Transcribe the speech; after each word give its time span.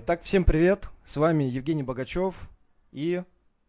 Итак, 0.00 0.22
всем 0.22 0.44
привет! 0.44 0.90
С 1.04 1.16
вами 1.16 1.42
Евгений 1.42 1.82
Богачев 1.82 2.48
и... 2.92 3.20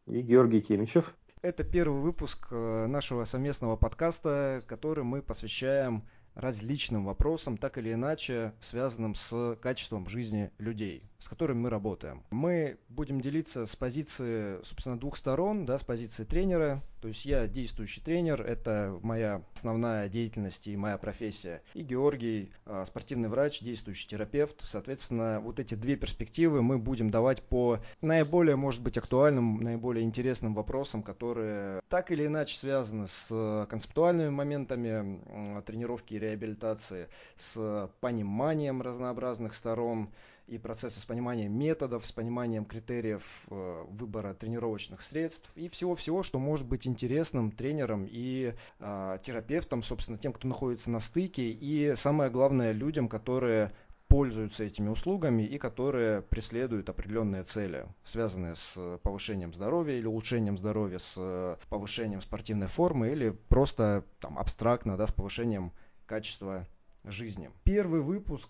И 0.06 0.22
Георгий 0.22 0.61
Тимичев. 0.61 1.03
Это 1.41 1.63
первый 1.63 2.02
выпуск 2.02 2.49
э, 2.52 2.85
нашего 2.85 3.25
совместного 3.25 3.77
подкаста, 3.77 4.63
который 4.68 5.04
мы 5.04 5.23
посвящаем 5.23 6.07
различным 6.36 7.05
вопросам, 7.05 7.57
так 7.57 7.79
или 7.79 7.94
иначе 7.94 8.54
связанным 8.60 9.15
с 9.15 9.57
качеством 9.60 10.07
жизни 10.07 10.52
людей, 10.60 11.09
с 11.20 11.28
которыми 11.28 11.60
мы 11.60 11.70
работаем. 11.70 12.24
Мы 12.31 12.78
будем 12.90 13.22
делиться 13.22 13.65
с 13.65 13.76
позиции, 13.76 14.63
собственно, 14.63 14.97
двух 14.97 15.18
сторон, 15.18 15.65
да, 15.65 15.78
с 15.78 15.83
позиции 15.83 16.23
тренера, 16.23 16.81
то 17.01 17.07
есть 17.07 17.25
я 17.25 17.47
действующий 17.47 18.01
тренер, 18.01 18.41
это 18.41 18.99
моя 19.01 19.41
основная 19.54 20.09
деятельность 20.09 20.68
и 20.68 20.75
моя 20.75 20.97
профессия. 20.97 21.61
И 21.73 21.82
Георгий, 21.82 22.51
а, 22.65 22.86
спортивный 22.86 23.29
врач, 23.29 23.61
действующий 23.61 24.07
терапевт. 24.07 24.61
Соответственно, 24.61 25.39
вот 25.39 25.59
эти 25.59 25.75
две 25.75 25.95
перспективы 25.95 26.61
мы 26.61 26.77
будем 26.77 27.09
давать 27.09 27.41
по 27.41 27.79
наиболее, 28.01 28.57
может 28.57 28.81
быть, 28.81 28.97
актуальным, 28.97 29.61
наиболее 29.61 30.04
интересным 30.04 30.54
вопросам, 30.54 31.04
которые 31.04 31.81
так 31.87 32.12
или 32.12 32.26
иначе 32.26 32.58
связаны 32.58 33.08
с 33.08 33.66
концептуальными 33.70 34.30
моментами 34.30 35.62
тренировки 35.62 36.16
и 36.16 36.20
реабилитации, 36.20 37.08
с 37.38 37.90
пониманием 38.02 38.81
разнообразных 38.81 39.54
сторон, 39.54 40.09
и 40.49 40.58
процесса 40.58 40.99
с 40.99 41.05
пониманием 41.05 41.58
методов, 41.58 42.05
с 42.05 42.12
пониманием 42.12 42.66
критериев 42.66 43.23
э, 43.49 43.85
выбора 43.89 44.34
тренировочных 44.34 45.02
средств 45.02 45.52
и 45.55 45.70
всего-всего, 45.70 46.23
что 46.23 46.39
может 46.39 46.66
быть 46.66 46.88
интересным 46.88 47.52
тренерам 47.52 48.08
и 48.09 48.53
э, 48.80 49.17
терапевтам, 49.22 49.84
собственно, 49.84 50.17
тем, 50.17 50.34
кто 50.34 50.48
находится 50.48 50.89
на 50.89 50.99
стыке, 50.99 51.52
и 51.52 51.94
самое 51.95 52.31
главное 52.31 52.72
людям, 52.72 53.08
которые 53.08 53.72
пользуются 54.08 54.63
этими 54.63 54.89
услугами 54.89 55.44
и 55.44 55.59
которые 55.59 56.23
преследуют 56.23 56.89
определенные 56.89 57.44
цели, 57.44 57.86
связанные 58.03 58.55
с 58.55 58.97
повышением 59.03 59.53
здоровья 59.53 59.95
или 59.95 60.08
улучшением 60.08 60.58
здоровья, 60.58 60.97
с 60.97 61.59
повышением 61.69 62.22
спортивной 62.22 62.66
формы 62.66 63.11
или 63.11 63.30
просто 63.30 64.03
там 64.19 64.39
абстрактно, 64.39 64.97
да, 64.97 65.06
с 65.06 65.11
повышением 65.11 65.73
качества 66.08 66.66
жизни. 67.03 67.52
Первый 67.63 68.02
выпуск 68.02 68.50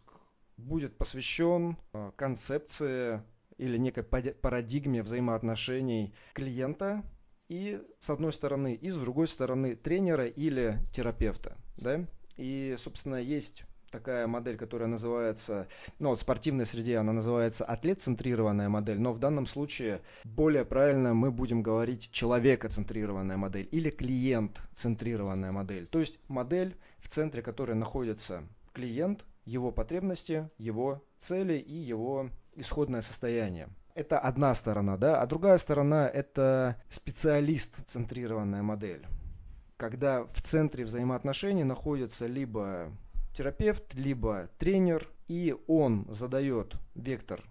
будет 0.59 0.97
посвящен 0.97 1.77
э, 1.93 2.11
концепции 2.15 3.21
или 3.57 3.77
некой 3.77 4.03
парадигме 4.03 5.03
взаимоотношений 5.03 6.13
клиента 6.33 7.03
и 7.49 7.81
с 7.99 8.09
одной 8.09 8.31
стороны, 8.31 8.73
и 8.75 8.89
с 8.89 8.95
другой 8.95 9.27
стороны 9.27 9.75
тренера 9.75 10.25
или 10.25 10.79
терапевта. 10.93 11.57
Да? 11.77 12.05
И, 12.37 12.75
собственно, 12.77 13.15
есть 13.15 13.65
такая 13.89 14.27
модель, 14.27 14.55
которая 14.55 14.87
называется, 14.87 15.67
ну 15.97 16.09
вот 16.09 16.19
в 16.19 16.21
спортивной 16.21 16.65
среде 16.65 16.97
она 16.97 17.11
называется 17.11 17.65
атлет-центрированная 17.65 18.69
модель, 18.69 19.01
но 19.01 19.13
в 19.13 19.19
данном 19.19 19.45
случае 19.45 20.01
более 20.23 20.63
правильно 20.63 21.13
мы 21.13 21.31
будем 21.31 21.63
говорить 21.63 22.11
человека-центрированная 22.11 23.37
модель 23.37 23.67
или 23.71 23.89
клиент-центрированная 23.89 25.51
модель. 25.51 25.87
То 25.87 25.99
есть 25.99 26.19
модель, 26.27 26.77
в 26.99 27.09
центре 27.09 27.41
которой 27.41 27.73
находится 27.73 28.43
клиент, 28.73 29.25
его 29.49 29.71
потребности, 29.71 30.49
его 30.57 31.03
цели 31.17 31.55
и 31.55 31.73
его 31.73 32.29
исходное 32.55 33.01
состояние. 33.01 33.67
Это 33.95 34.19
одна 34.19 34.53
сторона, 34.53 34.95
да, 34.95 35.21
а 35.21 35.25
другая 35.25 35.57
сторона 35.57 36.07
это 36.07 36.77
специалист-центрированная 36.89 38.61
модель, 38.61 39.05
когда 39.77 40.23
в 40.23 40.41
центре 40.41 40.85
взаимоотношений 40.85 41.63
находится 41.63 42.27
либо 42.27 42.91
терапевт, 43.33 43.93
либо 43.95 44.49
тренер, 44.57 45.09
и 45.27 45.55
он 45.67 46.05
задает 46.09 46.75
вектор 46.95 47.43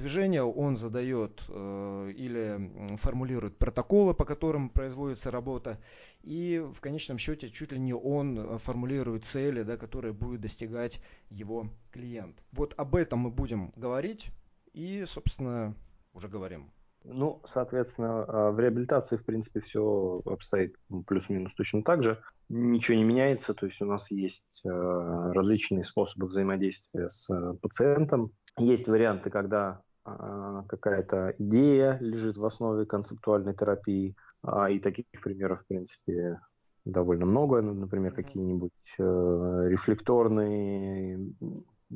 движения, 0.00 0.42
он 0.42 0.76
задает 0.76 1.44
э, 1.48 2.12
или 2.16 2.96
формулирует 2.96 3.56
протоколы, 3.56 4.14
по 4.14 4.24
которым 4.24 4.70
производится 4.70 5.30
работа, 5.30 5.78
и 6.22 6.64
в 6.74 6.80
конечном 6.80 7.18
счете 7.18 7.50
чуть 7.50 7.72
ли 7.72 7.78
не 7.78 7.94
он 7.94 8.38
э, 8.38 8.58
формулирует 8.58 9.24
цели, 9.24 9.62
да, 9.62 9.76
которые 9.76 10.12
будет 10.12 10.40
достигать 10.40 11.02
его 11.30 11.66
клиент. 11.92 12.42
Вот 12.52 12.74
об 12.76 12.94
этом 12.94 13.20
мы 13.20 13.30
будем 13.30 13.72
говорить 13.76 14.30
и, 14.72 15.04
собственно, 15.06 15.74
уже 16.12 16.28
говорим. 16.28 16.70
Ну, 17.04 17.40
соответственно, 17.54 18.24
а, 18.28 18.50
в 18.50 18.60
реабилитации, 18.60 19.16
в 19.16 19.24
принципе, 19.24 19.60
все 19.60 20.20
обстоит 20.26 20.76
плюс-минус 21.06 21.52
точно 21.54 21.82
так 21.82 22.02
же. 22.02 22.18
Ничего 22.48 22.96
не 22.96 23.04
меняется, 23.04 23.54
то 23.54 23.66
есть 23.66 23.80
у 23.80 23.86
нас 23.86 24.02
есть 24.10 24.42
э, 24.64 24.68
различные 24.68 25.84
способы 25.86 26.26
взаимодействия 26.26 27.10
с 27.26 27.54
пациентом. 27.62 28.32
Есть 28.58 28.86
варианты, 28.86 29.30
когда 29.30 29.80
какая-то 30.04 31.34
идея 31.38 31.98
лежит 32.00 32.36
в 32.36 32.44
основе 32.44 32.86
концептуальной 32.86 33.54
терапии, 33.54 34.14
а, 34.42 34.70
и 34.70 34.78
таких 34.78 35.04
примеров, 35.22 35.62
в 35.62 35.66
принципе, 35.66 36.40
довольно 36.84 37.26
много. 37.26 37.60
Например, 37.60 38.12
какие-нибудь 38.12 38.72
э, 38.98 39.66
рефлекторные 39.68 41.32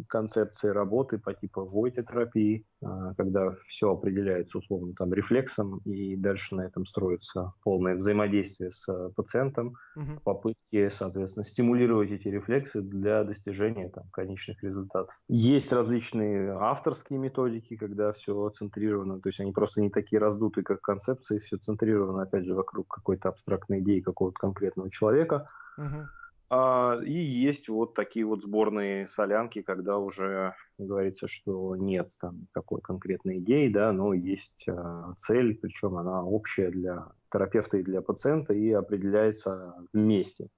концепции 0.08 0.68
работы 0.68 1.18
по 1.18 1.34
типу 1.34 1.64
войте-терапии, 1.64 2.64
а, 2.82 3.14
когда 3.14 3.54
все 3.68 3.92
определяется 3.92 4.58
условно 4.58 4.92
там 4.96 5.12
рефлексом, 5.12 5.78
и 5.84 6.16
дальше 6.16 6.54
на 6.54 6.62
этом 6.62 6.86
строится 6.86 7.52
полное 7.62 7.96
взаимодействие 7.96 8.72
с 8.72 8.88
э, 8.88 9.10
пациентом, 9.14 9.74
угу. 9.96 10.20
попытки, 10.24 10.92
соответственно, 10.98 11.46
стимулировать 11.50 12.10
эти 12.10 12.28
рефлексы 12.28 12.80
для 12.80 13.24
достижения 13.24 13.88
там, 13.88 14.04
конечных 14.12 14.62
результатов. 14.62 15.14
Есть 15.28 15.70
различные 15.70 16.52
авторские 16.52 17.18
методики, 17.18 17.76
когда 17.76 18.12
все 18.12 18.50
центрировано, 18.58 19.20
то 19.20 19.28
есть 19.28 19.40
они 19.40 19.52
просто 19.52 19.80
не 19.80 19.90
такие 19.90 20.20
раздутые, 20.20 20.64
как 20.64 20.80
концепции, 20.80 21.38
все 21.40 21.56
центрировано, 21.58 22.22
опять 22.22 22.44
же, 22.44 22.54
вокруг 22.54 22.88
какой-то 22.88 23.30
абстрактной 23.30 23.80
идеи 23.80 24.00
какого-то 24.00 24.38
конкретного 24.38 24.90
человека. 24.90 25.48
Угу. 25.76 26.06
А, 26.50 26.98
и 27.04 27.12
есть 27.12 27.68
вот 27.68 27.94
такие 27.94 28.24
вот 28.24 28.42
сборные 28.42 29.08
солянки, 29.16 29.62
когда 29.62 29.98
уже 29.98 30.54
говорится, 30.78 31.26
что 31.28 31.76
нет 31.76 32.10
там 32.20 32.46
такой 32.52 32.80
конкретной 32.80 33.38
идеи, 33.38 33.68
да, 33.68 33.92
но 33.92 34.12
есть 34.12 34.68
а, 34.68 35.14
цель, 35.26 35.56
причем 35.56 35.96
она 35.96 36.22
общая 36.22 36.70
для 36.70 37.06
терапевта 37.32 37.78
и 37.78 37.82
для 37.82 38.02
пациента 38.02 38.52
и 38.52 38.70
определяется 38.72 39.74
вместе. 39.92 40.48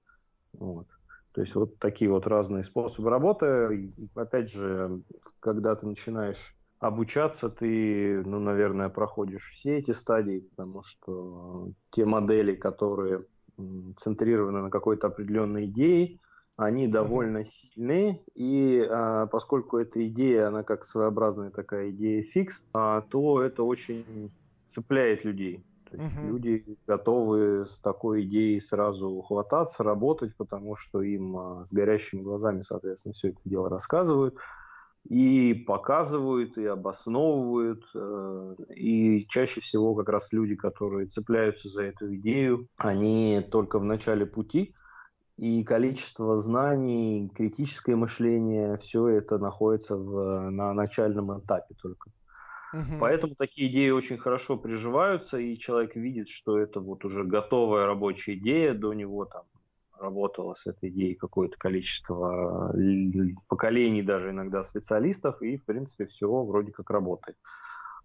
Вот. 0.53 0.87
То 1.33 1.41
есть 1.41 1.53
вот 1.53 1.77
такие 1.77 2.09
вот 2.09 2.25
разные 2.25 2.63
способы 2.65 3.09
работы. 3.09 3.45
И, 3.75 3.91
опять 4.15 4.51
же, 4.51 5.01
когда 5.39 5.75
ты 5.75 5.85
начинаешь 5.85 6.37
обучаться, 6.79 7.49
ты, 7.49 8.23
ну, 8.25 8.39
наверное, 8.39 8.89
проходишь 8.89 9.43
все 9.59 9.77
эти 9.77 9.93
стадии, 10.01 10.47
потому 10.55 10.83
что 10.83 11.69
те 11.91 12.05
модели, 12.05 12.55
которые 12.55 13.23
центрированы 14.03 14.61
на 14.61 14.69
какой-то 14.69 15.07
определенной 15.07 15.65
идее, 15.65 16.19
они 16.57 16.87
довольно 16.87 17.45
сильны, 17.45 18.21
и 18.33 18.85
а, 18.89 19.27
поскольку 19.27 19.77
эта 19.77 20.05
идея, 20.07 20.47
она 20.47 20.63
как 20.63 20.87
своеобразная 20.89 21.51
такая 21.51 21.91
идея 21.91 22.23
фикс, 22.23 22.53
а, 22.73 23.01
то 23.01 23.41
это 23.43 23.63
очень 23.63 24.31
цепляет 24.73 25.23
людей. 25.23 25.63
То 25.89 25.97
есть 25.97 26.15
uh-huh. 26.15 26.27
люди 26.27 26.77
готовы 26.85 27.67
с 27.67 27.81
такой 27.81 28.23
идеей 28.23 28.61
сразу 28.69 29.21
хвататься, 29.21 29.83
работать, 29.83 30.35
потому 30.35 30.75
что 30.75 31.01
им 31.01 31.37
а, 31.37 31.67
с 31.69 31.73
горящими 31.73 32.21
глазами, 32.21 32.63
соответственно, 32.67 33.13
все 33.13 33.29
это 33.29 33.39
дело 33.45 33.69
рассказывают 33.69 34.35
и 35.09 35.53
показывают, 35.53 36.57
и 36.57 36.65
обосновывают. 36.65 37.83
Э, 37.95 38.55
и 38.75 39.25
чаще 39.29 39.61
всего 39.61 39.95
как 39.95 40.09
раз 40.09 40.23
люди, 40.31 40.55
которые 40.55 41.07
цепляются 41.07 41.69
за 41.69 41.83
эту 41.83 42.13
идею, 42.15 42.67
они 42.77 43.45
только 43.51 43.79
в 43.79 43.85
начале 43.85 44.25
пути, 44.25 44.73
и 45.37 45.63
количество 45.63 46.41
знаний, 46.41 47.29
критическое 47.35 47.95
мышление, 47.95 48.77
все 48.83 49.07
это 49.07 49.37
находится 49.37 49.95
в, 49.95 50.49
на 50.49 50.73
начальном 50.73 51.39
этапе 51.39 51.75
только. 51.81 52.09
Угу. 52.73 52.99
Поэтому 52.99 53.35
такие 53.35 53.71
идеи 53.71 53.91
очень 53.91 54.17
хорошо 54.17 54.57
приживаются, 54.57 55.37
и 55.37 55.57
человек 55.59 55.95
видит, 55.95 56.27
что 56.29 56.57
это 56.57 56.81
вот 56.81 57.05
уже 57.05 57.23
готовая 57.23 57.85
рабочая 57.85 58.35
идея, 58.35 58.73
до 58.73 58.93
него 58.93 59.25
там 59.25 59.43
работало 59.99 60.55
с 60.63 60.67
этой 60.67 60.89
идеей 60.89 61.15
какое-то 61.15 61.55
количество 61.57 62.73
э, 62.75 63.33
поколений, 63.47 64.03
даже 64.03 64.29
иногда 64.31 64.63
специалистов, 64.65 65.41
и, 65.41 65.57
в 65.57 65.65
принципе, 65.65 66.07
все 66.07 66.27
вроде 66.43 66.71
как 66.71 66.89
работает. 66.89 67.37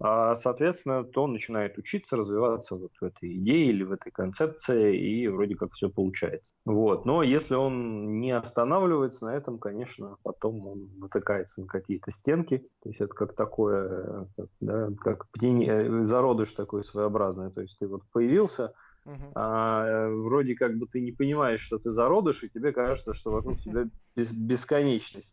А, 0.05 0.41
соответственно, 0.43 1.05
то 1.05 1.23
он 1.23 1.33
начинает 1.33 1.79
учиться, 1.79 2.17
развиваться 2.17 2.75
вот 2.75 2.91
в 3.01 3.05
этой 3.05 3.37
идее 3.37 3.67
или 3.67 3.85
в 3.85 3.93
этой 3.93 4.11
концепции, 4.11 4.97
и 4.97 5.29
вроде 5.29 5.55
как 5.55 5.73
все 5.75 5.89
получается. 5.89 6.45
Вот. 6.65 7.05
Но 7.07 7.23
если 7.23 7.55
он 7.55 8.21
не 8.21 8.33
останавливается 8.33 9.25
на 9.25 9.37
этом, 9.37 9.59
конечно, 9.59 10.17
потом 10.25 10.67
он 10.67 10.89
натыкается 10.99 11.61
на 11.61 11.67
какие-то 11.67 12.11
стенки. 12.21 12.59
То 12.83 12.89
есть 12.89 13.01
это 13.01 13.15
как 13.15 13.37
такое, 13.37 14.27
как, 14.37 14.47
да, 14.61 14.89
как 15.01 15.31
птень, 15.31 15.65
э, 15.69 16.07
зародыш 16.07 16.53
такой 16.55 16.85
своеобразный. 16.87 17.53
То 17.53 17.61
есть 17.61 17.77
ты 17.79 17.87
вот 17.87 18.03
появился, 18.13 18.73
Uh-huh. 19.05 19.33
А, 19.35 20.09
вроде 20.09 20.55
как 20.55 20.79
бы 20.79 20.87
ты 20.87 21.01
не 21.01 21.13
понимаешь, 21.13 21.61
что 21.63 21.79
ты 21.79 21.93
зародыш, 21.93 22.43
и 22.43 22.49
тебе 22.49 22.73
кажется, 22.73 23.15
что 23.15 23.33
вокруг 23.33 23.61
тебя 23.61 23.87
бесконечность. 24.17 25.29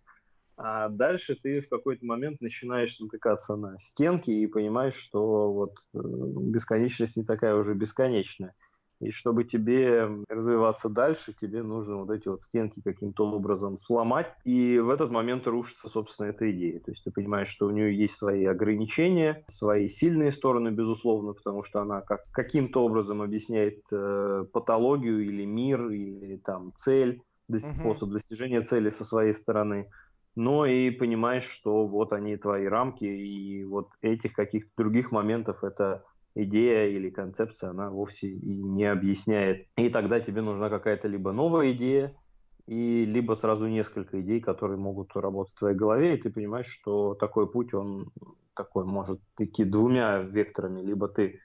А 0.57 0.89
дальше 0.89 1.38
ты 1.42 1.62
в 1.62 1.69
какой-то 1.69 2.06
момент 2.06 2.42
начинаешь 2.42 2.98
натыкаться 3.00 3.56
на 3.56 3.77
стенки 3.92 4.30
и 4.30 4.48
понимаешь, 4.48 4.95
что 5.07 5.54
вот 5.54 5.74
э, 5.94 6.00
бесконечность 6.01 7.16
не 7.16 7.24
такая 7.24 7.56
уже 7.56 7.75
бесконечная. 7.75 8.54
И 9.01 9.12
чтобы 9.12 9.46
тебе 9.46 10.10
развиваться 10.28 10.90
дальше, 10.90 11.34
тебе 11.40 11.63
нужно 11.63 11.98
вот 11.98 12.12
эти 12.12 12.28
вот 12.28 12.42
стенки 12.50 12.81
каким-то 12.84 13.30
образом 13.30 13.80
сломать. 13.86 14.28
И 14.44 14.78
в 14.78 14.90
этот 14.90 15.10
момент 15.10 15.48
рушится, 15.48 15.88
собственно, 15.90 16.28
эта 16.28 16.51
идея. 16.51 16.80
То 16.80 16.92
есть 16.92 17.04
ты 17.04 17.12
понимаешь, 17.12 17.50
что 17.50 17.68
у 17.68 17.72
нее 17.72 17.98
есть 17.98 18.18
свои 18.18 18.44
ограничения, 18.46 19.46
свои 19.57 19.92
сильные 20.00 20.34
стороны, 20.34 20.69
безусловно, 20.69 21.34
потому 21.34 21.63
что 21.63 21.81
она 21.81 22.01
как, 22.01 22.24
каким-то 22.31 22.84
образом 22.84 23.22
объясняет 23.22 23.80
э, 23.92 24.46
патологию 24.51 25.22
или 25.24 25.45
мир, 25.45 25.90
или 25.90 26.38
там 26.38 26.74
цель, 26.84 27.22
способ 27.80 28.10
достижения 28.10 28.62
цели 28.62 28.94
со 29.00 29.06
своей 29.06 29.34
стороны 29.42 29.88
но 30.36 30.66
и 30.66 30.90
понимаешь, 30.90 31.44
что 31.60 31.86
вот 31.86 32.13
они 32.13 32.38
твои 32.38 32.66
рамки, 32.66 33.04
и 33.04 33.63
вот 33.66 33.90
этих 34.02 34.31
каких-то 34.34 34.69
других 34.78 35.12
моментов 35.12 35.63
это 35.63 36.04
идея 36.36 36.88
или 36.88 37.10
концепция, 37.10 37.72
она 37.72 37.90
вовсе 37.90 38.28
и 38.28 38.64
не 38.64 38.86
объясняет. 38.86 39.68
И 39.78 39.90
тогда 39.90 40.20
тебе 40.20 40.42
нужна 40.42 40.70
какая-то 40.70 41.08
либо 41.08 41.31
новая 41.31 41.72
идея, 41.72 42.14
и 42.68 43.06
либо 43.06 43.34
сразу 43.42 43.66
несколько 43.68 44.22
идей, 44.22 44.42
которые 44.42 44.78
могут 44.78 45.16
работать 45.16 45.54
в 45.56 45.60
твоей 45.60 45.76
голове, 45.76 46.16
и 46.16 46.22
ты 46.22 46.30
понимаешь, 46.30 46.68
что 46.80 47.16
такой 47.16 47.52
путь, 47.52 47.74
он 47.74 48.12
такой 48.56 48.86
может 48.86 49.20
идти 49.40 49.64
двумя 49.64 50.20
векторами. 50.20 50.81
Либо 50.81 51.08
ты 51.08 51.40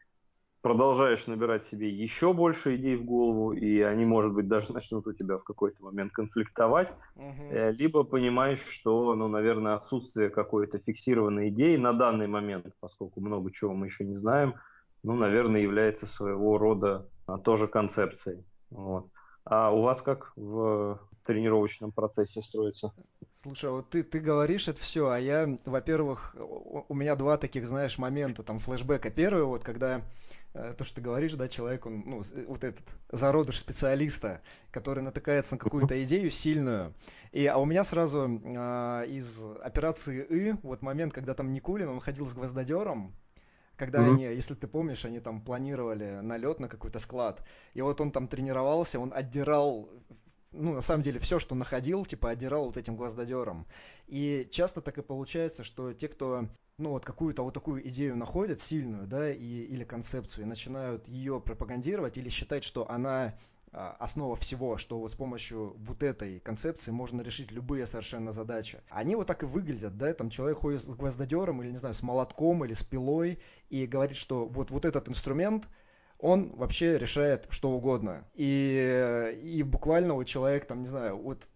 продолжаешь 0.61 1.27
набирать 1.27 1.63
себе 1.71 1.91
еще 1.91 2.33
больше 2.33 2.77
идей 2.77 2.97
в 2.97 3.05
голову, 3.05 3.53
и 3.53 3.81
они, 3.81 4.07
может 4.07 4.33
быть, 4.33 4.49
даже 4.49 4.73
начнут 4.73 5.07
у 5.07 5.13
тебя 5.13 5.37
в 5.37 5.45
какой-то 5.45 5.83
момент 5.85 6.13
конфликтовать, 6.13 6.89
uh-huh. 7.17 7.73
либо 7.73 8.03
понимаешь, 8.03 8.61
что, 8.81 9.15
ну, 9.15 9.29
наверное, 9.29 9.75
отсутствие 9.75 10.31
какой-то 10.31 10.79
фиксированной 10.79 11.51
идеи 11.51 11.77
на 11.77 11.93
данный 11.93 12.29
момент, 12.29 12.67
поскольку 12.81 13.21
много 13.21 13.51
чего 13.53 13.75
мы 13.75 13.87
еще 13.89 14.05
не 14.05 14.17
знаем, 14.17 14.55
ну, 15.05 15.15
наверное, 15.15 15.61
является 15.61 16.07
своего 16.17 16.59
рода 16.59 17.07
а, 17.27 17.39
тоже 17.39 17.69
концепцией. 17.69 18.45
Вот. 18.71 19.07
А 19.45 19.71
у 19.71 19.83
вас 19.83 20.01
как 20.03 20.33
в 20.35 20.99
тренировочном 21.27 21.93
процессе 21.93 22.43
строится? 22.43 22.93
Слушай, 23.43 23.71
вот 23.71 23.91
ты, 23.91 24.03
ты 24.03 24.21
говоришь 24.21 24.69
это 24.69 24.81
все, 24.81 25.11
а 25.11 25.19
я, 25.19 25.47
во-первых, 25.67 26.35
у 26.89 26.95
меня 26.95 27.15
два 27.15 27.37
таких, 27.37 27.67
знаешь, 27.67 27.99
момента, 27.99 28.43
там, 28.43 28.59
флешбека. 28.59 29.11
Первый, 29.11 29.45
вот, 29.45 29.63
когда 29.63 30.01
э, 30.55 30.73
то, 30.79 30.83
что 30.83 30.97
ты 30.97 31.03
говоришь, 31.03 31.35
да, 31.35 31.47
человек, 31.49 31.85
он, 31.85 32.05
ну, 32.07 32.23
вот 32.49 32.65
этот 32.65 32.85
зародыш 33.13 33.59
специалиста, 33.59 34.41
который 34.71 35.03
натыкается 35.03 35.57
на 35.57 35.59
какую-то 35.59 36.03
идею 36.05 36.31
сильную. 36.31 36.95
И, 37.33 37.45
а 37.45 37.59
у 37.59 37.67
меня 37.67 37.85
сразу 37.85 38.41
э, 38.43 39.07
из 39.09 39.45
операции 39.63 40.25
И, 40.25 40.55
вот 40.63 40.81
момент, 40.81 41.13
когда 41.13 41.35
там 41.35 41.53
Никулин, 41.53 41.89
он 41.89 42.01
ходил 42.01 42.27
с 42.27 42.33
гвоздодером, 42.33 43.15
когда 43.77 44.01
mm-hmm. 44.01 44.13
они, 44.13 44.25
если 44.25 44.55
ты 44.55 44.67
помнишь, 44.67 45.05
они 45.05 45.21
там 45.21 45.41
планировали 45.41 46.21
налет 46.21 46.61
на 46.61 46.69
какой-то 46.69 46.99
склад, 46.99 47.45
и 47.75 47.83
вот 47.83 48.01
он 48.01 48.11
там 48.11 48.29
тренировался, 48.29 49.01
он 49.01 49.13
отдирал 49.15 49.89
ну, 50.55 50.75
на 50.75 50.81
самом 50.81 51.03
деле, 51.03 51.19
все, 51.19 51.39
что 51.39 51.55
находил, 51.55 52.07
типа, 52.07 52.31
отдирал 52.31 52.67
вот 52.67 52.77
этим 52.77 52.97
гвоздодером. 52.97 53.67
И 54.07 54.49
часто 54.51 54.81
так 54.81 54.99
и 54.99 55.03
получается, 55.03 55.65
что 55.65 55.93
те, 55.93 56.09
кто, 56.09 56.49
ну, 56.79 56.91
вот 56.91 57.05
какую-то 57.05 57.43
вот 57.43 57.55
такую 57.55 57.87
идею 57.89 58.17
находят, 58.17 58.61
сильную, 58.61 59.07
да, 59.07 59.33
и, 59.33 59.43
или 59.43 59.85
концепцию, 59.85 60.45
и 60.45 60.49
начинают 60.49 61.09
ее 61.09 61.41
пропагандировать 61.41 62.19
или 62.19 62.29
считать, 62.29 62.63
что 62.63 62.89
она 62.89 63.35
основа 63.75 64.37
всего, 64.37 64.79
что 64.79 64.99
вот 64.99 65.11
с 65.11 65.15
помощью 65.15 65.75
вот 65.79 66.03
этой 66.03 66.41
концепции 66.41 66.91
можно 66.91 67.21
решить 67.23 67.51
любые 67.51 67.87
совершенно 67.87 68.33
задачи. 68.33 68.81
Они 68.89 69.17
вот 69.17 69.27
так 69.27 69.43
и 69.43 69.47
выглядят, 69.47 69.97
да, 69.97 70.13
там 70.15 70.31
человек 70.31 70.59
ходит 70.59 70.83
с 70.83 70.89
гвоздодером 70.89 71.63
или, 71.63 71.71
не 71.71 71.77
знаю, 71.77 71.95
с 71.95 72.03
молотком 72.03 72.65
или 72.65 72.73
с 72.73 72.83
пилой 72.83 73.41
и 73.71 73.87
говорит, 73.87 74.17
что 74.17 74.47
вот, 74.47 74.71
вот 74.71 74.85
этот 74.85 75.09
инструмент, 75.09 75.69
он 76.19 76.55
вообще 76.57 76.99
решает 76.99 77.47
что 77.51 77.71
угодно. 77.73 78.25
И, 78.35 79.39
и 79.43 79.63
буквально 79.63 80.15
вот 80.15 80.25
человек, 80.25 80.67
там, 80.67 80.83
не 80.83 80.89
знаю, 80.89 81.17
вот 81.17 81.49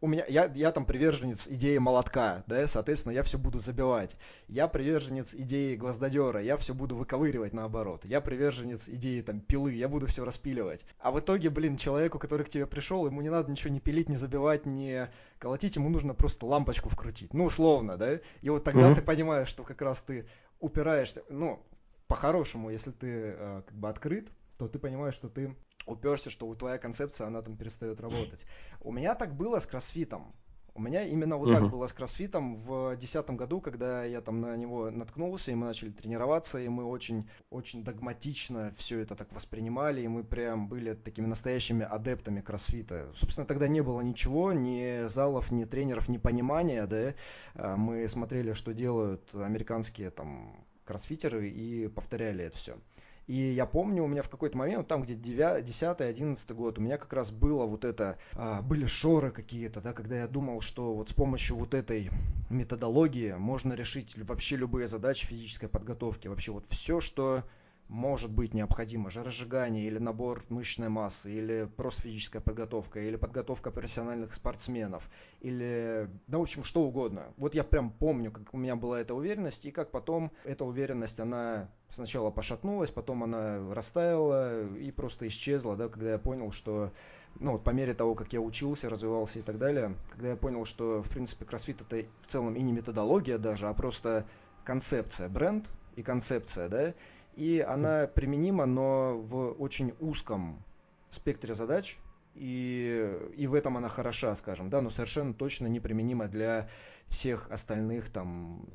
у 0.00 0.06
меня, 0.06 0.24
я, 0.28 0.50
я 0.54 0.72
там 0.72 0.84
приверженец 0.84 1.48
идеи 1.48 1.78
молотка, 1.78 2.44
да, 2.46 2.66
соответственно, 2.66 3.12
я 3.12 3.22
все 3.22 3.38
буду 3.38 3.58
забивать. 3.58 4.16
Я 4.48 4.68
приверженец 4.68 5.34
идеи 5.34 5.76
гвоздодера, 5.76 6.40
я 6.40 6.56
все 6.56 6.74
буду 6.74 6.96
выковыривать 6.96 7.52
наоборот. 7.52 8.04
Я 8.04 8.20
приверженец 8.20 8.88
идеи 8.88 9.20
там 9.20 9.40
пилы, 9.40 9.72
я 9.72 9.88
буду 9.88 10.06
все 10.06 10.24
распиливать. 10.24 10.84
А 10.98 11.10
в 11.10 11.20
итоге, 11.20 11.50
блин, 11.50 11.76
человеку, 11.76 12.18
который 12.18 12.44
к 12.44 12.48
тебе 12.48 12.66
пришел, 12.66 13.06
ему 13.06 13.20
не 13.20 13.30
надо 13.30 13.50
ничего 13.50 13.72
не 13.72 13.80
пилить, 13.80 14.08
не 14.08 14.16
забивать, 14.16 14.66
не 14.66 15.10
колотить, 15.38 15.76
ему 15.76 15.88
нужно 15.88 16.14
просто 16.14 16.46
лампочку 16.46 16.88
вкрутить. 16.88 17.34
Ну, 17.34 17.44
условно, 17.44 17.96
да. 17.96 18.20
И 18.42 18.50
вот 18.50 18.64
тогда 18.64 18.90
mm-hmm. 18.90 18.96
ты 18.96 19.02
понимаешь, 19.02 19.48
что 19.48 19.62
как 19.62 19.82
раз 19.82 20.00
ты 20.00 20.26
упираешься, 20.60 21.22
ну, 21.28 21.62
по-хорошему, 22.06 22.70
если 22.70 22.92
ты 22.92 23.34
э, 23.36 23.62
как 23.66 23.76
бы 23.76 23.88
открыт, 23.88 24.30
то 24.58 24.68
ты 24.68 24.78
понимаешь, 24.78 25.14
что 25.14 25.28
ты 25.28 25.54
уперся, 25.86 26.30
что 26.30 26.52
твоя 26.54 26.78
концепция, 26.78 27.28
она 27.28 27.42
там 27.42 27.56
перестает 27.56 28.00
работать. 28.00 28.44
У 28.80 28.92
меня 28.92 29.14
так 29.14 29.34
было 29.34 29.60
с 29.60 29.66
кроссфитом. 29.66 30.34
У 30.76 30.80
меня 30.80 31.04
именно 31.04 31.38
вот 31.38 31.48
uh-huh. 31.48 31.54
так 31.54 31.70
было 31.70 31.86
с 31.86 31.94
кроссфитом 31.94 32.56
в 32.56 32.90
2010 32.90 33.30
году, 33.30 33.62
когда 33.62 34.04
я 34.04 34.20
там 34.20 34.42
на 34.42 34.54
него 34.56 34.90
наткнулся, 34.90 35.50
и 35.50 35.54
мы 35.54 35.68
начали 35.68 35.88
тренироваться, 35.88 36.58
и 36.58 36.68
мы 36.68 36.84
очень, 36.84 37.26
очень 37.48 37.82
догматично 37.82 38.74
все 38.76 39.00
это 39.00 39.14
так 39.14 39.32
воспринимали, 39.32 40.02
и 40.02 40.08
мы 40.08 40.22
прям 40.22 40.68
были 40.68 40.92
такими 40.92 41.24
настоящими 41.24 41.82
адептами 41.82 42.42
кроссфита. 42.42 43.10
Собственно, 43.14 43.46
тогда 43.46 43.68
не 43.68 43.80
было 43.80 44.02
ничего, 44.02 44.52
ни 44.52 45.08
залов, 45.08 45.50
ни 45.50 45.64
тренеров, 45.64 46.10
ни 46.10 46.18
понимания, 46.18 46.86
да. 46.86 47.14
А 47.54 47.76
мы 47.78 48.06
смотрели, 48.06 48.52
что 48.52 48.74
делают 48.74 49.34
американские 49.34 50.10
там 50.10 50.62
кроссфитеры, 50.84 51.48
и 51.48 51.88
повторяли 51.88 52.44
это 52.44 52.58
все. 52.58 52.76
И 53.26 53.36
я 53.36 53.66
помню, 53.66 54.04
у 54.04 54.06
меня 54.06 54.22
в 54.22 54.28
какой-то 54.28 54.56
момент, 54.56 54.86
там 54.86 55.02
где 55.02 55.14
10-11 55.14 56.54
год, 56.54 56.78
у 56.78 56.80
меня 56.80 56.96
как 56.96 57.12
раз 57.12 57.32
было 57.32 57.66
вот 57.66 57.84
это, 57.84 58.18
а, 58.34 58.62
были 58.62 58.86
шоры 58.86 59.32
какие-то, 59.32 59.80
да, 59.80 59.92
когда 59.92 60.16
я 60.16 60.28
думал, 60.28 60.60
что 60.60 60.94
вот 60.94 61.08
с 61.08 61.12
помощью 61.12 61.56
вот 61.56 61.74
этой 61.74 62.10
методологии 62.50 63.32
можно 63.32 63.72
решить 63.72 64.16
вообще 64.16 64.56
любые 64.56 64.86
задачи 64.86 65.26
физической 65.26 65.68
подготовки. 65.68 66.28
Вообще 66.28 66.52
вот 66.52 66.66
все, 66.66 67.00
что 67.00 67.42
может 67.88 68.30
быть 68.30 68.54
необходимо 68.54 69.10
жиросжигание 69.10 69.86
или 69.86 69.98
набор 69.98 70.42
мышечной 70.48 70.88
массы, 70.88 71.32
или 71.32 71.68
просто 71.76 72.02
физическая 72.02 72.42
подготовка, 72.42 73.00
или 73.00 73.16
подготовка 73.16 73.70
профессиональных 73.70 74.34
спортсменов, 74.34 75.08
или, 75.40 76.10
да, 76.26 76.38
в 76.38 76.42
общем, 76.42 76.64
что 76.64 76.82
угодно. 76.82 77.32
Вот 77.36 77.54
я 77.54 77.64
прям 77.64 77.90
помню, 77.90 78.32
как 78.32 78.52
у 78.52 78.58
меня 78.58 78.76
была 78.76 79.00
эта 79.00 79.14
уверенность, 79.14 79.66
и 79.66 79.70
как 79.70 79.90
потом 79.90 80.32
эта 80.44 80.64
уверенность, 80.64 81.20
она 81.20 81.68
сначала 81.90 82.30
пошатнулась, 82.30 82.90
потом 82.90 83.22
она 83.22 83.72
растаяла 83.72 84.66
и 84.76 84.90
просто 84.90 85.28
исчезла, 85.28 85.76
да, 85.76 85.88
когда 85.88 86.12
я 86.12 86.18
понял, 86.18 86.50
что, 86.50 86.92
ну, 87.38 87.52
вот 87.52 87.64
по 87.64 87.70
мере 87.70 87.94
того, 87.94 88.16
как 88.16 88.32
я 88.32 88.40
учился, 88.40 88.88
развивался 88.88 89.38
и 89.38 89.42
так 89.42 89.58
далее, 89.58 89.94
когда 90.10 90.30
я 90.30 90.36
понял, 90.36 90.64
что, 90.64 91.02
в 91.02 91.10
принципе, 91.10 91.44
кроссфит 91.44 91.80
это 91.80 92.06
в 92.20 92.26
целом 92.26 92.54
и 92.54 92.62
не 92.62 92.72
методология 92.72 93.38
даже, 93.38 93.68
а 93.68 93.74
просто 93.74 94.26
концепция, 94.64 95.28
бренд 95.28 95.70
и 95.94 96.02
концепция, 96.02 96.68
да, 96.68 96.94
и 97.36 97.60
она 97.60 98.06
применима, 98.06 98.66
но 98.66 99.18
в 99.18 99.52
очень 99.52 99.94
узком 100.00 100.64
спектре 101.10 101.54
задач, 101.54 101.98
и, 102.34 103.18
и 103.36 103.46
в 103.46 103.54
этом 103.54 103.76
она 103.76 103.88
хороша, 103.88 104.34
скажем, 104.34 104.68
да, 104.68 104.82
но 104.82 104.90
совершенно 104.90 105.32
точно 105.32 105.68
неприменима 105.68 106.28
для 106.28 106.68
всех 107.08 107.50
остальных 107.50 108.10
там, 108.10 108.66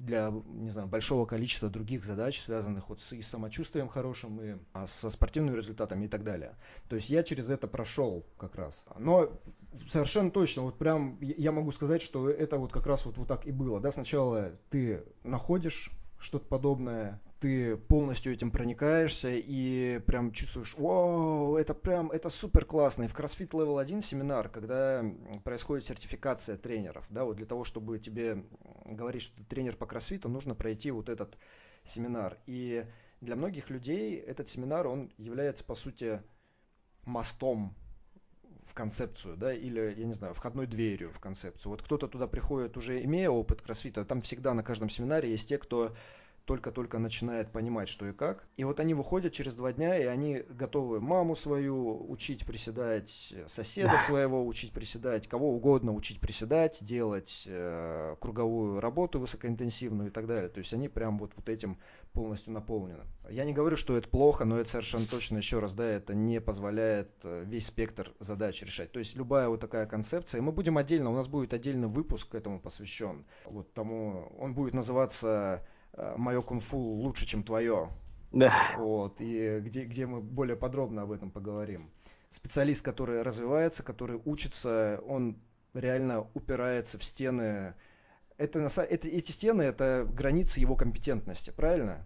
для, 0.00 0.32
не 0.46 0.70
знаю, 0.70 0.88
большого 0.88 1.26
количества 1.26 1.68
других 1.68 2.04
задач, 2.04 2.40
связанных 2.40 2.88
вот 2.88 3.00
с 3.00 3.12
и 3.12 3.22
самочувствием 3.22 3.88
хорошим, 3.88 4.40
и 4.40 4.56
а, 4.72 4.86
со 4.86 5.10
спортивными 5.10 5.56
результатами 5.56 6.06
и 6.06 6.08
так 6.08 6.22
далее. 6.22 6.54
То 6.88 6.96
есть 6.96 7.10
я 7.10 7.22
через 7.22 7.50
это 7.50 7.66
прошел 7.66 8.24
как 8.38 8.54
раз. 8.54 8.86
Но 8.98 9.30
совершенно 9.88 10.30
точно, 10.30 10.62
вот 10.62 10.78
прям 10.78 11.18
я 11.20 11.52
могу 11.52 11.72
сказать, 11.72 12.00
что 12.00 12.30
это 12.30 12.56
вот 12.56 12.72
как 12.72 12.86
раз 12.86 13.04
вот, 13.04 13.18
вот 13.18 13.28
так 13.28 13.46
и 13.46 13.52
было, 13.52 13.80
да, 13.80 13.90
сначала 13.90 14.52
ты 14.70 15.02
находишь 15.22 15.90
что-то 16.18 16.46
подобное, 16.46 17.20
ты 17.46 17.76
полностью 17.76 18.32
этим 18.32 18.50
проникаешься 18.50 19.30
и 19.32 20.00
прям 20.00 20.32
чувствуешь, 20.32 20.74
вау, 20.76 21.56
это 21.56 21.74
прям, 21.74 22.10
это 22.10 22.28
супер 22.28 22.64
классно. 22.64 23.04
И 23.04 23.06
в 23.06 23.14
CrossFit 23.14 23.50
Level 23.50 23.80
1 23.80 24.02
семинар, 24.02 24.48
когда 24.48 25.04
происходит 25.44 25.84
сертификация 25.84 26.56
тренеров, 26.56 27.06
да, 27.08 27.24
вот 27.24 27.36
для 27.36 27.46
того, 27.46 27.62
чтобы 27.62 28.00
тебе 28.00 28.44
говорить, 28.84 29.22
что 29.22 29.36
ты 29.36 29.44
тренер 29.44 29.76
по 29.76 29.86
кроссфиту, 29.86 30.28
нужно 30.28 30.56
пройти 30.56 30.90
вот 30.90 31.08
этот 31.08 31.38
семинар. 31.84 32.36
И 32.46 32.84
для 33.20 33.36
многих 33.36 33.70
людей 33.70 34.16
этот 34.16 34.48
семинар, 34.48 34.88
он 34.88 35.12
является, 35.16 35.62
по 35.62 35.76
сути, 35.76 36.20
мостом 37.04 37.76
в 38.64 38.74
концепцию, 38.74 39.36
да, 39.36 39.54
или, 39.54 39.94
я 39.96 40.04
не 40.04 40.14
знаю, 40.14 40.34
входной 40.34 40.66
дверью 40.66 41.12
в 41.12 41.20
концепцию. 41.20 41.70
Вот 41.70 41.82
кто-то 41.82 42.08
туда 42.08 42.26
приходит 42.26 42.76
уже 42.76 43.04
имея 43.04 43.30
опыт 43.30 43.62
кроссфита, 43.62 44.04
там 44.04 44.20
всегда 44.20 44.52
на 44.52 44.64
каждом 44.64 44.88
семинаре 44.88 45.30
есть 45.30 45.48
те, 45.48 45.58
кто 45.58 45.94
только-только 46.46 46.98
начинает 46.98 47.50
понимать, 47.50 47.88
что 47.88 48.06
и 48.06 48.12
как. 48.12 48.46
И 48.56 48.64
вот 48.64 48.80
они 48.80 48.94
выходят 48.94 49.32
через 49.32 49.54
два 49.54 49.72
дня, 49.72 49.98
и 49.98 50.04
они 50.04 50.44
готовы 50.48 51.00
маму 51.00 51.34
свою 51.34 52.10
учить 52.10 52.46
приседать, 52.46 53.34
соседа 53.48 53.98
своего 53.98 54.46
учить 54.46 54.72
приседать, 54.72 55.28
кого 55.28 55.52
угодно 55.54 55.92
учить 55.92 56.20
приседать, 56.20 56.78
делать 56.82 57.46
э, 57.48 58.14
круговую 58.20 58.80
работу 58.80 59.18
высокоинтенсивную 59.18 60.08
и 60.08 60.12
так 60.12 60.26
далее. 60.26 60.48
То 60.48 60.58
есть 60.58 60.72
они 60.72 60.88
прям 60.88 61.18
вот, 61.18 61.32
вот 61.36 61.48
этим 61.48 61.78
полностью 62.12 62.52
наполнены. 62.52 63.02
Я 63.28 63.44
не 63.44 63.52
говорю, 63.52 63.76
что 63.76 63.96
это 63.96 64.08
плохо, 64.08 64.44
но 64.44 64.58
это 64.58 64.70
совершенно 64.70 65.06
точно, 65.06 65.38
еще 65.38 65.58
раз, 65.58 65.74
да, 65.74 65.84
это 65.84 66.14
не 66.14 66.40
позволяет 66.40 67.10
э, 67.24 67.42
весь 67.44 67.66
спектр 67.66 68.12
задач 68.20 68.62
решать. 68.62 68.92
То 68.92 69.00
есть 69.00 69.16
любая 69.16 69.48
вот 69.48 69.60
такая 69.60 69.86
концепция, 69.86 70.38
и 70.38 70.42
мы 70.42 70.52
будем 70.52 70.78
отдельно, 70.78 71.10
у 71.10 71.14
нас 71.14 71.26
будет 71.26 71.52
отдельный 71.52 71.88
выпуск 71.88 72.36
этому 72.36 72.60
посвящен. 72.60 73.24
Вот 73.46 73.72
тому, 73.74 74.32
он 74.38 74.54
будет 74.54 74.74
называться 74.74 75.66
мое 76.16 76.42
кунг-фу 76.42 76.78
лучше, 76.78 77.26
чем 77.26 77.42
твое. 77.42 77.88
Да. 78.32 78.74
Вот, 78.78 79.20
и 79.20 79.60
где, 79.60 79.84
где 79.84 80.06
мы 80.06 80.20
более 80.20 80.56
подробно 80.56 81.02
об 81.02 81.12
этом 81.12 81.30
поговорим. 81.30 81.90
Специалист, 82.30 82.84
который 82.84 83.22
развивается, 83.22 83.82
который 83.82 84.20
учится, 84.24 85.00
он 85.06 85.38
реально 85.74 86.28
упирается 86.34 86.98
в 86.98 87.04
стены. 87.04 87.74
Это, 88.36 88.58
это, 88.60 89.08
эти 89.08 89.32
стены– 89.32 89.62
это 89.62 90.06
границы 90.12 90.60
его 90.60 90.76
компетентности, 90.76 91.50
правильно? 91.50 92.04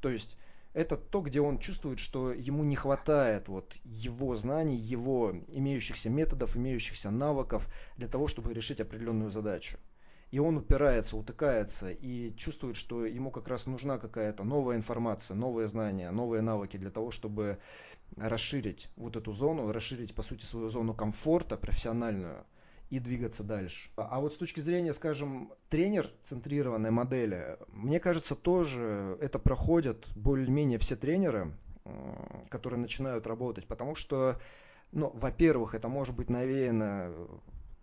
То 0.00 0.10
есть 0.10 0.36
это 0.74 0.96
то, 0.96 1.20
где 1.20 1.40
он 1.40 1.58
чувствует, 1.58 1.98
что 1.98 2.32
ему 2.32 2.64
не 2.64 2.76
хватает 2.76 3.48
вот 3.48 3.74
его 3.84 4.34
знаний, 4.34 4.76
его 4.76 5.34
имеющихся 5.48 6.10
методов, 6.10 6.56
имеющихся 6.56 7.10
навыков 7.10 7.68
для 7.96 8.08
того, 8.08 8.28
чтобы 8.28 8.52
решить 8.52 8.80
определенную 8.80 9.30
задачу 9.30 9.78
и 10.30 10.38
он 10.38 10.58
упирается, 10.58 11.16
утыкается 11.16 11.90
и 11.90 12.34
чувствует, 12.36 12.76
что 12.76 13.04
ему 13.04 13.30
как 13.30 13.48
раз 13.48 13.66
нужна 13.66 13.98
какая-то 13.98 14.44
новая 14.44 14.76
информация, 14.76 15.34
новые 15.34 15.66
знания, 15.66 16.10
новые 16.10 16.40
навыки 16.40 16.76
для 16.76 16.90
того, 16.90 17.10
чтобы 17.10 17.58
расширить 18.16 18.88
вот 18.96 19.16
эту 19.16 19.32
зону, 19.32 19.72
расширить, 19.72 20.14
по 20.14 20.22
сути, 20.22 20.44
свою 20.44 20.68
зону 20.68 20.94
комфорта 20.94 21.56
профессиональную 21.56 22.44
и 22.90 22.98
двигаться 22.98 23.44
дальше. 23.44 23.90
А 23.96 24.20
вот 24.20 24.32
с 24.32 24.36
точки 24.36 24.60
зрения, 24.60 24.92
скажем, 24.92 25.52
тренер-центрированной 25.68 26.90
модели, 26.90 27.56
мне 27.68 28.00
кажется, 28.00 28.34
тоже 28.34 29.16
это 29.20 29.38
проходят 29.38 30.06
более-менее 30.16 30.78
все 30.78 30.96
тренеры, 30.96 31.52
которые 32.48 32.80
начинают 32.80 33.26
работать, 33.26 33.66
потому 33.66 33.94
что, 33.94 34.40
ну, 34.92 35.10
во-первых, 35.14 35.74
это 35.74 35.88
может 35.88 36.16
быть 36.16 36.30
навеяно 36.30 37.12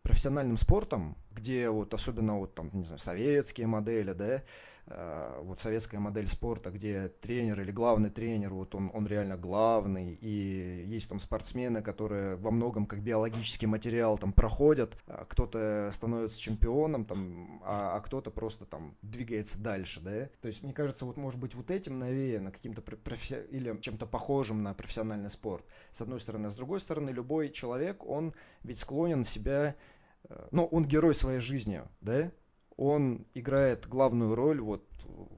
профессиональным 0.07 0.57
спортом, 0.57 1.17
где 1.31 1.69
вот 1.69 1.93
особенно 1.93 2.39
вот 2.39 2.55
там, 2.55 2.69
не 2.71 2.85
знаю, 2.85 2.97
советские 2.97 3.67
модели, 3.67 4.13
да, 4.13 4.41
э, 4.85 5.41
вот 5.43 5.59
советская 5.59 5.99
модель 5.99 6.29
спорта, 6.29 6.71
где 6.71 7.09
тренер 7.09 7.59
или 7.59 7.71
главный 7.71 8.09
тренер, 8.09 8.53
вот 8.53 8.73
он, 8.73 8.89
он 8.93 9.05
реально 9.05 9.35
главный, 9.35 10.13
и 10.13 10.85
есть 10.87 11.09
там 11.09 11.19
спортсмены, 11.19 11.81
которые 11.81 12.37
во 12.37 12.51
многом 12.51 12.85
как 12.85 13.01
биологический 13.01 13.67
материал 13.67 14.17
там 14.17 14.31
проходят, 14.31 14.97
а 15.07 15.25
кто-то 15.25 15.89
становится 15.91 16.39
чемпионом, 16.39 17.03
там, 17.03 17.61
а, 17.65 17.97
а 17.97 17.99
кто-то 17.99 18.31
просто 18.31 18.63
там 18.63 18.95
двигается 19.01 19.59
дальше, 19.59 19.99
да, 19.99 20.29
то 20.39 20.47
есть 20.47 20.63
мне 20.63 20.71
кажется, 20.71 21.03
вот 21.03 21.17
может 21.17 21.37
быть 21.37 21.53
вот 21.53 21.69
этим 21.69 21.99
навеяно 21.99 22.51
каким-то 22.51 22.81
профи... 22.81 23.45
или 23.51 23.77
чем-то 23.81 24.05
похожим 24.05 24.63
на 24.63 24.73
профессиональный 24.73 25.29
спорт, 25.29 25.65
с 25.91 26.01
одной 26.01 26.21
стороны, 26.21 26.49
с 26.49 26.55
другой 26.55 26.79
стороны, 26.79 27.09
любой 27.09 27.49
человек, 27.49 28.05
он 28.05 28.33
ведь 28.63 28.79
склонен 28.79 29.25
себя 29.25 29.75
Э, 30.29 30.47
ну, 30.51 30.65
он 30.65 30.85
герой 30.85 31.15
своей 31.15 31.39
жизни, 31.39 31.81
да, 32.01 32.31
он 32.77 33.25
играет 33.33 33.87
главную 33.87 34.35
роль 34.35 34.61
вот, 34.61 34.83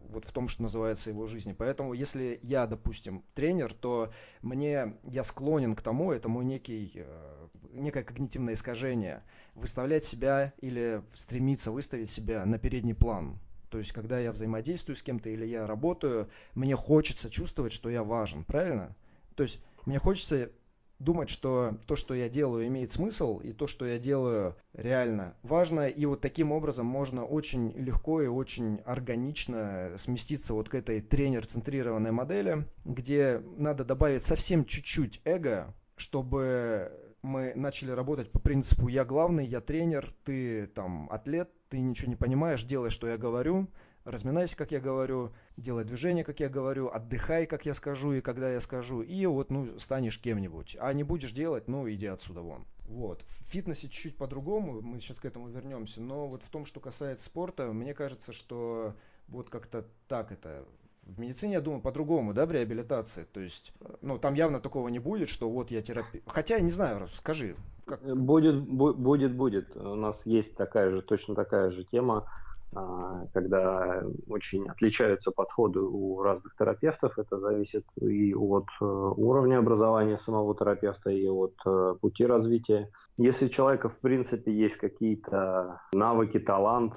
вот 0.09 0.25
в 0.25 0.31
том, 0.31 0.49
что 0.49 0.61
называется 0.61 1.09
его 1.09 1.25
жизни. 1.25 1.55
Поэтому, 1.57 1.93
если 1.93 2.39
я, 2.43 2.67
допустим, 2.67 3.23
тренер, 3.33 3.73
то 3.73 4.11
мне, 4.41 4.97
я 5.03 5.23
склонен 5.23 5.73
к 5.75 5.81
тому, 5.81 6.11
это 6.11 6.27
мой 6.27 6.43
некий, 6.43 6.91
э, 6.95 7.47
некое 7.71 8.03
когнитивное 8.03 8.55
искажение, 8.55 9.23
выставлять 9.55 10.03
себя 10.03 10.53
или 10.59 11.01
стремиться 11.13 11.71
выставить 11.71 12.09
себя 12.09 12.45
на 12.45 12.59
передний 12.59 12.93
план. 12.93 13.39
То 13.69 13.77
есть, 13.77 13.93
когда 13.93 14.19
я 14.19 14.31
взаимодействую 14.33 14.97
с 14.97 15.03
кем-то 15.03 15.29
или 15.29 15.45
я 15.45 15.65
работаю, 15.65 16.29
мне 16.55 16.75
хочется 16.75 17.29
чувствовать, 17.29 17.71
что 17.71 17.89
я 17.89 18.03
важен, 18.03 18.43
правильно? 18.43 18.95
То 19.35 19.43
есть, 19.43 19.61
мне 19.85 19.97
хочется 19.97 20.51
думать, 20.99 21.29
что 21.29 21.77
то, 21.87 21.95
что 21.95 22.13
я 22.13 22.29
делаю, 22.29 22.67
имеет 22.67 22.91
смысл, 22.91 23.39
и 23.39 23.53
то, 23.53 23.67
что 23.67 23.85
я 23.85 23.97
делаю, 23.97 24.55
реально 24.73 25.35
важно. 25.43 25.87
И 25.87 26.05
вот 26.05 26.21
таким 26.21 26.51
образом 26.51 26.85
можно 26.85 27.25
очень 27.25 27.71
легко 27.71 28.21
и 28.21 28.27
очень 28.27 28.79
органично 28.85 29.93
сместиться 29.97 30.53
вот 30.53 30.69
к 30.69 30.75
этой 30.75 31.01
тренер-центрированной 31.01 32.11
модели, 32.11 32.65
где 32.85 33.41
надо 33.57 33.85
добавить 33.85 34.23
совсем 34.23 34.65
чуть-чуть 34.65 35.21
эго, 35.23 35.73
чтобы 35.95 36.91
мы 37.21 37.53
начали 37.55 37.91
работать 37.91 38.31
по 38.31 38.39
принципу 38.39 38.87
«я 38.87 39.03
главный, 39.03 39.45
я 39.45 39.59
тренер, 39.61 40.13
ты 40.23 40.67
там 40.67 41.09
атлет, 41.11 41.49
ты 41.69 41.79
ничего 41.79 42.09
не 42.09 42.15
понимаешь, 42.15 42.63
делай, 42.63 42.89
что 42.89 43.07
я 43.07 43.17
говорю», 43.17 43.67
разминайся, 44.09 44.57
как 44.57 44.71
я 44.71 44.79
говорю, 44.79 45.31
делай 45.57 45.83
движение, 45.83 46.23
как 46.23 46.39
я 46.39 46.49
говорю, 46.49 46.87
отдыхай, 46.87 47.45
как 47.45 47.65
я 47.65 47.73
скажу 47.73 48.13
и 48.13 48.21
когда 48.21 48.51
я 48.51 48.61
скажу, 48.61 49.01
и 49.01 49.25
вот, 49.25 49.51
ну, 49.51 49.79
станешь 49.79 50.19
кем-нибудь. 50.19 50.77
А 50.79 50.93
не 50.93 51.03
будешь 51.03 51.31
делать, 51.31 51.67
ну, 51.67 51.89
иди 51.89 52.07
отсюда 52.07 52.41
вон. 52.41 52.65
Вот. 52.87 53.21
В 53.21 53.51
фитнесе 53.51 53.87
чуть-чуть 53.87 54.17
по-другому, 54.17 54.81
мы 54.81 54.99
сейчас 54.99 55.19
к 55.19 55.25
этому 55.25 55.47
вернемся, 55.47 56.01
но 56.01 56.27
вот 56.27 56.43
в 56.43 56.49
том, 56.49 56.65
что 56.65 56.79
касается 56.79 57.25
спорта, 57.25 57.71
мне 57.71 57.93
кажется, 57.93 58.33
что 58.33 58.95
вот 59.27 59.49
как-то 59.49 59.85
так 60.07 60.31
это 60.31 60.65
в 61.03 61.19
медицине, 61.19 61.53
я 61.53 61.61
думаю, 61.61 61.81
по-другому, 61.81 62.33
да, 62.33 62.45
в 62.45 62.51
реабилитации. 62.51 63.25
То 63.31 63.39
есть, 63.39 63.73
ну, 64.01 64.17
там 64.17 64.33
явно 64.33 64.59
такого 64.59 64.89
не 64.89 64.99
будет, 64.99 65.29
что 65.29 65.49
вот 65.49 65.71
я 65.71 65.81
терапия. 65.81 66.21
Хотя, 66.27 66.55
я 66.55 66.61
не 66.61 66.71
знаю, 66.71 67.07
скажи. 67.07 67.55
Как... 67.85 68.01
Будет, 68.01 68.61
будет, 68.61 69.35
будет. 69.35 69.75
У 69.75 69.95
нас 69.95 70.15
есть 70.25 70.55
такая 70.55 70.91
же, 70.91 71.01
точно 71.01 71.35
такая 71.35 71.71
же 71.71 71.83
тема 71.85 72.29
когда 72.71 74.03
очень 74.27 74.67
отличаются 74.69 75.31
подходы 75.31 75.79
у 75.79 76.21
разных 76.21 76.55
терапевтов. 76.55 77.17
Это 77.17 77.39
зависит 77.39 77.83
и 77.99 78.33
от 78.35 78.67
э, 78.79 78.85
уровня 78.85 79.57
образования 79.57 80.19
самого 80.25 80.55
терапевта, 80.55 81.09
и 81.09 81.27
от 81.27 81.55
э, 81.65 81.95
пути 81.99 82.25
развития. 82.25 82.89
Если 83.17 83.45
у 83.45 83.49
человека, 83.49 83.89
в 83.89 83.97
принципе, 83.99 84.53
есть 84.53 84.77
какие-то 84.77 85.81
навыки, 85.93 86.39
талант, 86.39 86.93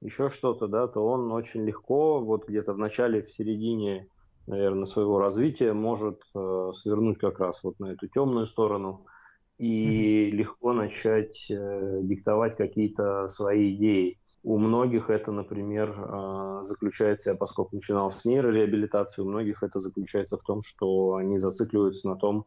еще 0.00 0.30
что-то, 0.30 0.68
да, 0.68 0.86
то 0.86 1.04
он 1.04 1.32
очень 1.32 1.64
легко, 1.64 2.20
вот 2.20 2.46
где-то 2.46 2.74
в 2.74 2.78
начале, 2.78 3.22
в 3.22 3.30
середине, 3.32 4.06
наверное, 4.46 4.86
своего 4.88 5.18
развития 5.18 5.72
может 5.72 6.20
э, 6.34 6.70
свернуть 6.82 7.18
как 7.18 7.40
раз 7.40 7.56
вот 7.64 7.80
на 7.80 7.86
эту 7.86 8.06
темную 8.08 8.46
сторону 8.48 9.06
и 9.58 9.64
mm-hmm. 9.64 10.36
легко 10.36 10.72
начать 10.72 11.36
э, 11.50 12.00
диктовать 12.02 12.56
какие-то 12.56 13.32
свои 13.36 13.74
идеи 13.74 14.18
у 14.46 14.58
многих 14.58 15.10
это, 15.10 15.32
например, 15.32 15.92
а, 15.98 16.64
заключается, 16.68 17.30
я 17.30 17.34
поскольку 17.34 17.74
начинал 17.74 18.12
с 18.12 18.24
нейрореабилитации, 18.24 19.20
у 19.20 19.28
многих 19.28 19.60
это 19.64 19.80
заключается 19.80 20.36
в 20.36 20.42
том, 20.42 20.62
что 20.64 21.16
они 21.16 21.40
зацикливаются 21.40 22.06
на 22.06 22.14
том, 22.14 22.44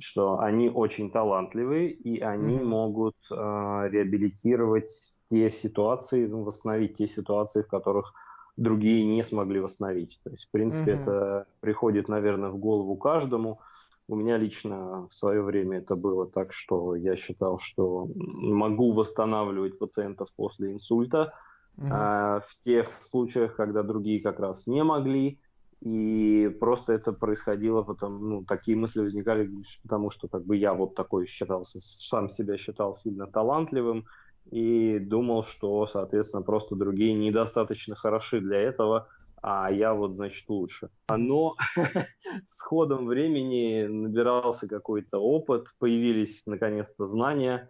что 0.00 0.40
они 0.40 0.70
очень 0.70 1.10
талантливые, 1.10 1.90
и 1.90 2.20
они 2.20 2.56
mm-hmm. 2.56 2.64
могут 2.64 3.16
э, 3.30 3.34
реабилитировать 3.34 4.86
те 5.30 5.54
ситуации, 5.62 6.26
ну, 6.26 6.42
восстановить 6.42 6.96
те 6.96 7.08
ситуации, 7.08 7.60
в 7.60 7.68
которых 7.68 8.14
другие 8.56 9.04
не 9.04 9.22
смогли 9.24 9.60
восстановить. 9.60 10.18
То 10.24 10.30
есть, 10.30 10.44
в 10.46 10.50
принципе, 10.52 10.92
mm-hmm. 10.92 11.02
это 11.02 11.46
приходит, 11.60 12.08
наверное, 12.08 12.48
в 12.48 12.56
голову 12.56 12.96
каждому. 12.96 13.60
У 14.08 14.16
меня 14.16 14.36
лично 14.36 15.08
в 15.08 15.14
свое 15.18 15.42
время 15.42 15.78
это 15.78 15.94
было 15.94 16.26
так, 16.26 16.52
что 16.52 16.96
я 16.96 17.16
считал, 17.16 17.60
что 17.60 18.08
могу 18.14 18.92
восстанавливать 18.92 19.78
пациентов 19.78 20.28
после 20.36 20.72
инсульта 20.72 21.32
угу. 21.78 21.88
а, 21.90 22.40
в 22.40 22.64
тех 22.64 22.88
случаях, 23.10 23.54
когда 23.56 23.82
другие 23.82 24.20
как 24.20 24.40
раз 24.40 24.56
не 24.66 24.82
могли. 24.82 25.38
И 25.80 26.48
просто 26.60 26.92
это 26.92 27.12
происходило 27.12 27.82
потом, 27.82 28.28
ну, 28.28 28.44
такие 28.44 28.76
мысли 28.76 29.00
возникали, 29.00 29.50
потому 29.82 30.12
что 30.12 30.28
как 30.28 30.44
бы 30.44 30.56
я 30.56 30.74
вот 30.74 30.94
такой 30.94 31.26
считался, 31.26 31.80
сам 32.08 32.30
себя 32.36 32.56
считал 32.56 32.98
сильно 33.02 33.26
талантливым 33.26 34.04
и 34.52 35.00
думал, 35.00 35.44
что, 35.56 35.88
соответственно, 35.92 36.42
просто 36.42 36.76
другие 36.76 37.14
недостаточно 37.14 37.96
хороши 37.96 38.40
для 38.40 38.60
этого, 38.60 39.08
а 39.42 39.70
я 39.70 39.92
вот, 39.92 40.12
значит, 40.12 40.48
лучше. 40.48 40.88
Но 41.10 41.56
с 41.76 42.60
ходом 42.60 43.06
времени 43.06 43.86
набирался 43.86 44.66
какой-то 44.68 45.18
опыт, 45.18 45.66
появились 45.78 46.34
наконец-то 46.46 47.08
знания, 47.08 47.68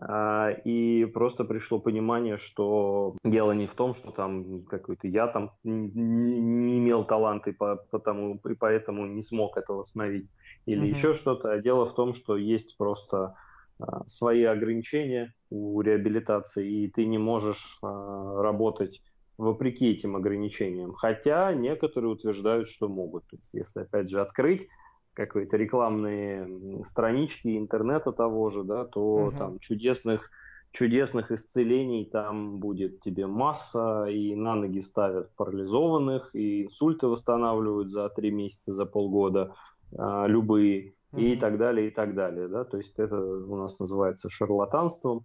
а, 0.00 0.50
и 0.64 1.04
просто 1.06 1.44
пришло 1.44 1.80
понимание, 1.80 2.38
что 2.38 3.16
дело 3.24 3.50
не 3.50 3.66
в 3.66 3.74
том, 3.74 3.96
что 3.96 4.12
там 4.12 4.62
какой-то 4.62 5.08
я 5.08 5.26
там 5.26 5.50
не 5.64 6.78
имел 6.78 7.04
таланта 7.04 7.50
и, 7.50 7.56
потому, 7.90 8.36
и 8.36 8.54
поэтому 8.54 9.06
не 9.06 9.24
смог 9.24 9.56
этого 9.56 9.78
восстановить 9.78 10.30
или 10.66 10.82
mm-hmm. 10.82 10.98
еще 10.98 11.14
что-то, 11.16 11.50
а 11.50 11.60
дело 11.60 11.86
в 11.86 11.94
том, 11.94 12.14
что 12.14 12.36
есть 12.36 12.76
просто 12.76 13.34
а, 13.80 14.04
свои 14.18 14.44
ограничения 14.44 15.32
у 15.50 15.80
реабилитации, 15.80 16.84
и 16.84 16.90
ты 16.90 17.04
не 17.06 17.18
можешь 17.18 17.78
а, 17.82 18.42
работать 18.42 19.00
вопреки 19.38 19.92
этим 19.92 20.16
ограничениям. 20.16 20.92
Хотя 20.92 21.54
некоторые 21.54 22.10
утверждают, 22.10 22.68
что 22.70 22.88
могут. 22.88 23.24
Если, 23.52 23.80
опять 23.80 24.10
же, 24.10 24.20
открыть 24.20 24.68
какие-то 25.14 25.56
рекламные 25.56 26.84
странички 26.90 27.56
интернета 27.56 28.12
того 28.12 28.50
же, 28.50 28.64
да, 28.64 28.84
то 28.84 29.00
угу. 29.00 29.32
там 29.36 29.58
чудесных 29.60 30.28
чудесных 30.72 31.32
исцелений 31.32 32.04
там 32.04 32.58
будет 32.58 33.00
тебе 33.00 33.26
масса, 33.26 34.04
и 34.04 34.34
на 34.34 34.54
ноги 34.54 34.86
ставят 34.90 35.34
парализованных, 35.34 36.30
и 36.34 36.66
инсульты 36.66 37.06
восстанавливают 37.06 37.90
за 37.90 38.10
три 38.10 38.30
месяца, 38.30 38.74
за 38.74 38.84
полгода, 38.84 39.54
а, 39.96 40.26
любые, 40.26 40.92
угу. 41.12 41.22
и 41.22 41.36
так 41.36 41.56
далее, 41.58 41.88
и 41.88 41.90
так 41.90 42.14
далее. 42.14 42.48
Да? 42.48 42.64
То 42.64 42.76
есть 42.76 42.92
это 42.98 43.16
у 43.18 43.56
нас 43.56 43.78
называется 43.78 44.28
шарлатанством. 44.30 45.24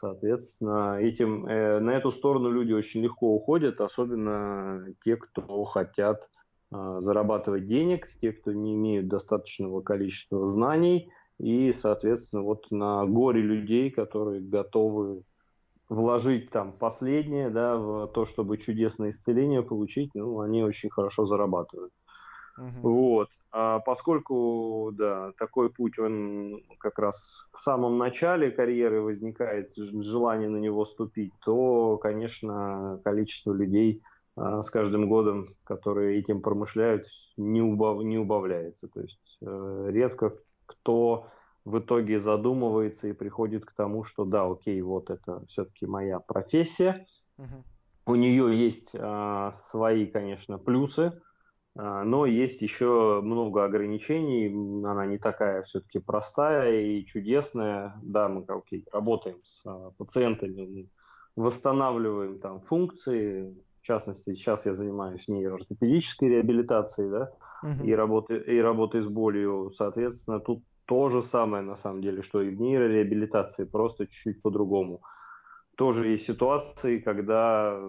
Соответственно, 0.00 0.98
этим, 0.98 1.46
э, 1.46 1.78
на 1.78 1.90
эту 1.90 2.12
сторону 2.12 2.50
люди 2.50 2.72
очень 2.72 3.02
легко 3.02 3.34
уходят, 3.34 3.80
особенно 3.80 4.86
те, 5.04 5.16
кто 5.16 5.64
хотят 5.64 6.22
э, 6.72 7.00
зарабатывать 7.02 7.66
денег, 7.66 8.08
те, 8.22 8.32
кто 8.32 8.52
не 8.52 8.74
имеют 8.74 9.08
достаточного 9.08 9.82
количества 9.82 10.52
знаний, 10.52 11.12
и, 11.38 11.76
соответственно, 11.82 12.42
вот 12.42 12.70
на 12.70 13.04
горе 13.04 13.42
людей, 13.42 13.90
которые 13.90 14.40
готовы 14.40 15.22
вложить 15.90 16.50
там 16.50 16.72
последнее, 16.72 17.50
да, 17.50 17.76
в 17.76 18.06
то, 18.08 18.26
чтобы 18.26 18.58
чудесное 18.58 19.10
исцеление 19.12 19.62
получить, 19.62 20.10
ну, 20.14 20.40
они 20.40 20.62
очень 20.62 20.88
хорошо 20.88 21.26
зарабатывают. 21.26 21.92
Uh-huh. 22.58 22.80
Вот. 22.82 23.28
А 23.52 23.80
поскольку, 23.80 24.92
да, 24.92 25.32
такой 25.38 25.70
путь, 25.70 25.98
он 25.98 26.62
как 26.78 26.98
раз 26.98 27.16
в 27.52 27.62
самом 27.64 27.98
начале 27.98 28.50
карьеры 28.50 29.02
возникает 29.02 29.72
желание 29.76 30.48
на 30.48 30.58
него 30.58 30.86
ступить, 30.86 31.32
то, 31.44 31.98
конечно, 31.98 33.00
количество 33.04 33.52
людей 33.52 34.02
а, 34.36 34.62
с 34.64 34.70
каждым 34.70 35.08
годом, 35.08 35.54
которые 35.64 36.18
этим 36.18 36.40
промышляют, 36.40 37.06
не, 37.36 37.60
убав, 37.60 38.02
не 38.02 38.18
убавляется. 38.18 38.88
То 38.88 39.00
есть 39.00 39.38
э, 39.42 39.88
редко 39.90 40.34
кто 40.66 41.26
в 41.64 41.78
итоге 41.78 42.20
задумывается 42.20 43.08
и 43.08 43.12
приходит 43.12 43.64
к 43.64 43.72
тому, 43.72 44.04
что 44.04 44.24
да, 44.24 44.46
окей, 44.46 44.80
вот 44.80 45.10
это 45.10 45.44
все-таки 45.48 45.86
моя 45.86 46.20
профессия. 46.20 47.06
Uh-huh. 47.38 47.62
У 48.06 48.14
нее 48.14 48.66
есть 48.68 48.88
а, 48.94 49.56
свои, 49.70 50.06
конечно, 50.06 50.58
плюсы, 50.58 51.20
но 51.76 52.26
есть 52.26 52.60
еще 52.60 53.20
много 53.22 53.64
ограничений, 53.64 54.48
она 54.84 55.06
не 55.06 55.18
такая 55.18 55.62
все-таки 55.64 56.00
простая 56.00 56.80
и 56.80 57.06
чудесная. 57.06 57.94
Да, 58.02 58.28
мы 58.28 58.44
окей, 58.48 58.84
работаем 58.92 59.36
с 59.36 59.66
а, 59.66 59.90
пациентами, 59.96 60.88
восстанавливаем 61.36 62.40
там 62.40 62.60
функции, 62.62 63.54
в 63.82 63.86
частности, 63.86 64.34
сейчас 64.34 64.60
я 64.64 64.74
занимаюсь 64.74 65.26
нейроортопедической 65.28 66.28
реабилитацией, 66.28 67.10
да, 67.10 67.30
uh-huh. 67.64 67.84
и, 67.84 67.94
работы, 67.94 68.36
и 68.36 68.60
работой 68.60 69.02
с 69.02 69.06
болью. 69.06 69.72
Соответственно, 69.78 70.40
тут 70.40 70.62
то 70.86 71.08
же 71.08 71.24
самое 71.30 71.62
на 71.62 71.76
самом 71.78 72.02
деле, 72.02 72.22
что 72.24 72.42
и 72.42 72.50
в 72.50 72.60
нейрореабилитации, 72.60 73.64
просто 73.64 74.06
чуть-чуть 74.06 74.42
по-другому. 74.42 74.96
Uh, 74.96 75.19
тоже 75.80 76.08
есть 76.08 76.26
ситуации, 76.26 76.98
когда 76.98 77.80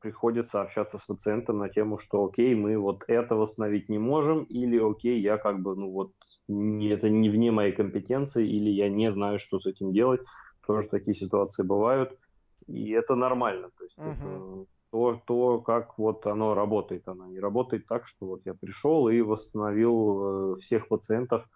приходится 0.00 0.60
общаться 0.60 0.98
с 0.98 1.06
пациентом 1.06 1.60
на 1.60 1.70
тему, 1.70 1.98
что 2.00 2.26
окей, 2.26 2.54
мы 2.54 2.76
вот 2.76 3.04
это 3.08 3.34
восстановить 3.34 3.88
не 3.88 3.98
можем, 3.98 4.44
или 4.44 4.78
окей, 4.78 5.18
я 5.18 5.38
как 5.38 5.60
бы, 5.60 5.74
ну 5.74 5.90
вот, 5.90 6.12
не, 6.46 6.88
это 6.88 7.08
не 7.08 7.30
вне 7.30 7.50
моей 7.50 7.72
компетенции, 7.72 8.46
или 8.46 8.68
я 8.68 8.90
не 8.90 9.10
знаю, 9.12 9.38
что 9.40 9.60
с 9.60 9.66
этим 9.66 9.92
делать. 9.92 10.20
Тоже 10.66 10.88
такие 10.88 11.16
ситуации 11.16 11.62
бывают, 11.62 12.10
и 12.66 12.90
это 12.90 13.14
нормально. 13.14 13.70
То 13.78 13.84
есть 13.84 13.98
uh-huh. 13.98 14.12
это 14.12 14.66
то, 14.90 15.20
то, 15.26 15.60
как 15.60 15.98
вот 15.98 16.26
оно 16.26 16.52
работает. 16.52 17.08
Оно 17.08 17.28
не 17.28 17.40
работает 17.40 17.86
так, 17.86 18.06
что 18.08 18.26
вот 18.26 18.42
я 18.44 18.52
пришел 18.52 19.08
и 19.08 19.22
восстановил 19.22 20.56
э, 20.56 20.60
всех 20.66 20.86
пациентов 20.88 21.46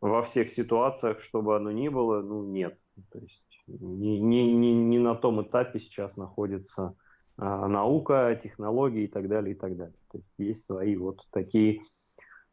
во 0.00 0.22
всех 0.30 0.54
ситуациях, 0.54 1.22
чтобы 1.24 1.54
оно 1.54 1.70
ни 1.70 1.88
было, 1.90 2.22
ну 2.22 2.44
нет. 2.44 2.78
То 3.12 3.18
есть 3.18 3.47
не, 3.68 4.20
не, 4.20 4.52
не, 4.52 4.74
не 4.74 4.98
на 4.98 5.14
том 5.14 5.42
этапе 5.42 5.80
сейчас 5.80 6.16
находится 6.16 6.94
а, 7.36 7.68
наука, 7.68 8.40
технологии 8.42 9.04
и 9.04 9.08
так 9.08 9.28
далее, 9.28 9.54
и 9.54 9.58
так 9.58 9.76
далее. 9.76 9.94
То 10.10 10.18
есть 10.18 10.30
есть 10.38 10.66
свои 10.66 10.96
вот 10.96 11.20
такие 11.32 11.82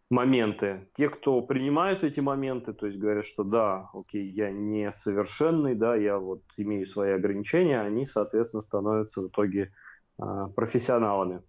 моменты. 0.09 0.87
Те, 0.97 1.09
кто 1.09 1.41
принимают 1.41 2.03
эти 2.03 2.19
моменты, 2.19 2.73
то 2.73 2.85
есть 2.85 2.99
говорят, 2.99 3.25
что 3.27 3.43
да, 3.43 3.89
окей, 3.93 4.29
я 4.29 4.51
не 4.51 4.93
совершенный, 5.03 5.75
да, 5.75 5.95
я 5.95 6.19
вот 6.19 6.41
имею 6.57 6.87
свои 6.87 7.11
ограничения, 7.11 7.81
они, 7.81 8.07
соответственно, 8.13 8.63
становятся 8.63 9.21
в 9.21 9.27
итоге 9.27 9.71
а, 10.19 10.49
профессионалами. 10.49 11.41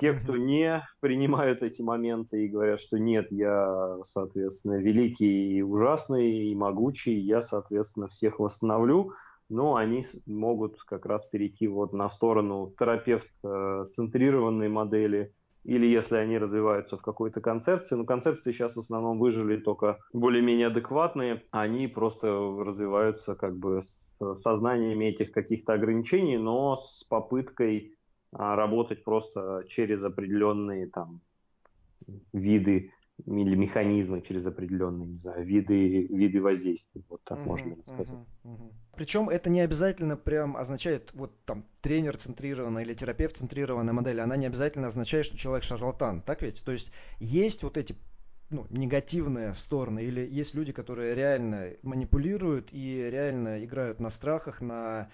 Те, 0.00 0.12
кто 0.14 0.36
не 0.36 0.82
принимают 1.00 1.62
эти 1.62 1.80
моменты 1.80 2.44
и 2.44 2.48
говорят, 2.48 2.80
что 2.80 2.98
нет, 2.98 3.30
я, 3.30 3.98
соответственно, 4.12 4.74
великий 4.74 5.58
и 5.58 5.62
ужасный 5.62 6.50
и 6.50 6.54
могучий, 6.54 7.14
я, 7.14 7.46
соответственно, 7.48 8.08
всех 8.08 8.40
восстановлю, 8.40 9.12
но 9.48 9.76
они 9.76 10.06
могут 10.26 10.80
как 10.82 11.06
раз 11.06 11.24
перейти 11.26 11.68
вот 11.68 11.92
на 11.92 12.10
сторону 12.10 12.72
терапевт-центрированной 12.78 14.68
модели, 14.68 15.32
или 15.64 15.86
если 15.86 16.16
они 16.16 16.38
развиваются 16.38 16.96
в 16.96 17.02
какой-то 17.02 17.40
концепции, 17.40 17.94
ну 17.94 18.04
концепции 18.04 18.52
сейчас 18.52 18.74
в 18.74 18.80
основном 18.80 19.18
выжили 19.18 19.56
только 19.56 19.98
более-менее 20.12 20.66
адекватные, 20.66 21.42
они 21.52 21.86
просто 21.86 22.26
развиваются 22.26 23.34
как 23.34 23.56
бы 23.56 23.86
с 24.18 24.42
сознанием 24.42 25.00
этих 25.00 25.32
каких-то 25.32 25.74
ограничений, 25.74 26.36
но 26.36 26.76
с 26.76 27.04
попыткой 27.04 27.94
работать 28.34 29.04
просто 29.04 29.64
через 29.70 30.02
определенные 30.02 30.88
там 30.88 31.20
виды 32.32 32.90
или 33.26 33.54
механизмы 33.54 34.22
через 34.22 34.44
определенные, 34.44 35.08
не 35.08 35.18
знаю, 35.18 35.44
виды, 35.44 36.06
виды 36.08 36.40
воздействия. 36.40 37.02
Вот 37.08 37.22
так 37.24 37.38
uh-huh, 37.38 37.46
можно 37.46 37.76
сказать. 37.82 38.08
Uh-huh, 38.08 38.26
uh-huh. 38.44 38.72
Причем 38.96 39.28
это 39.28 39.50
не 39.50 39.60
обязательно 39.60 40.16
прям 40.16 40.56
означает, 40.56 41.12
вот 41.14 41.32
там 41.44 41.64
тренер 41.80 42.16
центрированная 42.16 42.82
или 42.82 42.92
терапевт 42.92 43.36
центрированная 43.36 43.92
модель, 43.92 44.20
она 44.20 44.36
не 44.36 44.46
обязательно 44.46 44.88
означает, 44.88 45.26
что 45.26 45.36
человек 45.36 45.62
шарлатан, 45.62 46.22
так 46.22 46.42
ведь? 46.42 46.64
То 46.64 46.72
есть 46.72 46.92
есть 47.20 47.62
вот 47.62 47.76
эти 47.76 47.94
ну, 48.50 48.66
негативные 48.70 49.54
стороны, 49.54 50.04
или 50.04 50.20
есть 50.20 50.54
люди, 50.54 50.72
которые 50.72 51.14
реально 51.14 51.70
манипулируют 51.82 52.70
и 52.72 53.08
реально 53.10 53.64
играют 53.64 54.00
на 54.00 54.10
страхах, 54.10 54.60
на 54.60 55.08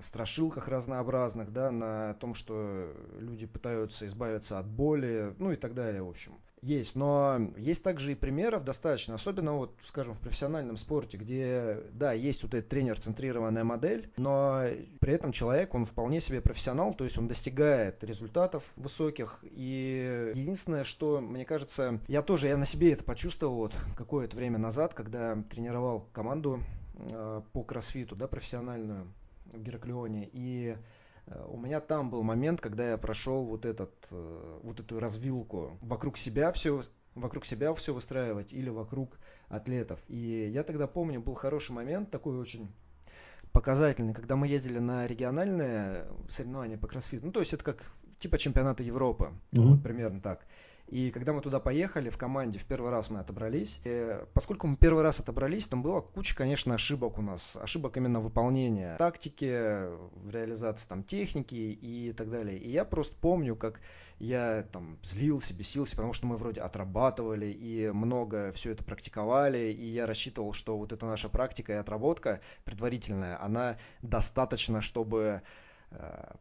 страшилках 0.00 0.68
разнообразных, 0.68 1.52
да, 1.52 1.70
на 1.70 2.14
том, 2.14 2.34
что 2.34 2.92
люди 3.18 3.46
пытаются 3.46 4.06
избавиться 4.06 4.58
от 4.58 4.68
боли, 4.68 5.34
ну 5.38 5.52
и 5.52 5.56
так 5.56 5.74
далее, 5.74 6.02
в 6.02 6.08
общем. 6.08 6.34
Есть, 6.60 6.96
но 6.96 7.52
есть 7.56 7.84
также 7.84 8.12
и 8.12 8.16
примеров 8.16 8.64
достаточно, 8.64 9.14
особенно 9.14 9.52
вот, 9.52 9.76
скажем, 9.84 10.14
в 10.14 10.18
профессиональном 10.18 10.76
спорте, 10.76 11.16
где, 11.16 11.84
да, 11.92 12.12
есть 12.12 12.42
вот 12.42 12.54
эта 12.54 12.68
тренер-центрированная 12.68 13.62
модель, 13.62 14.10
но 14.16 14.64
при 15.00 15.12
этом 15.12 15.30
человек, 15.30 15.74
он 15.74 15.84
вполне 15.84 16.20
себе 16.20 16.40
профессионал, 16.40 16.94
то 16.94 17.04
есть 17.04 17.16
он 17.16 17.28
достигает 17.28 18.02
результатов 18.02 18.64
высоких, 18.74 19.38
и 19.42 20.32
единственное, 20.34 20.82
что, 20.82 21.20
мне 21.20 21.44
кажется, 21.44 22.00
я 22.08 22.22
тоже, 22.22 22.48
я 22.48 22.56
на 22.56 22.66
себе 22.66 22.92
это 22.92 23.04
почувствовал 23.04 23.54
вот 23.54 23.74
какое-то 23.96 24.36
время 24.36 24.58
назад, 24.58 24.94
когда 24.94 25.40
тренировал 25.50 26.08
команду 26.12 26.58
э, 26.98 27.42
по 27.52 27.62
кроссфиту, 27.62 28.16
да, 28.16 28.26
профессиональную, 28.26 29.06
в 29.52 29.62
Гераклеоне. 29.62 30.28
И 30.32 30.76
э, 31.26 31.44
у 31.48 31.56
меня 31.56 31.80
там 31.80 32.10
был 32.10 32.22
момент, 32.22 32.60
когда 32.60 32.90
я 32.90 32.98
прошел 32.98 33.44
вот, 33.44 33.64
этот, 33.64 33.92
э, 34.10 34.60
вот 34.62 34.80
эту 34.80 34.98
развилку. 34.98 35.78
Вокруг 35.80 36.16
себя 36.16 36.52
все 36.52 36.82
вокруг 37.14 37.44
себя 37.44 37.74
все 37.74 37.92
выстраивать 37.92 38.52
или 38.52 38.70
вокруг 38.70 39.18
атлетов. 39.48 40.00
И 40.08 40.50
я 40.52 40.62
тогда 40.62 40.86
помню, 40.86 41.20
был 41.20 41.34
хороший 41.34 41.72
момент, 41.72 42.10
такой 42.10 42.38
очень 42.38 42.68
показательный, 43.52 44.14
когда 44.14 44.36
мы 44.36 44.46
ездили 44.46 44.78
на 44.78 45.06
региональные 45.06 46.06
соревнования 46.28 46.78
по 46.78 46.86
кроссфиту. 46.86 47.26
Ну, 47.26 47.32
то 47.32 47.40
есть 47.40 47.52
это 47.52 47.64
как 47.64 47.82
типа 48.18 48.38
чемпионата 48.38 48.82
Европы, 48.82 49.32
mm-hmm. 49.52 49.62
вот 49.62 49.82
примерно 49.82 50.20
так. 50.20 50.46
И 50.88 51.10
когда 51.10 51.32
мы 51.32 51.42
туда 51.42 51.60
поехали 51.60 52.08
в 52.08 52.16
команде, 52.16 52.58
в 52.58 52.64
первый 52.64 52.90
раз 52.90 53.10
мы 53.10 53.20
отобрались. 53.20 53.80
И 53.84 54.18
поскольку 54.32 54.66
мы 54.66 54.76
первый 54.76 55.02
раз 55.02 55.20
отобрались, 55.20 55.66
там 55.66 55.82
была 55.82 56.00
куча, 56.00 56.34
конечно, 56.34 56.74
ошибок 56.74 57.18
у 57.18 57.22
нас. 57.22 57.56
Ошибок 57.60 57.96
именно 57.98 58.20
выполнения 58.20 58.96
тактики, 58.96 59.46
реализации 60.30 60.88
там 60.88 61.02
техники 61.02 61.54
и 61.54 62.12
так 62.12 62.30
далее. 62.30 62.58
И 62.58 62.70
я 62.70 62.84
просто 62.84 63.16
помню, 63.20 63.54
как 63.54 63.80
я 64.18 64.66
там 64.72 64.98
злился, 65.02 65.54
бесился, 65.54 65.94
потому 65.94 66.12
что 66.12 66.26
мы 66.26 66.36
вроде 66.36 66.60
отрабатывали 66.60 67.46
и 67.46 67.90
много 67.90 68.52
все 68.52 68.72
это 68.72 68.82
практиковали, 68.82 69.70
и 69.70 69.86
я 69.86 70.06
рассчитывал, 70.06 70.52
что 70.52 70.76
вот 70.76 70.92
эта 70.92 71.06
наша 71.06 71.28
практика 71.28 71.72
и 71.72 71.76
отработка 71.76 72.40
предварительная, 72.64 73.40
она 73.42 73.76
достаточно, 74.02 74.80
чтобы 74.80 75.18
э, 75.18 75.40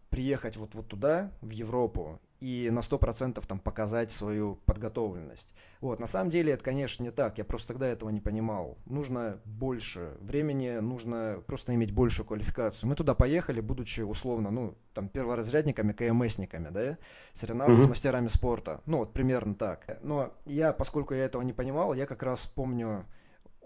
приехать 0.10 0.58
вот, 0.58 0.76
вот 0.76 0.88
туда, 0.88 1.32
в 1.42 1.52
Европу, 1.52 2.20
и 2.40 2.70
на 2.72 2.80
100% 2.80 3.44
там 3.48 3.60
показать 3.60 4.12
свою 4.12 4.56
подготовленность. 4.66 5.54
Вот, 5.82 6.00
на 6.00 6.08
самом 6.08 6.30
деле 6.30 6.54
это, 6.54 6.64
конечно, 6.64 7.04
не 7.04 7.12
так, 7.12 7.38
я 7.38 7.44
просто 7.44 7.70
тогда 7.70 7.88
этого 7.88 8.10
не 8.10 8.22
понимал. 8.22 8.78
Нужно 8.86 9.40
больше 9.46 10.18
времени, 10.22 10.78
нужно 10.80 11.42
просто 11.48 11.74
иметь 11.74 11.92
большую 11.94 12.28
квалификацию. 12.28 12.90
Мы 12.90 12.96
туда 12.96 13.16
поехали, 13.16 13.60
будучи 13.60 14.02
условно, 14.02 14.52
ну, 14.52 14.76
там, 14.94 15.10
перворазрядниками, 15.10 15.94
КМСниками, 15.94 16.70
да, 16.70 16.98
соревноваться 17.34 17.82
mm-hmm. 17.82 17.86
с 17.86 17.90
мастерами 17.90 18.28
спорта. 18.28 18.82
Ну, 18.86 19.00
вот 19.00 19.14
примерно 19.14 19.56
так. 19.56 20.00
Но 20.04 20.32
я, 20.46 20.74
поскольку 20.74 21.14
я 21.14 21.26
этого 21.26 21.42
не 21.42 21.54
понимал, 21.54 21.94
я 21.94 22.06
как 22.06 22.22
раз 22.22 22.46
помню, 22.46 23.06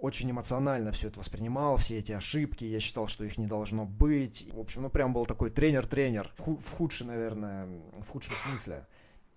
очень 0.02 0.32
эмоционально 0.32 0.92
все 0.92 1.08
это 1.08 1.20
воспринимал, 1.20 1.78
все 1.78 2.00
эти 2.00 2.12
ошибки, 2.12 2.66
я 2.66 2.80
считал, 2.80 3.08
что 3.08 3.24
их 3.24 3.38
не 3.38 3.48
должно 3.48 3.86
быть. 3.86 4.50
В 4.52 4.60
общем, 4.60 4.82
ну 4.82 4.90
прям 4.90 5.14
был 5.14 5.26
такой 5.26 5.52
тренер-тренер, 5.52 6.34
в 6.38 6.70
худшем, 6.72 7.08
наверное, 7.08 7.68
в 8.00 8.10
худшем 8.10 8.36
смысле. 8.36 8.86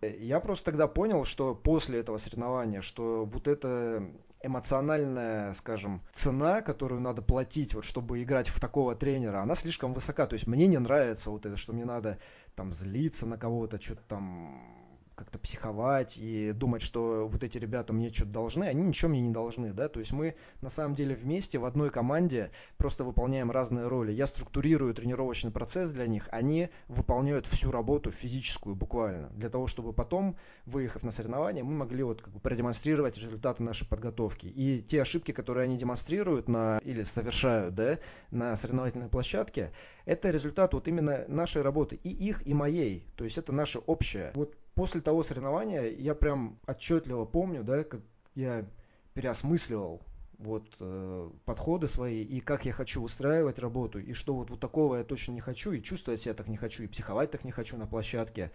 Я 0.01 0.41
просто 0.41 0.67
тогда 0.67 0.89
понял, 0.89 1.25
что 1.25 1.55
после 1.55 2.01
этого 2.01 2.19
соревнования, 2.19 2.81
что 2.81 3.25
вот 3.25 3.47
эта 3.47 4.03
эмоциональная, 4.43 5.53
скажем, 5.53 6.03
цена, 6.13 6.61
которую 6.63 7.01
надо 7.01 7.23
платить, 7.23 7.75
вот, 7.75 7.85
чтобы 7.85 8.23
играть 8.23 8.49
в 8.49 8.61
такого 8.61 8.95
тренера, 8.95 9.41
она 9.41 9.55
слишком 9.55 9.95
высока. 9.95 10.27
То 10.27 10.35
есть 10.35 10.47
мне 10.47 10.67
не 10.67 10.79
нравится 10.79 11.31
вот 11.31 11.47
это, 11.47 11.57
что 11.57 11.73
мне 11.73 11.85
надо 11.85 12.19
там 12.55 12.73
злиться 12.73 13.27
на 13.27 13.39
кого-то, 13.39 13.81
что-то 13.81 14.03
там 14.09 14.84
как-то 15.15 15.39
психовать 15.39 16.19
и 16.19 16.53
думать, 16.53 16.83
что 16.83 17.29
вот 17.29 17.43
эти 17.43 17.59
ребята 17.59 17.93
мне 17.93 18.13
что-то 18.13 18.31
должны, 18.31 18.65
они 18.65 18.83
ничего 18.83 19.11
мне 19.11 19.21
не 19.21 19.33
должны, 19.33 19.73
да, 19.73 19.89
то 19.89 20.01
есть 20.01 20.13
мы 20.13 20.35
на 20.61 20.71
самом 20.71 20.95
деле 20.95 21.15
вместе 21.15 21.59
в 21.59 21.65
одной 21.65 21.91
команде 21.91 22.51
просто 22.77 23.05
выполняем 23.05 23.51
разные 23.51 23.89
роли. 23.89 24.13
Я 24.13 24.27
структурирую 24.27 24.95
тренировочный 24.95 25.51
процесс 25.51 25.93
для 25.93 26.07
них, 26.07 26.29
они 26.33 26.69
выполняют 26.89 27.47
всю 27.47 27.71
работу 27.71 28.11
физическую 28.11 28.75
буквально, 28.75 29.29
для 29.31 29.51
того, 29.51 29.67
чтобы 29.67 29.93
потом, 29.93 30.37
выехав 30.67 31.03
на 31.03 31.11
соревнования, 31.11 31.65
мы 31.65 31.75
могли 31.75 32.03
вот 32.03 32.23
как 32.23 32.33
бы 32.33 32.41
продемонстрировать 32.41 33.19
результаты 33.19 33.63
нашей 33.63 33.89
подготовки. 33.89 34.47
И 34.47 34.83
те 34.83 35.03
ошибки, 35.03 35.33
которые 35.33 35.65
они 35.65 35.77
демонстрируют 35.77 36.49
на, 36.49 36.79
или 36.85 37.03
совершают, 37.03 37.75
да, 37.75 37.99
на 38.31 38.57
соревновательной 38.57 39.09
площадке, 39.09 39.73
это 40.05 40.31
результат 40.31 40.75
вот 40.75 40.89
именно 40.89 41.25
нашей 41.29 41.63
работы, 41.63 41.97
и 42.03 42.11
их, 42.11 42.47
и 42.47 42.55
моей, 42.55 43.07
то 43.17 43.25
есть 43.25 43.39
это 43.39 43.53
наше 43.53 43.79
общее. 43.79 44.33
Вот 44.35 44.57
после 44.75 45.01
того 45.01 45.23
соревнования 45.23 45.85
я 45.85 46.15
прям 46.15 46.59
отчетливо 46.67 47.25
помню, 47.25 47.63
да, 47.63 47.85
как 47.85 48.01
я 48.35 48.65
переосмысливал 49.15 50.03
вот 50.39 50.65
э, 50.81 51.31
подходы 51.45 51.89
свои 51.89 52.23
и 52.23 52.41
как 52.41 52.65
я 52.65 52.73
хочу 52.73 53.03
устраивать 53.03 53.59
работу 53.59 54.01
и 54.01 54.13
что 54.13 54.35
вот 54.35 54.51
вот 54.51 54.61
такого 54.61 54.97
я 54.97 55.05
точно 55.05 55.33
не 55.33 55.41
хочу 55.41 55.73
и 55.73 55.83
чувствовать 55.83 56.21
себя 56.21 56.35
так 56.35 56.49
не 56.49 56.57
хочу 56.57 56.83
и 56.83 56.87
психовать 56.89 57.31
так 57.31 57.45
не 57.45 57.53
хочу 57.53 57.77
на 57.77 57.87
площадке 57.87 58.51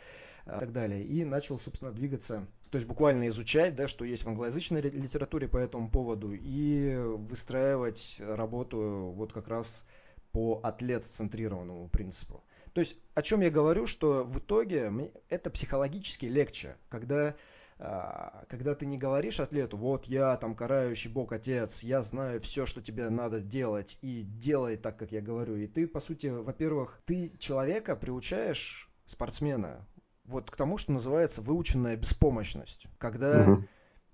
э, 0.45 0.55
и 0.55 0.60
так 0.60 0.73
далее. 0.73 1.03
И 1.03 1.23
начал 1.23 1.58
собственно 1.58 1.91
двигаться 1.91 2.45
то 2.69 2.77
есть 2.77 2.88
буквально 2.88 3.29
изучать 3.29 3.75
да 3.75 3.88
что 3.88 4.03
есть 4.03 4.23
в 4.23 4.27
англоязычной 4.27 4.82
литературе 4.82 5.47
по 5.47 5.58
этому 5.58 5.89
поводу 5.89 6.34
и 6.34 6.95
выстраивать 6.97 8.17
работу 8.19 9.13
вот 9.15 9.32
как 9.32 9.47
раз 9.47 9.86
по 10.32 10.60
атлет-центрированному 10.62 11.88
принципу 11.88 12.43
то 12.73 12.82
есть 12.82 12.97
о 13.15 13.21
чем 13.21 13.41
я 13.41 13.49
говорю, 13.49 13.88
что 13.88 14.23
в 14.23 14.39
итоге 14.39 14.91
это 15.29 15.49
психологически 15.49 16.25
легче, 16.25 16.77
когда 16.89 17.36
а, 17.82 18.43
когда 18.49 18.75
ты 18.75 18.86
не 18.86 18.97
говоришь 18.97 19.39
атлету, 19.39 19.77
вот 19.77 20.05
я 20.05 20.36
там 20.36 20.53
карающий 20.53 21.10
бог 21.10 21.32
отец, 21.32 21.82
я 21.82 22.01
знаю 22.01 22.41
все, 22.41 22.65
что 22.65 22.82
тебе 22.82 23.10
надо 23.10 23.39
делать, 23.39 23.97
и 24.01 24.23
делай 24.23 24.75
так, 24.75 24.97
как 24.97 25.13
я 25.13 25.21
говорю. 25.21 25.55
И 25.55 25.65
ты, 25.65 25.88
по 25.88 26.01
сути, 26.01 26.27
во-первых, 26.27 27.01
ты 27.05 27.32
человека 27.39 27.95
приучаешь, 27.95 28.89
спортсмена, 29.05 29.88
вот 30.25 30.51
к 30.51 30.58
тому, 30.58 30.77
что 30.77 30.91
называется 30.91 31.41
выученная 31.41 31.95
беспомощность. 31.95 32.88
Когда, 32.97 33.49
угу. 33.49 33.65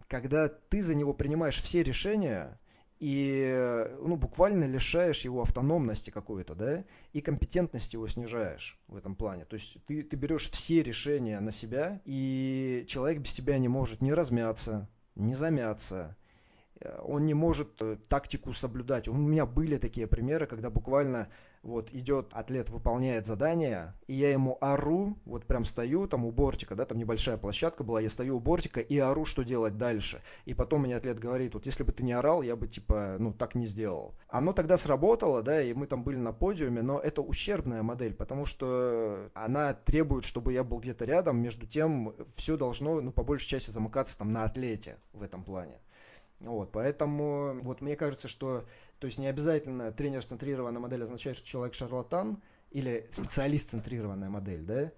когда 0.08 0.48
ты 0.48 0.84
за 0.84 0.94
него 0.94 1.16
принимаешь 1.16 1.60
все 1.60 1.82
решения, 1.82 2.60
и 3.08 3.86
ну, 4.02 4.16
буквально 4.16 4.64
лишаешь 4.64 5.26
его 5.26 5.44
автономности 5.44 6.10
какой-то, 6.10 6.56
да, 6.56 6.84
и 7.14 7.22
компетентности 7.22 7.98
его 7.98 8.08
снижаешь 8.08 8.80
в 8.88 8.96
этом 8.96 9.16
плане. 9.16 9.46
То 9.46 9.54
есть 9.54 9.78
ты, 9.86 10.02
ты 10.02 10.16
берешь 10.16 10.50
все 10.50 10.82
решения 10.82 11.40
на 11.40 11.52
себя, 11.52 12.02
и 12.06 12.84
человек 12.88 13.22
без 13.22 13.34
тебя 13.36 13.60
не 13.60 13.68
может 13.68 14.02
не 14.02 14.12
размяться, 14.12 14.90
не 15.14 15.36
замяться, 15.36 16.18
э, 16.20 16.25
он 17.04 17.26
не 17.26 17.34
может 17.34 17.82
э, 17.82 17.98
тактику 18.08 18.54
соблюдать. 18.54 19.08
У 19.08 19.14
меня 19.14 19.46
были 19.46 19.78
такие 19.78 20.08
примеры, 20.08 20.46
когда 20.46 20.70
буквально 20.70 21.30
вот 21.66 21.90
идет 21.94 22.28
атлет, 22.32 22.70
выполняет 22.70 23.26
задание, 23.26 23.94
и 24.08 24.14
я 24.14 24.32
ему 24.32 24.58
ору, 24.62 25.18
вот 25.26 25.46
прям 25.46 25.66
стою 25.66 26.08
там 26.08 26.24
у 26.24 26.32
бортика, 26.32 26.76
да, 26.76 26.86
там 26.86 27.00
небольшая 27.00 27.38
площадка 27.38 27.84
была, 27.84 28.02
я 28.02 28.10
стою 28.10 28.38
у 28.38 28.40
бортика 28.40 28.80
и 28.82 29.00
ору, 29.00 29.26
что 29.26 29.44
делать 29.44 29.78
дальше. 29.78 30.22
И 30.46 30.54
потом 30.54 30.82
мне 30.82 30.96
атлет 30.96 31.20
говорит, 31.20 31.56
вот 31.56 31.66
если 31.66 31.84
бы 31.84 31.92
ты 31.92 32.04
не 32.04 32.14
орал, 32.14 32.44
я 32.44 32.56
бы 32.56 32.68
типа, 32.68 33.16
ну, 33.18 33.34
так 33.34 33.56
не 33.56 33.66
сделал. 33.66 34.14
Оно 34.28 34.54
тогда 34.54 34.78
сработало, 34.78 35.42
да, 35.42 35.62
и 35.62 35.74
мы 35.74 35.88
там 35.88 36.04
были 36.04 36.18
на 36.18 36.34
подиуме, 36.34 36.84
но 36.84 37.00
это 37.00 37.22
ущербная 37.24 37.82
модель, 37.82 38.14
потому 38.14 38.46
что 38.46 39.32
она 39.34 39.74
требует, 39.74 40.24
чтобы 40.24 40.54
я 40.54 40.64
был 40.64 40.80
где-то 40.80 41.06
рядом, 41.06 41.42
между 41.42 41.66
тем 41.66 42.14
все 42.36 42.58
должно, 42.58 43.02
ну, 43.02 43.12
по 43.12 43.24
большей 43.24 43.48
части 43.48 43.72
замыкаться 43.72 44.18
там 44.20 44.30
на 44.30 44.44
атлете 44.44 44.98
в 45.14 45.24
этом 45.24 45.44
плане. 45.44 45.80
Вот, 46.40 46.72
поэтому 46.72 47.60
вот 47.64 47.82
мне 47.82 47.96
кажется, 47.96 48.28
что 48.28 48.66
то 49.00 49.08
есть 49.08 49.20
не 49.20 49.28
обязательно 49.28 49.92
тренер-центрированная 49.92 50.82
модель 50.82 51.04
означает, 51.04 51.38
что 51.38 51.48
человек 51.48 51.74
шарлатан 51.74 52.42
или 52.72 53.08
специалист-центрированная 53.12 54.30
модель, 54.30 54.64
да? 54.64 54.92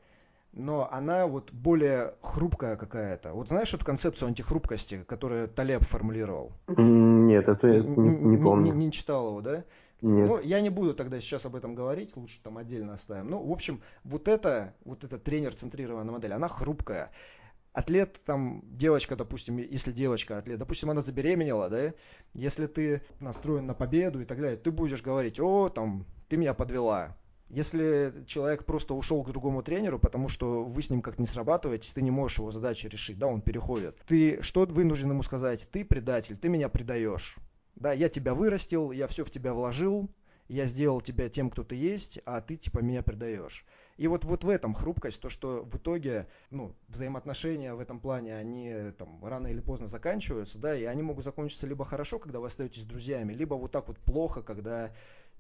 но 0.54 0.90
она 0.92 1.28
вот 1.28 1.52
более 1.52 2.14
хрупкая 2.22 2.76
какая-то. 2.76 3.34
Вот 3.34 3.50
знаешь 3.50 3.74
эту 3.74 3.86
концепцию 3.86 4.30
антихрупкости, 4.30 5.04
которую 5.08 5.48
Талеб 5.48 5.84
формулировал? 5.84 6.52
Нет, 6.68 7.48
это 7.48 7.68
я 7.68 7.80
не, 7.80 8.10
не 8.10 8.38
помню. 8.38 8.74
Не, 8.74 8.86
не 8.86 8.92
читал 8.92 9.30
его, 9.30 9.42
да? 9.42 9.64
Нет. 10.02 10.30
Ну, 10.30 10.40
я 10.40 10.62
не 10.62 10.70
буду 10.70 10.94
тогда 10.94 11.20
сейчас 11.20 11.46
об 11.46 11.56
этом 11.56 11.74
говорить, 11.74 12.16
лучше 12.16 12.40
там 12.44 12.58
отдельно 12.58 12.94
оставим. 12.94 13.30
Ну, 13.30 13.44
в 13.44 13.52
общем, 13.52 13.80
вот 14.04 14.28
это, 14.28 14.76
вот 14.86 15.04
эта 15.04 15.18
тренер-центрированная 15.18 16.12
модель, 16.12 16.34
она 16.34 16.48
хрупкая 16.48 17.12
атлет, 17.74 18.22
там, 18.26 18.64
девочка, 18.66 19.16
допустим, 19.16 19.58
если 19.58 19.92
девочка 19.92 20.38
атлет, 20.38 20.60
допустим, 20.60 20.90
она 20.90 21.02
забеременела, 21.02 21.70
да, 21.70 21.94
если 22.34 22.68
ты 22.68 23.02
настроен 23.20 23.66
на 23.66 23.74
победу 23.74 24.22
и 24.22 24.26
так 24.26 24.40
далее, 24.40 24.58
ты 24.58 24.72
будешь 24.72 25.02
говорить, 25.02 25.40
о, 25.40 25.70
там, 25.70 26.06
ты 26.28 26.38
меня 26.38 26.54
подвела. 26.54 27.16
Если 27.50 28.14
человек 28.26 28.66
просто 28.66 28.94
ушел 28.94 29.24
к 29.24 29.32
другому 29.32 29.64
тренеру, 29.64 30.00
потому 30.00 30.28
что 30.28 30.66
вы 30.66 30.82
с 30.82 30.90
ним 30.90 31.02
как-то 31.02 31.22
не 31.22 31.28
срабатываетесь, 31.28 31.94
ты 31.94 32.02
не 32.02 32.12
можешь 32.12 32.40
его 32.40 32.52
задачи 32.52 32.88
решить, 32.88 33.18
да, 33.18 33.28
он 33.28 33.42
переходит. 33.42 34.02
Ты 34.06 34.42
что 34.42 34.66
вынужден 34.66 35.12
ему 35.12 35.22
сказать? 35.22 35.70
Ты 35.72 35.86
предатель, 35.86 36.36
ты 36.36 36.50
меня 36.50 36.68
предаешь. 36.68 37.38
Да, 37.76 37.94
я 37.94 38.10
тебя 38.10 38.34
вырастил, 38.34 38.92
я 38.92 39.08
все 39.08 39.24
в 39.24 39.32
тебя 39.32 39.54
вложил, 39.54 40.10
я 40.48 40.66
сделал 40.66 41.02
тебя 41.02 41.30
тем, 41.30 41.50
кто 41.50 41.64
ты 41.64 41.76
есть, 41.76 42.20
а 42.26 42.42
ты 42.42 42.56
типа 42.56 42.80
меня 42.80 43.04
предаешь. 43.04 43.66
И 43.98 44.08
вот, 44.08 44.26
вот 44.26 44.44
в 44.44 44.50
этом 44.50 44.74
хрупкость, 44.74 45.22
то, 45.22 45.30
что 45.30 45.64
в 45.64 45.78
итоге 45.78 46.28
ну, 46.52 46.76
взаимоотношения 46.88 47.74
в 47.74 47.80
этом 47.80 48.00
плане, 48.00 48.36
они 48.36 48.92
там 48.98 49.24
рано 49.26 49.48
или 49.48 49.60
поздно 49.60 49.88
заканчиваются, 49.88 50.60
да, 50.60 50.78
и 50.78 50.84
они 50.86 51.02
могут 51.02 51.24
закончиться 51.24 51.68
либо 51.68 51.84
хорошо, 51.84 52.20
когда 52.20 52.40
вы 52.40 52.48
остаетесь 52.48 52.86
друзьями, 52.86 53.34
либо 53.34 53.56
вот 53.56 53.72
так 53.72 53.88
вот 53.88 53.98
плохо, 54.00 54.42
когда 54.42 54.94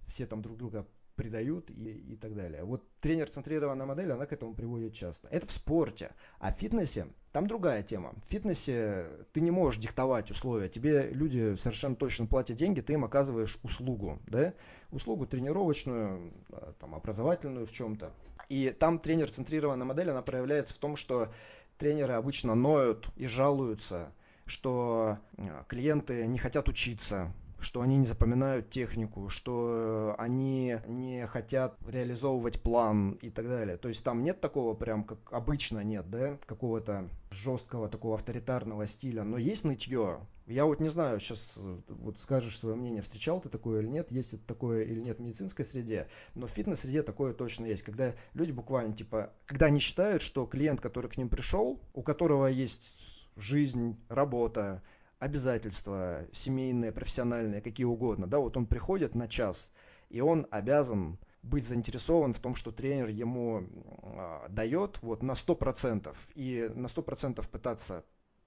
все 0.05 0.25
там 0.25 0.41
друг 0.41 0.57
друга 0.57 0.87
придают 1.17 1.69
и, 1.71 2.13
и 2.13 2.15
так 2.15 2.35
далее. 2.35 2.63
Вот 2.63 2.87
тренер-центрированная 2.99 3.85
модель, 3.85 4.11
она 4.11 4.25
к 4.25 4.31
этому 4.31 4.53
приводит 4.53 4.93
часто. 4.93 5.27
Это 5.29 5.47
в 5.47 5.51
спорте. 5.51 6.11
А 6.39 6.53
в 6.53 6.55
фитнесе, 6.55 7.07
там 7.33 7.47
другая 7.47 7.83
тема. 7.83 8.13
В 8.25 8.31
фитнесе 8.31 9.07
ты 9.33 9.41
не 9.41 9.51
можешь 9.51 9.81
диктовать 9.81 10.31
условия. 10.31 10.69
Тебе 10.69 11.09
люди 11.09 11.55
совершенно 11.55 11.95
точно 11.95 12.27
платят 12.27 12.55
деньги, 12.55 12.79
ты 12.79 12.93
им 12.93 13.03
оказываешь 13.03 13.59
услугу. 13.63 14.19
Да? 14.27 14.53
Услугу 14.91 15.25
тренировочную, 15.25 16.31
а, 16.51 16.73
там, 16.79 16.95
образовательную 16.95 17.65
в 17.65 17.71
чем-то. 17.71 18.13
И 18.47 18.69
там 18.69 18.99
тренер-центрированная 18.99 19.85
модель, 19.85 20.11
она 20.11 20.21
проявляется 20.21 20.75
в 20.75 20.77
том, 20.77 20.95
что 20.95 21.33
тренеры 21.77 22.13
обычно 22.13 22.55
ноют 22.55 23.09
и 23.17 23.27
жалуются, 23.27 24.13
что 24.45 25.17
а, 25.37 25.65
клиенты 25.67 26.27
не 26.27 26.37
хотят 26.37 26.69
учиться, 26.69 27.33
что 27.59 27.81
они 27.81 27.97
не 27.97 28.05
запоминают 28.05 28.69
технику, 28.69 29.29
что 29.29 30.15
они 30.17 30.77
не 30.87 31.25
хотят 31.25 31.77
реализовывать 31.87 32.61
план 32.61 33.11
и 33.21 33.29
так 33.29 33.47
далее. 33.47 33.77
То 33.77 33.89
есть 33.89 34.03
там 34.03 34.23
нет 34.23 34.41
такого 34.41 34.73
прям, 34.73 35.03
как 35.03 35.19
обычно 35.31 35.83
нет, 35.83 36.09
да, 36.09 36.37
какого-то 36.45 37.07
жесткого 37.31 37.89
такого 37.89 38.15
авторитарного 38.15 38.87
стиля, 38.87 39.23
но 39.23 39.37
есть 39.37 39.65
нытье. 39.65 40.19
Я 40.45 40.65
вот 40.65 40.79
не 40.79 40.87
знаю, 40.87 41.19
сейчас 41.19 41.59
вот 41.89 42.19
скажешь 42.19 42.57
свое 42.57 42.75
мнение, 42.75 43.01
встречал 43.01 43.41
ты 43.41 43.49
такое 43.49 43.81
или 43.81 43.89
нет, 43.89 44.11
есть 44.11 44.33
это 44.33 44.45
такое 44.45 44.83
или 44.83 45.01
нет 45.01 45.17
в 45.17 45.21
медицинской 45.21 45.65
среде, 45.65 46.07
но 46.35 46.47
в 46.47 46.51
фитнес-среде 46.51 47.03
такое 47.03 47.33
точно 47.33 47.65
есть, 47.65 47.83
когда 47.83 48.13
люди 48.33 48.51
буквально 48.51 48.95
типа, 48.95 49.33
когда 49.45 49.65
они 49.65 49.79
считают, 49.79 50.21
что 50.21 50.45
клиент, 50.45 50.79
который 50.79 51.11
к 51.11 51.17
ним 51.17 51.27
пришел, 51.27 51.81
у 51.93 52.01
которого 52.01 52.47
есть 52.47 52.93
жизнь, 53.35 53.97
работа, 54.09 54.81
обязательства 55.19 56.27
семейные, 56.31 56.91
профессиональные, 56.91 57.61
какие 57.61 57.85
угодно, 57.85 58.27
да, 58.27 58.39
вот 58.39 58.57
он 58.57 58.65
приходит 58.65 59.15
на 59.15 59.27
час, 59.27 59.71
и 60.09 60.21
он 60.21 60.47
обязан 60.51 61.17
быть 61.43 61.65
заинтересован 61.65 62.33
в 62.33 62.39
том, 62.39 62.55
что 62.55 62.71
тренер 62.71 63.09
ему 63.09 63.61
э, 63.61 64.49
дает 64.49 64.99
вот 65.01 65.23
на 65.23 65.31
100%, 65.31 66.15
и 66.35 66.71
на 66.75 66.87
100% 66.87 67.49
пытаться 67.49 68.03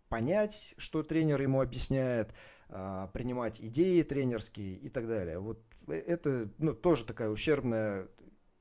понять, 0.08 0.74
что 0.76 1.02
тренер 1.02 1.40
ему 1.40 1.60
объясняет, 1.60 2.34
э, 2.68 3.08
принимать 3.12 3.60
идеи 3.60 4.02
тренерские 4.02 4.74
и 4.74 4.88
так 4.88 5.08
далее. 5.08 5.38
Вот 5.38 5.60
это 5.86 6.48
ну, 6.58 6.74
тоже 6.74 7.04
такая 7.04 7.30
ущербная 7.30 8.08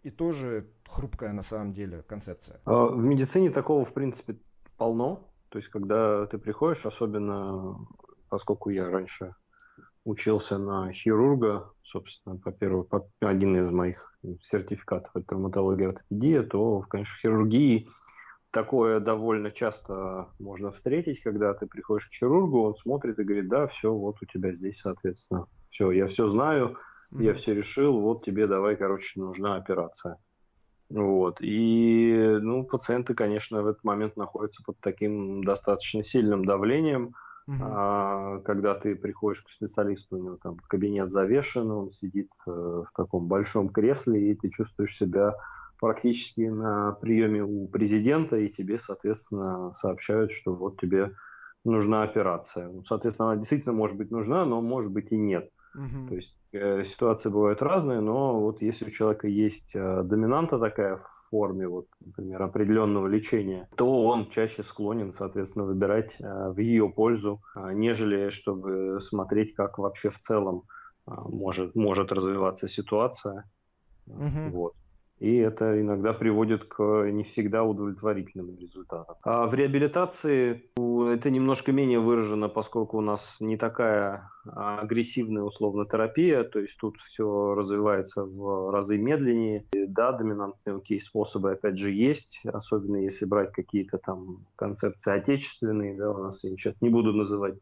и 0.03 0.09
тоже 0.09 0.67
хрупкая 0.87 1.33
на 1.33 1.43
самом 1.43 1.73
деле 1.73 2.03
концепция. 2.03 2.61
А, 2.65 2.85
в 2.85 2.97
медицине 2.97 3.51
такого, 3.51 3.85
в 3.85 3.93
принципе, 3.93 4.37
полно. 4.77 5.28
То 5.49 5.59
есть, 5.59 5.69
когда 5.69 6.25
ты 6.27 6.38
приходишь, 6.38 6.85
особенно 6.85 7.77
поскольку 8.29 8.69
я 8.69 8.89
раньше 8.89 9.33
учился 10.05 10.57
на 10.57 10.91
хирурга, 10.93 11.71
собственно, 11.83 12.38
по 12.38 12.51
первому, 12.51 12.83
по, 12.83 13.05
один 13.21 13.57
из 13.57 13.71
моих 13.71 14.13
сертификатов 14.51 15.09
это 15.15 15.25
травматология 15.27 15.88
и 15.88 15.89
ортопедия, 15.89 16.43
то, 16.43 16.81
конечно, 16.89 17.13
в 17.15 17.21
хирургии 17.21 17.89
такое 18.51 18.99
довольно 18.99 19.51
часто 19.51 20.27
можно 20.39 20.71
встретить, 20.71 21.21
когда 21.21 21.53
ты 21.53 21.67
приходишь 21.67 22.07
к 22.07 22.13
хирургу, 22.13 22.63
он 22.63 22.75
смотрит 22.77 23.19
и 23.19 23.23
говорит, 23.23 23.47
да, 23.47 23.67
все, 23.67 23.93
вот 23.93 24.15
у 24.21 24.25
тебя 24.25 24.53
здесь, 24.53 24.79
соответственно, 24.81 25.45
все, 25.71 25.91
я 25.91 26.07
все 26.07 26.29
знаю, 26.31 26.77
mm-hmm. 27.13 27.23
я 27.23 27.33
все 27.35 27.53
решил, 27.53 27.99
вот 27.99 28.25
тебе 28.25 28.47
давай, 28.47 28.75
короче, 28.75 29.07
нужна 29.15 29.55
операция. 29.55 30.17
Вот. 30.89 31.38
И, 31.39 32.38
ну, 32.41 32.63
пациенты, 32.63 33.13
конечно, 33.13 33.62
в 33.62 33.67
этот 33.67 33.84
момент 33.84 34.17
находятся 34.17 34.62
под 34.65 34.78
таким 34.80 35.43
достаточно 35.43 36.04
сильным 36.06 36.45
давлением, 36.45 37.13
uh 37.47 37.54
а, 37.62 38.39
когда 38.39 38.75
ты 38.75 38.95
приходишь 38.95 39.41
к 39.41 39.49
специалисту, 39.52 40.17
у 40.17 40.23
него 40.23 40.38
там 40.41 40.58
кабинет 40.67 41.12
завешен, 41.12 41.71
он 41.71 41.91
сидит 41.99 42.30
э, 42.45 42.52
в 42.52 42.89
таком 42.95 43.28
большом 43.28 43.69
кресле, 43.69 44.32
и 44.32 44.36
ты 44.36 44.49
чувствуешь 44.49 44.95
себя 44.97 45.34
практически 45.80 46.41
на 46.41 46.91
приеме 46.91 47.43
у 47.43 47.67
президента, 47.67 48.36
и 48.38 48.49
тебе, 48.49 48.80
соответственно, 48.86 49.75
сообщают, 49.82 50.32
что 50.34 50.54
вот 50.54 50.80
тебе 50.80 51.12
нужна 51.65 52.04
операция. 52.04 52.71
Соответственно, 52.88 53.32
она 53.32 53.39
действительно 53.39 53.73
может 53.73 53.97
быть 53.97 54.12
нужна, 54.12 54.45
но 54.45 54.62
может 54.62 54.91
быть 54.91 55.12
и 55.12 55.17
нет. 55.17 55.49
uh 55.75 56.08
То 56.08 56.15
есть 56.15 56.38
ситуации 56.51 57.29
бывают 57.29 57.62
разные, 57.62 57.99
но 57.99 58.39
вот 58.39 58.62
если 58.62 58.85
у 58.85 58.91
человека 58.91 59.27
есть 59.27 59.69
э, 59.73 60.03
доминанта 60.03 60.57
такая 60.57 60.97
в 60.97 61.29
форме, 61.29 61.67
вот, 61.67 61.85
например, 62.03 62.41
определенного 62.41 63.07
лечения, 63.07 63.67
то 63.75 64.05
он 64.05 64.29
чаще 64.31 64.63
склонен, 64.63 65.13
соответственно, 65.17 65.65
выбирать 65.65 66.09
э, 66.19 66.49
в 66.49 66.57
ее 66.57 66.89
пользу, 66.89 67.39
нежели 67.55 68.31
чтобы 68.31 68.99
смотреть, 69.09 69.53
как 69.53 69.77
вообще 69.77 70.09
в 70.09 70.19
целом 70.27 70.63
может, 71.05 71.75
может 71.75 72.12
развиваться 72.12 72.67
ситуация. 72.69 73.45
Угу. 74.07 74.49
Вот 74.51 74.73
и 75.19 75.36
это 75.36 75.79
иногда 75.79 76.13
приводит 76.13 76.63
к 76.63 77.10
не 77.12 77.25
всегда 77.25 77.63
удовлетворительным 77.63 78.58
результатам. 78.58 79.15
А 79.23 79.47
в 79.47 79.53
реабилитации 79.53 80.63
это 80.77 81.29
немножко 81.29 81.71
менее 81.71 81.99
выражено, 81.99 82.47
поскольку 82.47 82.97
у 82.97 83.01
нас 83.01 83.19
не 83.39 83.58
такая 83.58 84.29
агрессивная 84.45 85.43
условно 85.43 85.86
терапия, 85.86 86.43
то 86.43 86.60
есть 86.60 86.75
тут 86.79 86.97
все 87.10 87.53
развивается 87.53 88.23
в 88.23 88.71
разы 88.71 88.97
медленнее. 88.97 89.65
И 89.73 89.86
да, 89.88 90.13
доминантные 90.13 90.77
окей 90.77 91.01
способы 91.01 91.51
опять 91.51 91.77
же 91.77 91.91
есть, 91.91 92.41
особенно 92.45 92.95
если 92.95 93.25
брать 93.25 93.51
какие-то 93.51 93.97
там 93.97 94.45
концепции 94.55 95.12
отечественные, 95.12 95.97
да, 95.97 96.12
у 96.12 96.23
нас 96.23 96.39
я 96.43 96.51
сейчас 96.51 96.75
не 96.82 96.89
буду 96.89 97.12
называть 97.12 97.55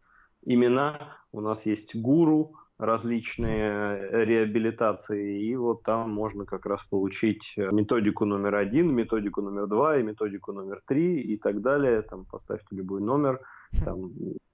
имена, 0.45 1.17
у 1.31 1.41
нас 1.41 1.57
есть 1.65 1.95
гуру, 1.95 2.53
различные 2.77 4.25
реабилитации, 4.25 5.41
и 5.41 5.55
вот 5.55 5.83
там 5.83 6.11
можно 6.11 6.45
как 6.45 6.65
раз 6.65 6.79
получить 6.89 7.43
методику 7.57 8.25
номер 8.25 8.55
один, 8.55 8.93
методику 8.93 9.41
номер 9.41 9.67
два 9.67 9.97
и 9.97 10.03
методику 10.03 10.51
номер 10.53 10.81
три 10.85 11.21
и 11.21 11.37
так 11.37 11.61
далее. 11.61 12.03
Там 12.03 12.25
поставьте 12.25 12.75
любой 12.75 13.01
номер. 13.01 13.39
Там, 13.83 14.11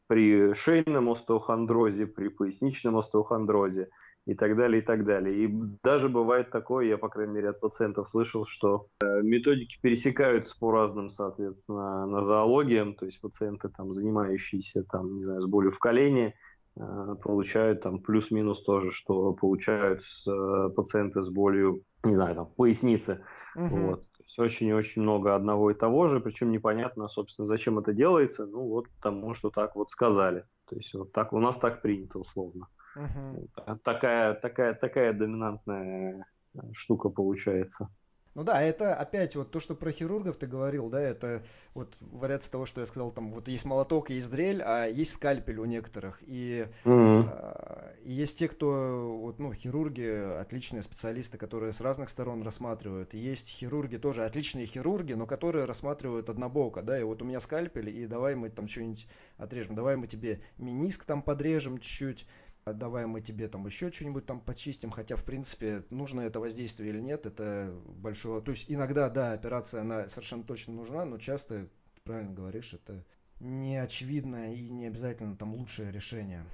при 0.08 0.54
шейном 0.64 1.10
остеохондрозе, 1.10 2.06
при 2.06 2.28
поясничном 2.28 2.98
остеохондрозе 2.98 3.90
и 4.26 4.36
так 4.36 4.56
далее, 4.56 4.82
и 4.82 4.86
так 4.86 5.06
далее. 5.06 5.46
И 5.46 5.50
даже 5.84 6.08
бывает 6.08 6.50
такое, 6.50 6.86
я, 6.86 6.98
по 6.98 7.10
крайней 7.10 7.34
мере, 7.34 7.50
от 7.50 7.60
пациентов 7.60 8.10
слышал, 8.12 8.46
что 8.46 8.88
э, 9.02 9.22
методики 9.22 9.78
пересекаются 9.82 10.54
по 10.60 10.72
разным, 10.72 11.12
соответственно, 11.18 12.06
нозологиям, 12.06 12.96
то 12.96 13.06
есть 13.06 13.20
пациенты, 13.20 13.70
там, 13.70 13.94
занимающиеся, 13.94 14.84
там, 14.84 15.18
не 15.18 15.26
знаю, 15.26 15.42
с 15.42 15.46
болью 15.46 15.72
в 15.72 15.80
колене, 15.80 16.28
Э, 16.28 16.53
получают 16.76 17.82
там 17.82 18.00
плюс-минус 18.00 18.64
тоже, 18.64 18.92
что 18.94 19.34
получают 19.34 20.02
с, 20.02 20.28
э, 20.28 20.70
пациенты 20.76 21.24
с 21.24 21.30
болью, 21.30 21.82
не 22.04 22.16
знаю, 22.16 22.36
там, 22.36 22.48
поясницы. 22.58 23.24
Угу. 23.56 23.76
Вот. 23.76 24.04
Очень-очень 24.36 25.04
много 25.04 25.36
одного 25.36 25.70
и 25.70 25.76
того 25.76 26.08
же, 26.08 26.20
причем 26.20 26.52
непонятно, 26.52 27.08
собственно, 27.10 27.48
зачем 27.48 27.78
это 27.78 27.94
делается. 27.94 28.48
Ну, 28.48 28.68
вот 28.68 28.88
потому 28.98 29.36
что 29.36 29.52
так 29.52 29.76
вот 29.76 29.90
сказали. 29.92 30.44
То 30.70 30.76
есть 30.76 30.92
вот 30.96 31.12
так 31.12 31.34
у 31.34 31.40
нас 31.40 31.56
так 31.60 31.84
принято 31.84 32.18
условно. 32.18 32.68
Угу. 32.96 33.76
Такая, 33.84 34.34
такая, 34.34 34.74
такая 34.74 35.14
доминантная 35.14 36.26
штука 36.74 37.10
получается. 37.10 37.90
Ну 38.36 38.44
да, 38.44 38.62
это 38.62 38.96
опять 38.96 39.36
вот 39.36 39.52
то, 39.52 39.60
что 39.60 39.76
про 39.76 39.92
хирургов 39.92 40.38
ты 40.38 40.48
говорил, 40.48 40.90
да, 40.90 41.00
это 41.00 41.44
вот 41.76 41.96
вариация 42.00 42.52
того, 42.52 42.66
что 42.66 42.82
я 42.82 42.88
сказал, 42.88 43.12
там 43.12 43.32
вот 43.32 43.48
есть 43.48 43.64
молоток, 43.66 44.10
есть 44.10 44.32
дрель, 44.32 44.62
а 44.64 44.88
есть 44.88 45.14
скальпель 45.14 45.60
у 45.60 45.66
некоторых. 45.66 46.18
И, 46.26 46.66
mm-hmm. 46.84 47.30
э, 47.32 47.96
и 48.06 48.14
есть 48.14 48.40
те, 48.40 48.48
кто, 48.48 49.20
вот, 49.22 49.38
ну, 49.38 49.54
хирурги, 49.54 50.40
отличные 50.40 50.82
специалисты, 50.82 51.38
которые 51.38 51.74
с 51.74 51.82
разных 51.82 52.10
сторон 52.10 52.42
рассматривают. 52.42 53.14
И 53.14 53.20
есть 53.20 53.50
хирурги 53.50 53.98
тоже 53.98 54.26
отличные 54.26 54.66
хирурги, 54.66 55.14
но 55.14 55.28
которые 55.28 55.66
рассматривают 55.66 56.30
однобоко, 56.30 56.82
да, 56.82 57.00
и 57.00 57.04
вот 57.04 57.22
у 57.22 57.26
меня 57.26 57.40
скальпель, 57.40 57.90
и 57.90 58.08
давай 58.08 58.34
мы 58.34 58.50
там 58.50 58.68
что-нибудь 58.68 59.08
отрежем, 59.38 59.76
давай 59.76 59.96
мы 59.96 60.08
тебе 60.08 60.42
миниск 60.58 61.06
там 61.06 61.22
подрежем 61.22 61.78
чуть-чуть, 61.78 62.26
давай 62.66 63.06
мы 63.06 63.20
тебе 63.20 63.48
там 63.48 63.66
еще 63.66 63.92
что-нибудь 63.92 64.26
там 64.26 64.40
почистим, 64.40 64.90
хотя 64.90 65.16
в 65.16 65.26
принципе 65.26 65.84
нужно 65.90 66.22
это 66.22 66.40
воздействие 66.40 66.92
или 66.92 67.00
нет, 67.00 67.26
это 67.26 67.74
большое, 67.86 68.42
то 68.42 68.52
есть 68.52 68.72
иногда, 68.72 69.10
да, 69.10 69.34
операция, 69.34 69.82
она 69.82 70.08
совершенно 70.08 70.44
точно 70.44 70.74
нужна, 70.74 71.04
но 71.04 71.18
часто, 71.18 71.68
правильно 72.06 72.34
говоришь, 72.34 72.74
это 72.74 73.04
не 73.40 73.78
очевидное 73.78 74.54
и 74.54 74.70
не 74.70 74.88
обязательно 74.88 75.36
там 75.36 75.54
лучшее 75.54 75.92
решение. 75.92 76.46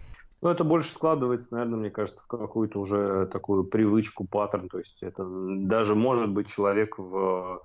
Ну, 0.42 0.50
это 0.50 0.64
больше 0.64 0.90
складывается, 0.96 1.48
наверное, 1.52 1.80
мне 1.80 1.92
кажется, 1.92 2.20
в 2.22 2.28
какую-то 2.28 2.80
уже 2.80 3.28
такую 3.28 3.66
привычку, 3.66 4.26
паттерн. 4.26 4.70
То 4.70 4.80
есть 4.80 4.98
это 5.02 5.26
даже 5.26 5.96
может 5.96 6.30
быть 6.30 6.48
человек 6.56 6.98
в 6.98 7.62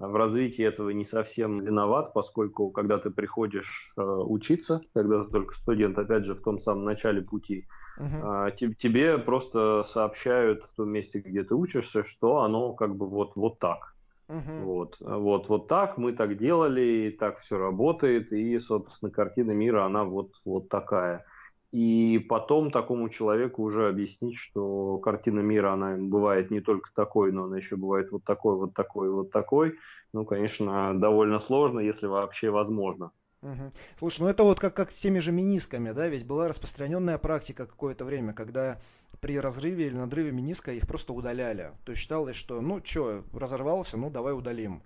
в 0.00 0.14
развитии 0.14 0.64
этого 0.64 0.90
не 0.90 1.06
совсем 1.06 1.60
виноват, 1.60 2.12
поскольку 2.12 2.70
когда 2.70 2.98
ты 2.98 3.10
приходишь 3.10 3.92
э, 3.96 4.02
учиться, 4.02 4.80
когда 4.94 5.24
ты 5.24 5.30
только 5.30 5.54
студент, 5.56 5.98
опять 5.98 6.24
же, 6.24 6.34
в 6.34 6.42
том 6.42 6.62
самом 6.62 6.84
начале 6.84 7.22
пути, 7.22 7.66
uh-huh. 7.98 8.52
э, 8.60 8.74
тебе 8.80 9.18
просто 9.18 9.88
сообщают 9.92 10.62
в 10.62 10.76
том 10.76 10.90
месте, 10.90 11.18
где 11.18 11.42
ты 11.42 11.54
учишься, 11.54 12.04
что 12.04 12.38
оно 12.38 12.72
как 12.74 12.96
бы 12.96 13.06
вот, 13.06 13.32
вот 13.34 13.58
так. 13.58 13.94
Uh-huh. 14.28 14.62
Вот, 14.62 14.96
вот, 15.00 15.48
вот 15.48 15.68
так, 15.68 15.98
мы 15.98 16.12
так 16.12 16.36
делали, 16.38 17.08
и 17.08 17.10
так 17.10 17.40
все 17.40 17.58
работает, 17.58 18.32
и, 18.32 18.60
собственно, 18.60 19.10
картина 19.10 19.52
мира, 19.52 19.84
она 19.84 20.04
вот, 20.04 20.30
вот 20.44 20.68
такая 20.68 21.24
и 21.70 22.18
потом 22.28 22.70
такому 22.70 23.10
человеку 23.10 23.62
уже 23.62 23.88
объяснить, 23.88 24.36
что 24.38 24.98
картина 24.98 25.40
мира, 25.40 25.72
она 25.72 25.96
бывает 25.96 26.50
не 26.50 26.60
только 26.60 26.90
такой, 26.94 27.30
но 27.30 27.44
она 27.44 27.58
еще 27.58 27.76
бывает 27.76 28.10
вот 28.10 28.24
такой, 28.24 28.56
вот 28.56 28.74
такой, 28.74 29.10
вот 29.10 29.30
такой. 29.30 29.74
Ну, 30.14 30.24
конечно, 30.24 30.98
довольно 30.98 31.40
сложно, 31.40 31.80
если 31.80 32.06
вообще 32.06 32.48
возможно. 32.48 33.10
Угу. 33.42 33.70
Слушай, 33.98 34.22
ну 34.22 34.28
это 34.28 34.42
вот 34.42 34.58
как, 34.58 34.74
как 34.74 34.90
с 34.90 35.00
теми 35.00 35.18
же 35.20 35.30
менисками, 35.30 35.92
да, 35.92 36.08
ведь 36.08 36.26
была 36.26 36.48
распространенная 36.48 37.18
практика 37.18 37.66
какое-то 37.66 38.04
время, 38.04 38.32
когда 38.32 38.80
при 39.20 39.38
разрыве 39.38 39.86
или 39.86 39.94
надрыве 39.94 40.32
мениска 40.32 40.72
их 40.72 40.88
просто 40.88 41.12
удаляли. 41.12 41.70
То 41.84 41.92
есть 41.92 42.02
считалось, 42.02 42.34
что 42.34 42.60
ну 42.60 42.80
что, 42.82 43.22
разорвался, 43.32 43.96
ну 43.96 44.10
давай 44.10 44.36
удалим 44.36 44.82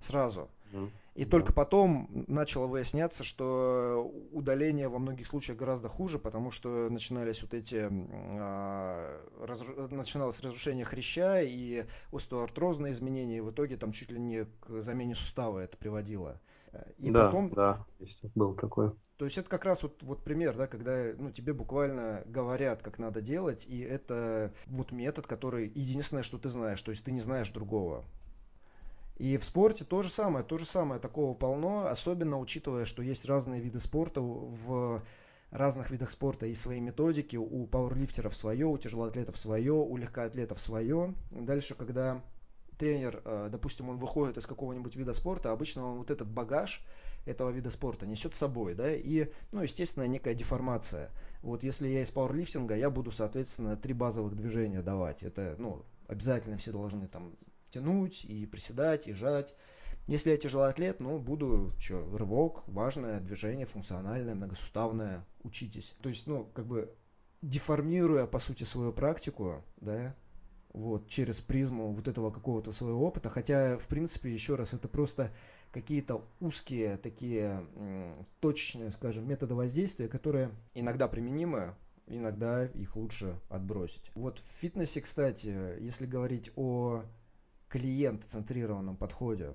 сразу. 0.00 0.48
Угу. 0.72 0.90
И 1.16 1.24
да. 1.24 1.30
только 1.30 1.52
потом 1.54 2.08
начало 2.28 2.66
выясняться, 2.66 3.24
что 3.24 4.12
удаление 4.32 4.88
во 4.88 4.98
многих 4.98 5.26
случаях 5.26 5.58
гораздо 5.58 5.88
хуже, 5.88 6.18
потому 6.18 6.50
что 6.50 6.90
начинались 6.90 7.40
вот 7.42 7.54
эти, 7.54 7.88
э, 7.90 9.20
разру, 9.40 9.88
начиналось 9.88 10.40
разрушение 10.40 10.84
хряща 10.84 11.40
и 11.40 11.84
остеоартрозные 12.12 12.92
изменения, 12.92 13.38
и 13.38 13.40
в 13.40 13.50
итоге 13.50 13.78
там 13.78 13.92
чуть 13.92 14.10
ли 14.10 14.20
не 14.20 14.44
к 14.44 14.82
замене 14.82 15.14
сустава 15.14 15.60
это 15.60 15.78
приводило. 15.78 16.36
И 16.98 17.10
да, 17.10 17.26
потом, 17.26 17.50
да, 17.54 17.86
был 18.34 18.54
такой. 18.54 18.92
То 19.16 19.24
есть 19.24 19.38
это 19.38 19.48
как 19.48 19.64
раз 19.64 19.82
вот, 19.82 20.02
вот 20.02 20.22
пример, 20.22 20.54
да, 20.54 20.66
когда 20.66 21.12
ну, 21.16 21.30
тебе 21.30 21.54
буквально 21.54 22.22
говорят, 22.26 22.82
как 22.82 22.98
надо 22.98 23.22
делать, 23.22 23.66
и 23.66 23.80
это 23.80 24.52
вот 24.66 24.92
метод, 24.92 25.26
который 25.26 25.72
единственное, 25.74 26.22
что 26.22 26.36
ты 26.36 26.50
знаешь, 26.50 26.82
то 26.82 26.90
есть 26.90 27.04
ты 27.04 27.12
не 27.12 27.20
знаешь 27.20 27.48
другого. 27.50 28.04
И 29.16 29.38
в 29.38 29.44
спорте 29.44 29.84
то 29.84 30.02
же 30.02 30.10
самое, 30.10 30.44
то 30.44 30.58
же 30.58 30.66
самое, 30.66 31.00
такого 31.00 31.34
полно, 31.34 31.86
особенно 31.86 32.38
учитывая, 32.38 32.84
что 32.84 33.02
есть 33.02 33.24
разные 33.24 33.60
виды 33.60 33.80
спорта 33.80 34.20
в 34.20 35.02
разных 35.50 35.90
видах 35.90 36.10
спорта 36.10 36.46
и 36.46 36.54
свои 36.54 36.80
методики, 36.80 37.36
у 37.36 37.66
пауэрлифтеров 37.66 38.36
свое, 38.36 38.66
у 38.66 38.76
тяжелоатлетов 38.76 39.38
свое, 39.38 39.72
у 39.72 39.96
легкоатлетов 39.96 40.60
свое. 40.60 41.14
Дальше, 41.30 41.74
когда 41.74 42.22
тренер, 42.76 43.22
э, 43.24 43.48
допустим, 43.50 43.88
он 43.88 43.96
выходит 43.96 44.36
из 44.36 44.46
какого-нибудь 44.46 44.96
вида 44.96 45.14
спорта, 45.14 45.50
обычно 45.50 45.86
он 45.86 45.98
вот 45.98 46.10
этот 46.10 46.28
багаж 46.28 46.84
этого 47.24 47.50
вида 47.50 47.70
спорта 47.70 48.06
несет 48.06 48.34
с 48.34 48.38
собой, 48.38 48.74
да, 48.74 48.94
и, 48.94 49.30
ну, 49.52 49.62
естественно, 49.62 50.06
некая 50.06 50.34
деформация. 50.34 51.10
Вот 51.42 51.62
если 51.62 51.88
я 51.88 52.02
из 52.02 52.10
пауэрлифтинга, 52.10 52.76
я 52.76 52.90
буду, 52.90 53.10
соответственно, 53.10 53.76
три 53.76 53.94
базовых 53.94 54.36
движения 54.36 54.82
давать. 54.82 55.22
Это, 55.22 55.56
ну, 55.58 55.84
обязательно 56.06 56.58
все 56.58 56.70
должны 56.70 57.08
там 57.08 57.34
тянуть 57.76 58.24
и 58.24 58.46
приседать, 58.46 59.06
и 59.06 59.12
жать. 59.12 59.54
Если 60.06 60.30
я 60.30 60.36
тяжелый 60.36 60.70
атлет, 60.70 61.00
ну, 61.00 61.18
буду, 61.18 61.72
что, 61.78 62.16
рывок, 62.16 62.62
важное 62.68 63.20
движение, 63.20 63.66
функциональное, 63.66 64.34
многосуставное, 64.34 65.24
учитесь. 65.42 65.94
То 66.00 66.08
есть, 66.08 66.26
ну, 66.26 66.44
как 66.54 66.66
бы 66.66 66.94
деформируя, 67.42 68.26
по 68.26 68.38
сути, 68.38 68.64
свою 68.64 68.92
практику, 68.92 69.64
да, 69.78 70.14
вот, 70.72 71.08
через 71.08 71.40
призму 71.40 71.92
вот 71.92 72.08
этого 72.08 72.30
какого-то 72.30 72.72
своего 72.72 73.06
опыта, 73.06 73.28
хотя, 73.28 73.76
в 73.78 73.86
принципе, 73.88 74.32
еще 74.32 74.54
раз, 74.54 74.74
это 74.74 74.88
просто 74.88 75.32
какие-то 75.72 76.24
узкие, 76.40 76.96
такие 76.96 77.66
точечные, 78.40 78.90
скажем, 78.90 79.28
методы 79.28 79.54
воздействия, 79.54 80.08
которые 80.08 80.50
иногда 80.74 81.08
применимы, 81.08 81.74
иногда 82.06 82.64
их 82.64 82.96
лучше 82.96 83.38
отбросить. 83.50 84.10
Вот 84.14 84.38
в 84.38 84.60
фитнесе, 84.60 85.00
кстати, 85.00 85.82
если 85.82 86.06
говорить 86.06 86.52
о 86.56 87.02
клиент-центрированном 87.76 88.96
подходе, 88.96 89.52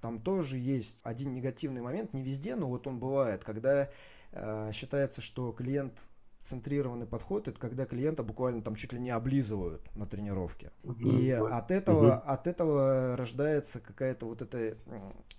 там 0.00 0.18
тоже 0.18 0.58
есть 0.58 1.00
один 1.02 1.34
негативный 1.34 1.82
момент, 1.82 2.14
не 2.14 2.22
везде, 2.22 2.56
но 2.56 2.68
вот 2.68 2.86
он 2.86 2.98
бывает, 2.98 3.44
когда 3.44 3.90
э, 4.32 4.70
считается, 4.72 5.20
что 5.20 5.52
клиент 5.52 6.02
центрированный 6.40 7.06
подход 7.06 7.48
это 7.48 7.58
когда 7.58 7.86
клиента 7.86 8.22
буквально 8.22 8.62
там 8.62 8.74
чуть 8.74 8.92
ли 8.92 9.00
не 9.00 9.10
облизывают 9.10 9.94
на 9.94 10.06
тренировке. 10.06 10.72
Угу, 10.82 11.08
и 11.08 11.30
от 11.30 11.70
этого, 11.70 12.16
угу. 12.16 12.22
от 12.26 12.46
этого 12.46 13.16
рождается 13.16 13.80
какая-то 13.80 14.26
вот 14.26 14.40
это 14.42 14.76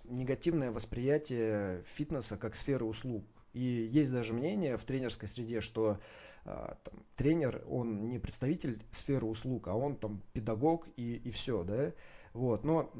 негативное 0.04 0.70
восприятие 0.70 1.82
фитнеса 1.84 2.36
как 2.36 2.54
сферы 2.54 2.84
услуг. 2.84 3.24
И 3.52 3.60
есть 3.60 4.12
даже 4.12 4.34
мнение 4.34 4.76
в 4.76 4.84
тренерской 4.84 5.28
среде, 5.28 5.60
что 5.60 5.98
там, 6.46 7.04
тренер, 7.16 7.64
он 7.68 8.08
не 8.08 8.18
представитель 8.18 8.82
сферы 8.92 9.26
услуг, 9.26 9.68
а 9.68 9.74
он 9.74 9.96
там 9.96 10.22
педагог 10.32 10.86
и, 10.96 11.16
и 11.16 11.30
все, 11.30 11.64
да. 11.64 11.92
Вот. 12.32 12.64
Но 12.64 12.90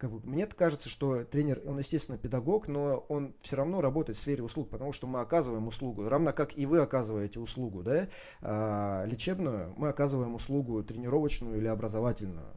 как 0.00 0.10
бы, 0.10 0.20
мне 0.26 0.46
кажется, 0.46 0.88
что 0.88 1.24
тренер, 1.24 1.62
он, 1.66 1.78
естественно, 1.78 2.16
педагог, 2.16 2.68
но 2.68 3.04
он 3.08 3.34
все 3.42 3.56
равно 3.56 3.82
работает 3.82 4.16
в 4.16 4.20
сфере 4.20 4.42
услуг, 4.42 4.70
потому 4.70 4.92
что 4.92 5.06
мы 5.06 5.20
оказываем 5.20 5.68
услугу, 5.68 6.08
равно 6.08 6.32
как 6.32 6.56
и 6.56 6.64
вы 6.64 6.78
оказываете 6.80 7.38
услугу, 7.38 7.82
да, 7.82 8.08
а, 8.40 9.04
лечебную, 9.04 9.74
мы 9.76 9.88
оказываем 9.88 10.34
услугу 10.34 10.82
тренировочную 10.82 11.58
или 11.58 11.66
образовательную. 11.66 12.56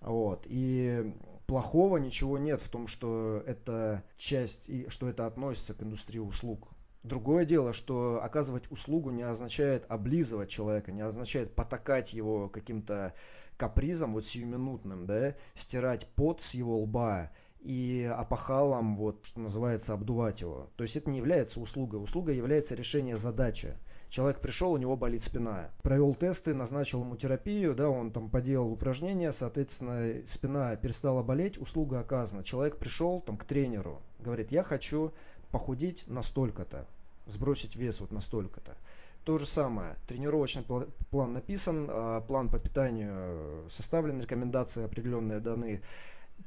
Вот. 0.00 0.46
И 0.46 1.14
плохого 1.46 1.98
ничего 1.98 2.38
нет 2.38 2.62
в 2.62 2.68
том, 2.68 2.86
что 2.86 3.42
это 3.46 4.02
часть 4.16 4.68
и 4.68 4.88
что 4.88 5.08
это 5.08 5.26
относится 5.26 5.74
к 5.74 5.82
индустрии 5.82 6.20
услуг. 6.20 6.68
Другое 7.02 7.44
дело, 7.44 7.72
что 7.72 8.20
оказывать 8.22 8.70
услугу 8.70 9.10
не 9.10 9.22
означает 9.22 9.84
облизывать 9.88 10.48
человека, 10.48 10.92
не 10.92 11.00
означает 11.00 11.54
потакать 11.54 12.12
его 12.12 12.48
каким-то 12.48 13.14
капризом 13.56 14.12
вот 14.12 14.26
сиюминутным, 14.26 15.06
да, 15.06 15.34
стирать 15.54 16.06
пот 16.14 16.40
с 16.40 16.54
его 16.54 16.80
лба 16.80 17.30
и 17.60 18.10
опахалом, 18.16 18.96
вот, 18.96 19.26
что 19.26 19.40
называется, 19.40 19.92
обдувать 19.92 20.40
его. 20.40 20.70
То 20.76 20.84
есть 20.84 20.96
это 20.96 21.10
не 21.10 21.18
является 21.18 21.60
услугой. 21.60 22.02
Услуга 22.02 22.32
является 22.32 22.74
решение 22.74 23.18
задачи. 23.18 23.74
Человек 24.08 24.40
пришел, 24.40 24.72
у 24.72 24.78
него 24.78 24.96
болит 24.96 25.22
спина. 25.22 25.70
Провел 25.82 26.14
тесты, 26.14 26.54
назначил 26.54 27.02
ему 27.02 27.16
терапию, 27.16 27.74
да, 27.74 27.90
он 27.90 28.10
там 28.10 28.30
поделал 28.30 28.72
упражнения, 28.72 29.32
соответственно, 29.32 30.26
спина 30.26 30.76
перестала 30.76 31.22
болеть, 31.22 31.58
услуга 31.58 32.00
оказана. 32.00 32.42
Человек 32.42 32.78
пришел 32.78 33.20
там 33.20 33.36
к 33.36 33.44
тренеру, 33.44 34.00
говорит, 34.18 34.50
я 34.50 34.62
хочу 34.62 35.12
похудеть 35.50 36.04
настолько-то, 36.06 36.86
сбросить 37.26 37.76
вес 37.76 38.00
вот 38.00 38.12
настолько-то. 38.12 38.76
То 39.24 39.38
же 39.38 39.46
самое. 39.46 39.96
Тренировочный 40.06 40.64
план 41.10 41.32
написан, 41.32 41.88
а, 41.90 42.20
план 42.22 42.48
по 42.48 42.58
питанию 42.58 43.68
составлен, 43.68 44.20
рекомендации 44.20 44.84
определенные 44.84 45.40
даны. 45.40 45.82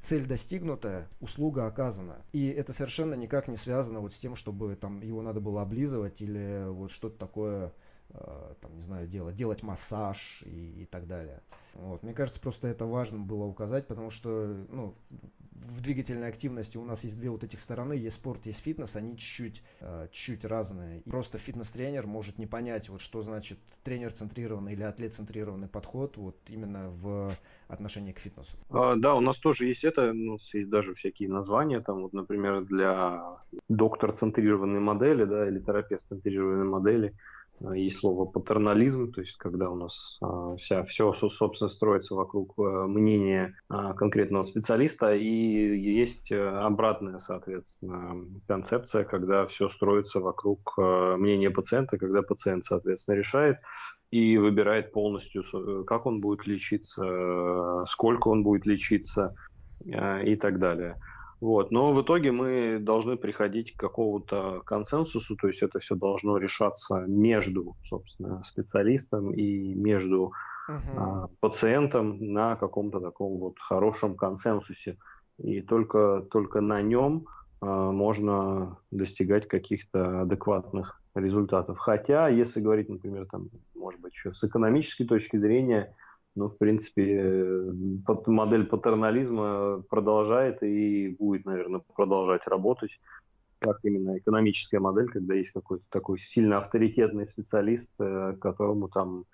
Цель 0.01 0.25
достигнута, 0.25 1.07
услуга 1.19 1.67
оказана. 1.67 2.15
И 2.31 2.47
это 2.47 2.73
совершенно 2.73 3.13
никак 3.13 3.47
не 3.49 3.57
связано 3.57 3.99
вот 3.99 4.13
с 4.13 4.19
тем, 4.19 4.35
чтобы 4.35 4.75
там 4.75 5.01
его 5.01 5.21
надо 5.21 5.41
было 5.41 5.61
облизывать 5.61 6.21
или 6.21 6.65
вот 6.69 6.91
что-то 6.91 7.17
такое 7.17 7.61
Э, 7.63 7.69
там, 8.61 8.75
не 8.75 8.81
знаю, 8.81 9.07
делать, 9.07 9.35
делать 9.35 9.63
массаж 9.63 10.43
и, 10.45 10.83
и 10.83 10.85
так 10.85 11.07
далее. 11.07 11.41
Вот. 11.73 12.03
Мне 12.03 12.13
кажется, 12.13 12.41
просто 12.41 12.67
это 12.67 12.85
важно 12.85 13.19
было 13.19 13.45
указать, 13.45 13.87
потому 13.87 14.09
что 14.09 14.53
ну, 14.69 14.93
в 15.51 15.81
двигательной 15.81 16.27
активности 16.27 16.77
у 16.77 16.83
нас 16.83 17.03
есть 17.03 17.19
две 17.19 17.29
вот 17.29 17.43
этих 17.43 17.59
стороны, 17.59 17.93
есть 17.93 18.17
спорт, 18.17 18.45
есть 18.45 18.63
фитнес, 18.63 18.95
они 18.95 19.17
чуть-чуть, 19.17 19.63
э, 19.79 20.07
чуть 20.11 20.43
разные. 20.43 20.99
И 20.99 21.09
просто 21.09 21.37
фитнес-тренер 21.37 22.07
может 22.07 22.39
не 22.39 22.47
понять, 22.47 22.89
вот 22.89 23.01
что 23.01 23.21
значит 23.21 23.57
тренер-центрированный 23.83 24.73
или 24.73 24.83
атлет-центрированный 24.83 25.67
подход 25.67 26.17
вот 26.17 26.35
именно 26.49 26.89
в 26.89 27.37
отношении 27.67 28.11
к 28.11 28.19
фитнесу. 28.19 28.57
А, 28.69 28.95
да, 28.95 29.15
у 29.15 29.21
нас 29.21 29.37
тоже 29.39 29.65
есть 29.65 29.83
это, 29.83 30.11
у 30.11 30.13
нас 30.13 30.41
есть 30.53 30.69
даже 30.69 30.93
всякие 30.95 31.29
названия, 31.29 31.79
там 31.79 32.01
вот, 32.01 32.13
например, 32.13 32.65
для 32.65 33.37
доктор-центрированной 33.69 34.79
модели, 34.79 35.23
да, 35.23 35.47
или 35.47 35.59
терапевт-центрированной 35.59 36.65
модели, 36.65 37.07
Э, 37.07 37.40
есть 37.73 37.99
слово 37.99 38.25
патернализм, 38.25 39.11
то 39.11 39.21
есть 39.21 39.35
когда 39.37 39.69
у 39.69 39.75
нас 39.75 39.91
а, 40.21 40.55
вся, 40.57 40.83
все, 40.85 41.13
собственно, 41.13 41.69
строится 41.71 42.15
вокруг 42.15 42.53
э, 42.57 42.61
мнения 42.87 43.55
конкретного 43.69 44.47
специалиста, 44.47 45.13
и 45.13 45.25
есть 45.25 46.31
э, 46.31 46.47
обратная, 46.47 47.23
соответственно, 47.27 48.25
концепция, 48.47 49.03
когда 49.03 49.45
все 49.47 49.69
строится 49.69 50.19
вокруг 50.19 50.77
мнения 50.77 51.49
пациента, 51.51 51.97
когда 51.97 52.21
пациент, 52.21 52.65
соответственно, 52.67 53.15
решает 53.15 53.57
и 54.09 54.37
выбирает 54.37 54.91
полностью, 54.91 55.43
как 55.85 56.05
он 56.05 56.19
будет 56.19 56.45
лечиться, 56.45 57.85
сколько 57.91 58.27
он 58.27 58.43
будет 58.43 58.65
лечиться 58.65 59.33
и 59.85 60.35
так 60.35 60.59
далее. 60.59 60.97
Вот. 61.41 61.71
Но 61.71 61.91
в 61.91 62.01
итоге 62.03 62.31
мы 62.31 62.77
должны 62.79 63.17
приходить 63.17 63.75
к 63.75 63.79
какому-то 63.79 64.61
консенсусу, 64.63 65.35
то 65.35 65.47
есть 65.47 65.63
это 65.63 65.79
все 65.79 65.95
должно 65.95 66.37
решаться 66.37 67.03
между, 67.07 67.75
собственно, 67.89 68.43
специалистом 68.51 69.33
и 69.33 69.73
между 69.73 70.33
uh-huh. 70.69 70.97
а, 70.97 71.27
пациентом 71.39 72.33
на 72.33 72.55
каком-то 72.55 72.99
таком 72.99 73.39
вот 73.39 73.57
хорошем 73.59 74.15
консенсусе. 74.15 74.97
И 75.39 75.61
только, 75.61 76.23
только 76.29 76.61
на 76.61 76.83
нем 76.83 77.25
а, 77.59 77.91
можно 77.91 78.77
достигать 78.91 79.47
каких-то 79.47 80.21
адекватных 80.21 81.01
результатов. 81.15 81.79
Хотя, 81.79 82.27
если 82.27 82.61
говорить, 82.61 82.87
например, 82.87 83.25
там, 83.31 83.49
может 83.75 83.99
быть, 83.99 84.13
еще 84.13 84.31
с 84.33 84.43
экономической 84.43 85.05
точки 85.05 85.37
зрения, 85.37 85.91
ну, 86.35 86.49
в 86.49 86.57
принципе, 86.57 87.73
модель 88.25 88.65
патернализма 88.65 89.83
продолжает 89.89 90.63
и 90.63 91.15
будет, 91.19 91.45
наверное, 91.45 91.81
продолжать 91.95 92.47
работать 92.47 92.91
как 93.59 93.77
именно 93.83 94.17
экономическая 94.17 94.79
модель, 94.79 95.07
когда 95.07 95.35
есть 95.35 95.51
какой-то 95.51 95.83
такой 95.91 96.19
сильно 96.33 96.57
авторитетный 96.57 97.27
специалист, 97.27 97.87
э, 97.99 98.35
которому 98.41 98.89
там 98.89 99.25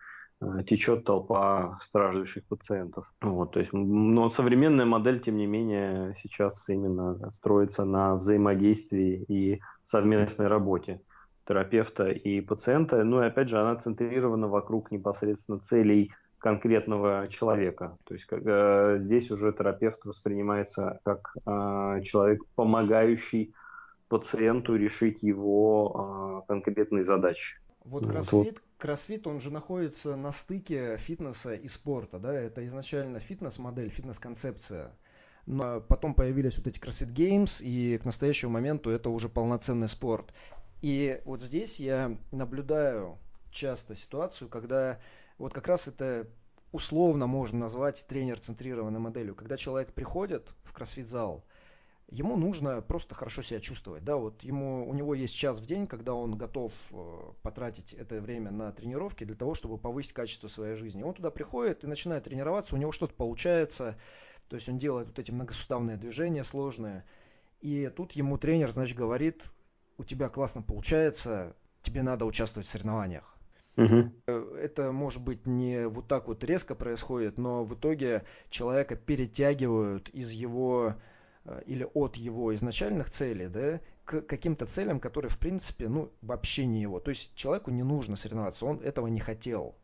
э, 0.41 0.63
течет 0.67 1.05
толпа 1.05 1.79
страждущих 1.87 2.43
пациентов. 2.47 3.09
Вот, 3.21 3.51
то 3.51 3.61
есть, 3.61 3.71
но 3.71 4.31
современная 4.31 4.85
модель, 4.85 5.21
тем 5.21 5.37
не 5.37 5.45
менее, 5.45 6.17
сейчас 6.21 6.53
именно 6.67 7.31
строится 7.39 7.85
на 7.85 8.15
взаимодействии 8.15 9.23
и 9.29 9.61
совместной 9.91 10.47
работе 10.47 10.99
терапевта 11.47 12.09
и 12.09 12.41
пациента. 12.41 13.01
Ну 13.05 13.23
и 13.23 13.27
опять 13.27 13.47
же, 13.47 13.57
она 13.57 13.77
центрирована 13.77 14.49
вокруг 14.49 14.91
непосредственно 14.91 15.61
целей 15.69 16.11
конкретного 16.39 17.27
человека. 17.29 17.97
То 18.05 18.13
есть 18.13 18.25
как, 18.25 18.41
э, 18.45 18.99
здесь 19.01 19.29
уже 19.31 19.51
терапевт 19.53 20.03
воспринимается 20.05 20.99
как 21.03 21.35
э, 21.45 22.01
человек, 22.05 22.41
помогающий 22.55 23.53
пациенту 24.07 24.75
решить 24.75 25.21
его 25.21 26.43
э, 26.43 26.47
конкретные 26.47 27.05
задачи. 27.05 27.59
Вот 27.85 28.05
кроссфит, 28.05 28.61
кроссфит, 28.77 29.27
он 29.27 29.39
же 29.39 29.51
находится 29.51 30.15
на 30.15 30.31
стыке 30.31 30.97
фитнеса 30.97 31.53
и 31.53 31.67
спорта, 31.67 32.19
да, 32.19 32.33
это 32.33 32.65
изначально 32.65 33.19
фитнес-модель, 33.19 33.89
фитнес-концепция. 33.89 34.91
Но 35.45 35.79
потом 35.79 36.13
появились 36.13 36.57
вот 36.57 36.67
эти 36.67 36.77
CrossFit 36.77 37.13
Games, 37.13 37.63
и 37.63 37.97
к 37.97 38.03
настоящему 38.03 38.51
моменту 38.51 38.89
это 38.89 39.09
уже 39.09 39.29
полноценный 39.29 39.87
спорт. 39.87 40.33
И 40.81 41.21
вот 41.23 41.41
здесь 41.41 41.79
я 41.79 42.17
наблюдаю 42.33 43.17
часто 43.49 43.95
ситуацию, 43.95 44.49
когда 44.49 44.99
вот 45.37 45.53
как 45.53 45.67
раз 45.67 45.87
это 45.87 46.27
условно 46.71 47.27
можно 47.27 47.59
назвать 47.59 48.05
тренер-центрированной 48.07 48.99
моделью. 48.99 49.35
Когда 49.35 49.57
человек 49.57 49.93
приходит 49.93 50.47
в 50.63 50.73
кроссфит-зал, 50.73 51.45
ему 52.09 52.37
нужно 52.37 52.81
просто 52.81 53.15
хорошо 53.15 53.41
себя 53.41 53.59
чувствовать, 53.59 54.03
да, 54.03 54.15
вот 54.17 54.43
ему, 54.43 54.87
у 54.87 54.93
него 54.93 55.13
есть 55.13 55.35
час 55.35 55.59
в 55.59 55.65
день, 55.65 55.87
когда 55.87 56.13
он 56.13 56.37
готов 56.37 56.71
э, 56.91 57.19
потратить 57.41 57.93
это 57.93 58.21
время 58.21 58.51
на 58.51 58.71
тренировки 58.71 59.23
для 59.23 59.35
того, 59.35 59.55
чтобы 59.55 59.77
повысить 59.77 60.13
качество 60.13 60.47
своей 60.47 60.75
жизни. 60.75 61.03
Он 61.03 61.13
туда 61.13 61.31
приходит 61.31 61.83
и 61.83 61.87
начинает 61.87 62.23
тренироваться, 62.23 62.75
у 62.75 62.77
него 62.77 62.91
что-то 62.91 63.13
получается, 63.13 63.97
то 64.47 64.55
есть 64.55 64.69
он 64.69 64.77
делает 64.77 65.07
вот 65.07 65.19
эти 65.19 65.31
многосуставные 65.31 65.97
движения 65.97 66.43
сложные, 66.43 67.03
и 67.59 67.91
тут 67.95 68.13
ему 68.13 68.37
тренер, 68.37 68.71
значит, 68.71 68.97
говорит, 68.97 69.51
у 69.97 70.03
тебя 70.03 70.29
классно 70.29 70.61
получается, 70.61 71.55
тебе 71.81 72.03
надо 72.03 72.25
участвовать 72.25 72.67
в 72.67 72.71
соревнованиях. 72.71 73.36
Угу. 73.77 74.11
Это 74.57 74.91
может 74.91 75.23
быть 75.23 75.45
не 75.45 75.87
вот 75.87 76.07
так 76.07 76.27
вот 76.27 76.43
резко 76.43 76.75
происходит, 76.75 77.37
но 77.37 77.63
в 77.63 77.75
итоге 77.75 78.23
человека 78.49 78.95
перетягивают 78.95 80.09
из 80.09 80.31
его 80.31 80.95
Э, 81.47 81.61
или 81.65 81.87
от 81.93 82.17
его 82.17 82.53
изначальных 82.53 83.09
целей, 83.09 83.47
да, 83.47 83.79
к 84.03 84.21
каким-то 84.21 84.65
целям, 84.65 84.99
которые, 84.99 85.31
в 85.31 85.39
принципе, 85.39 85.87
ну, 85.87 86.11
вообще 86.21 86.65
не 86.65 86.81
его. 86.81 86.99
То 86.99 87.09
есть 87.09 87.33
человеку 87.35 87.71
не 87.71 87.83
нужно 87.83 88.15
соревноваться, 88.17 88.65
он 88.65 88.79
этого 88.81 89.07
не 89.07 89.19
хотел. 89.19 89.75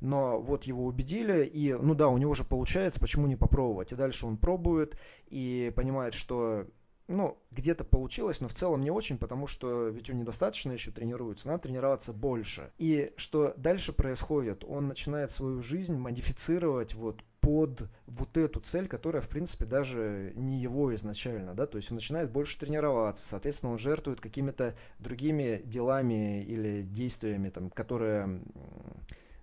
Но 0.00 0.40
вот 0.40 0.64
его 0.64 0.84
убедили, 0.84 1.44
и, 1.44 1.74
ну 1.74 1.94
да, 1.94 2.08
у 2.08 2.18
него 2.18 2.34
же 2.34 2.44
получается, 2.44 3.00
почему 3.00 3.26
не 3.26 3.34
попробовать? 3.34 3.92
И 3.92 3.96
дальше 3.96 4.26
он 4.26 4.36
пробует 4.36 4.96
и 5.26 5.72
понимает, 5.74 6.14
что 6.14 6.66
ну, 7.08 7.38
где-то 7.50 7.84
получилось, 7.84 8.40
но 8.40 8.48
в 8.48 8.54
целом 8.54 8.82
не 8.82 8.90
очень, 8.90 9.18
потому 9.18 9.46
что 9.46 9.88
ведь 9.88 10.10
он 10.10 10.18
недостаточно 10.18 10.72
еще 10.72 10.90
тренируется, 10.90 11.48
надо 11.48 11.62
тренироваться 11.62 12.12
больше. 12.12 12.70
И 12.76 13.12
что 13.16 13.54
дальше 13.56 13.92
происходит? 13.92 14.62
Он 14.64 14.86
начинает 14.88 15.30
свою 15.30 15.62
жизнь 15.62 15.96
модифицировать 15.96 16.94
вот 16.94 17.22
под 17.40 17.88
вот 18.06 18.36
эту 18.36 18.60
цель, 18.60 18.88
которая, 18.88 19.22
в 19.22 19.28
принципе, 19.28 19.64
даже 19.64 20.32
не 20.34 20.60
его 20.60 20.94
изначально, 20.94 21.54
да, 21.54 21.66
то 21.66 21.78
есть 21.78 21.90
он 21.90 21.96
начинает 21.96 22.30
больше 22.30 22.58
тренироваться, 22.58 23.26
соответственно, 23.26 23.72
он 23.72 23.78
жертвует 23.78 24.20
какими-то 24.20 24.74
другими 24.98 25.62
делами 25.64 26.42
или 26.42 26.82
действиями, 26.82 27.48
там, 27.48 27.70
которые 27.70 28.42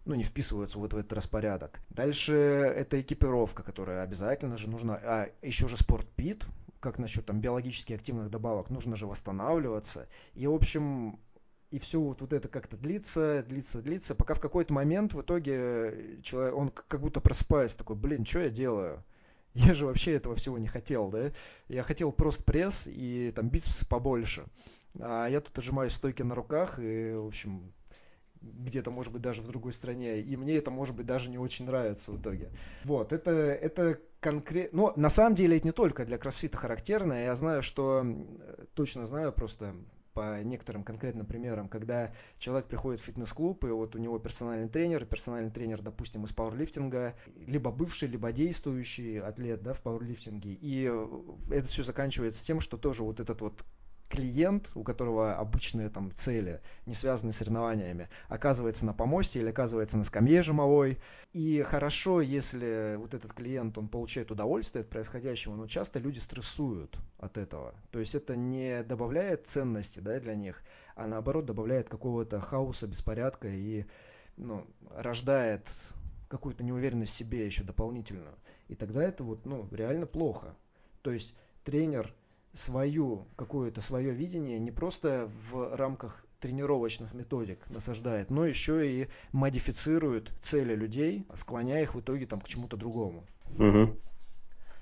ну, 0.05 0.13
не 0.13 0.24
вписываются 0.24 0.78
вот 0.78 0.93
в 0.93 0.97
этот 0.97 1.13
распорядок. 1.13 1.80
Дальше 1.89 2.34
это 2.36 3.01
экипировка, 3.01 3.63
которая 3.63 4.03
обязательно 4.03 4.57
же 4.57 4.70
нужна. 4.70 4.99
А 5.03 5.30
еще 5.41 5.68
же 5.68 5.78
спортпит, 5.78 6.45
как 6.80 7.00
насчет 7.00 7.26
там 7.26 7.42
биологически 7.42 7.94
активных 7.94 8.30
добавок, 8.30 8.70
нужно 8.70 8.96
же 8.96 9.08
восстанавливаться. 9.08 10.08
И, 10.34 10.48
в 10.48 10.54
общем, 10.54 11.20
и 11.72 11.80
все 11.80 12.00
вот, 12.00 12.22
вот 12.22 12.34
это 12.34 12.48
как-то 12.48 12.78
длится, 12.78 13.44
длится, 13.48 13.82
длится, 13.82 14.16
пока 14.16 14.34
в 14.34 14.40
какой-то 14.40 14.74
момент 14.74 15.14
в 15.14 15.22
итоге 15.22 16.20
человек, 16.22 16.56
он 16.56 16.70
как 16.70 17.02
будто 17.02 17.22
просыпается 17.22 17.78
такой, 17.78 17.96
блин, 17.96 18.26
что 18.26 18.40
я 18.40 18.50
делаю? 18.50 19.04
Я 19.54 19.74
же 19.74 19.86
вообще 19.86 20.12
этого 20.14 20.36
всего 20.36 20.58
не 20.58 20.68
хотел, 20.68 21.10
да? 21.10 21.32
Я 21.70 21.84
хотел 21.84 22.12
просто 22.12 22.44
пресс 22.44 22.88
и 22.88 23.32
там 23.34 23.50
бицепсы 23.50 23.88
побольше. 23.88 24.46
А 25.00 25.28
я 25.28 25.42
тут 25.42 25.58
отжимаюсь 25.58 25.94
стойки 25.94 26.22
на 26.24 26.36
руках 26.36 26.80
и, 26.80 27.14
в 27.14 27.28
общем, 27.28 27.74
где-то, 28.42 28.92
может 28.92 29.12
быть, 29.12 29.22
даже 29.22 29.42
в 29.42 29.48
другой 29.48 29.74
стране. 29.74 30.20
И 30.20 30.36
мне 30.38 30.56
это, 30.56 30.72
может 30.72 30.96
быть, 30.96 31.06
даже 31.06 31.30
не 31.30 31.38
очень 31.38 31.66
нравится 31.66 32.12
в 32.12 32.22
итоге. 32.22 32.52
Вот, 32.84 33.14
это, 33.14 33.32
это 33.32 34.00
конкретно... 34.20 34.78
Но 34.78 34.94
на 34.96 35.10
самом 35.10 35.36
деле 35.36 35.58
это 35.58 35.68
не 35.68 35.72
только 35.72 36.06
для 36.06 36.18
кроссфита 36.18 36.58
характерно. 36.58 37.14
Я 37.14 37.36
знаю, 37.36 37.64
что... 37.64 38.06
Точно 38.74 39.06
знаю 39.06 39.32
просто 39.32 39.76
по 40.16 40.42
некоторым 40.44 40.84
конкретным 40.84 41.26
примерам, 41.26 41.68
когда 41.68 42.14
человек 42.40 42.68
приходит 42.68 43.02
в 43.02 43.04
фитнес-клуб, 43.04 43.64
и 43.66 43.68
вот 43.68 43.96
у 43.96 44.00
него 44.00 44.18
персональный 44.18 44.70
тренер, 44.70 45.06
персональный 45.06 45.52
тренер, 45.52 45.82
допустим, 45.82 46.24
из 46.24 46.32
пауэрлифтинга, 46.32 47.16
либо 47.36 47.70
бывший, 47.70 48.08
либо 48.08 48.32
действующий 48.32 49.18
атлет 49.18 49.62
да, 49.62 49.74
в 49.74 49.82
пауэрлифтинге, 49.82 50.54
и 50.54 50.90
это 51.52 51.68
все 51.68 51.84
заканчивается 51.84 52.46
тем, 52.46 52.62
что 52.62 52.78
тоже 52.78 53.04
вот 53.04 53.20
этот 53.20 53.42
вот 53.42 53.66
клиент, 54.10 54.70
у 54.76 54.84
которого 54.84 55.36
обычные 55.36 55.89
там 55.89 56.14
цели, 56.14 56.62
не 56.86 56.93
связанные 56.93 57.34
с 57.34 57.38
соревнованиями, 57.38 58.10
оказывается 58.30 58.86
на 58.86 58.93
помосте 58.93 59.39
или 59.39 59.49
оказывается 59.49 59.97
на 59.97 60.03
скамье 60.03 60.41
жимовой. 60.41 60.99
И 61.34 61.62
хорошо, 61.64 62.22
если 62.22 62.95
вот 62.97 63.14
этот 63.14 63.34
клиент, 63.34 63.78
он 63.78 63.88
получает 63.88 64.32
удовольствие 64.32 64.82
от 64.82 64.89
происходящего, 64.89 65.56
но 65.56 65.68
часто 65.68 65.99
люди 65.99 66.20
стрессуют 66.20 66.97
от 67.20 67.38
этого. 67.38 67.74
То 67.91 67.99
есть 67.99 68.16
это 68.16 68.36
не 68.36 68.84
добавляет 68.84 69.47
ценности 69.47 69.99
да, 69.99 70.20
для 70.20 70.36
них, 70.36 70.62
а 70.95 71.08
наоборот 71.08 71.45
добавляет 71.45 71.89
какого-то 71.89 72.39
хаоса, 72.39 72.88
беспорядка 72.88 73.47
и 73.47 73.86
ну, 74.38 74.66
рождает 74.95 75.70
какую-то 76.28 76.64
неуверенность 76.64 77.14
в 77.14 77.18
себе 77.18 77.45
еще 77.45 77.64
дополнительную. 77.64 78.36
И 78.68 78.76
тогда 78.76 79.03
это 79.03 79.24
вот, 79.24 79.45
ну, 79.45 79.68
реально 79.72 80.06
плохо. 80.06 80.56
То 81.01 81.12
есть 81.12 81.36
тренер 81.64 82.14
свою, 82.56 83.28
какое-то 83.36 83.82
свое 83.82 84.12
видение 84.14 84.60
не 84.60 84.72
просто 84.72 85.30
в 85.51 85.76
рамках 85.76 86.26
тренировочных 86.39 87.14
методик 87.14 87.70
насаждает, 87.70 88.30
но 88.30 88.45
еще 88.45 88.88
и 88.88 89.08
модифицирует 89.32 90.32
цели 90.41 90.76
людей, 90.76 91.26
склоняя 91.34 91.84
их 91.84 91.95
в 91.95 91.99
итоге 91.99 92.26
там 92.26 92.39
к 92.39 92.47
чему-то 92.47 92.78
другому. 92.78 93.24
Угу. 93.58 93.97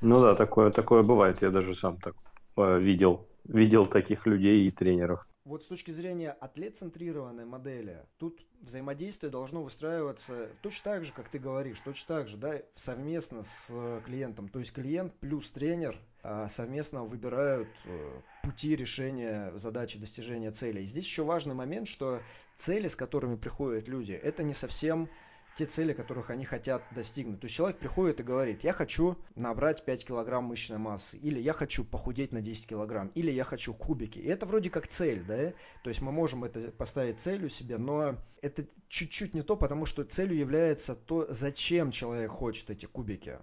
Ну 0.01 0.21
да, 0.21 0.36
такое, 0.36 0.71
такое 0.71 1.03
бывает. 1.03 1.41
Я 1.41 1.49
даже 1.49 1.76
сам 1.76 1.97
так 1.97 2.15
э, 2.57 2.80
видел, 2.80 3.28
видел 3.45 3.88
таких 3.88 4.26
людей 4.28 4.67
и 4.67 4.71
тренеров. 4.71 5.26
Вот 5.46 5.62
с 5.62 5.68
точки 5.68 5.91
зрения 5.91 6.32
атлет-центрированной 6.32 7.44
модели, 7.44 8.06
тут 8.18 8.46
взаимодействие 8.62 9.30
должно 9.30 9.62
выстраиваться 9.62 10.50
точно 10.62 10.91
так 10.91 11.04
же, 11.04 11.12
как 11.12 11.30
ты 11.30 11.38
говоришь, 11.38 11.82
точно 11.82 12.16
так 12.16 12.28
же, 12.30 12.38
да, 12.38 12.62
совместно 12.76 13.44
с 13.44 14.02
клиентом. 14.06 14.48
То 14.48 14.60
есть 14.60 14.72
клиент 14.72 15.14
плюс 15.20 15.52
тренер 15.52 16.00
а, 16.22 16.48
совместно 16.48 17.04
выбирают 17.04 17.68
э, 17.84 18.22
пути 18.44 18.78
решения 18.78 19.52
задачи 19.56 20.00
достижения 20.00 20.52
целей. 20.52 20.86
Здесь 20.86 21.04
еще 21.04 21.24
важный 21.24 21.56
момент, 21.56 21.89
что 21.89 22.22
цели, 22.56 22.88
с 22.88 22.96
которыми 22.96 23.36
приходят 23.36 23.89
люди, 23.89 24.14
это 24.14 24.44
не 24.44 24.54
совсем 24.54 25.10
те 25.56 25.66
цели, 25.66 25.93
которых 25.93 26.30
они 26.30 26.45
хотят 26.45 26.84
достигнуть. 26.91 27.39
То 27.39 27.45
есть 27.45 27.56
человек 27.56 27.78
приходит 27.78 28.20
и 28.20 28.24
говорит, 28.24 28.64
я 28.64 28.74
хочу 28.74 29.18
набрать 29.36 29.86
5 29.86 30.06
килограмм 30.06 30.45
мышечной 30.45 30.80
массы, 30.80 31.18
или 31.18 31.39
я 31.39 31.54
хочу 31.54 31.84
похудеть 31.86 32.32
на 32.32 32.41
10 32.41 32.68
килограмм, 32.68 33.08
или 33.10 33.32
я 33.32 33.43
хочу 33.43 33.74
кубики. 33.74 34.20
И 34.20 34.28
это 34.28 34.45
вроде 34.45 34.70
как 34.70 34.88
цель, 34.88 35.24
да? 35.24 35.54
То 35.84 35.89
есть 35.89 36.01
мы 36.01 36.12
можем 36.12 36.43
это 36.43 36.72
поставить 36.72 37.20
целью 37.20 37.49
себе, 37.49 37.78
но 37.78 38.18
это 38.41 38.66
чуть-чуть 38.88 39.34
не 39.34 39.43
то, 39.43 39.56
потому 39.56 39.86
что 39.86 40.04
целью 40.04 40.38
является 40.38 40.95
то, 40.95 41.28
зачем 41.30 41.91
человек 41.91 42.32
хочет 42.32 42.70
эти 42.70 42.86
кубики. 42.86 43.38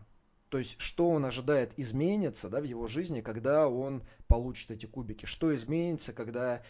То 0.50 0.58
есть, 0.58 0.80
что 0.80 1.10
он 1.10 1.24
ожидает 1.24 1.72
изменится 1.76 2.48
да, 2.48 2.60
в 2.60 2.64
его 2.64 2.88
жизни, 2.88 3.20
когда 3.20 3.68
он 3.68 4.02
получит 4.26 4.72
эти 4.72 4.86
кубики. 4.86 5.24
Что 5.24 5.54
изменится, 5.54 6.12
когда 6.12 6.60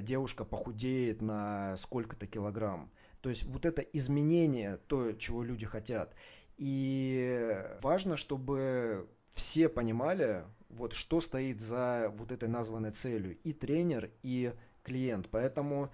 девушка 0.00 0.46
похудеет 0.46 1.20
на 1.20 1.76
сколько-то 1.76 2.26
килограмм. 2.26 2.90
То 3.20 3.28
есть 3.28 3.44
вот 3.44 3.64
это 3.66 3.82
изменение, 3.82 4.78
то, 4.86 5.12
чего 5.12 5.42
люди 5.42 5.66
хотят. 5.66 6.14
И 6.56 7.56
важно, 7.82 8.16
чтобы 8.16 9.08
все 9.34 9.68
понимали, 9.68 10.44
вот 10.68 10.92
что 10.92 11.20
стоит 11.20 11.60
за 11.60 12.12
вот 12.16 12.32
этой 12.32 12.48
названной 12.48 12.92
целью. 12.92 13.38
И 13.42 13.52
тренер, 13.52 14.10
и 14.22 14.52
клиент. 14.82 15.28
Поэтому 15.30 15.90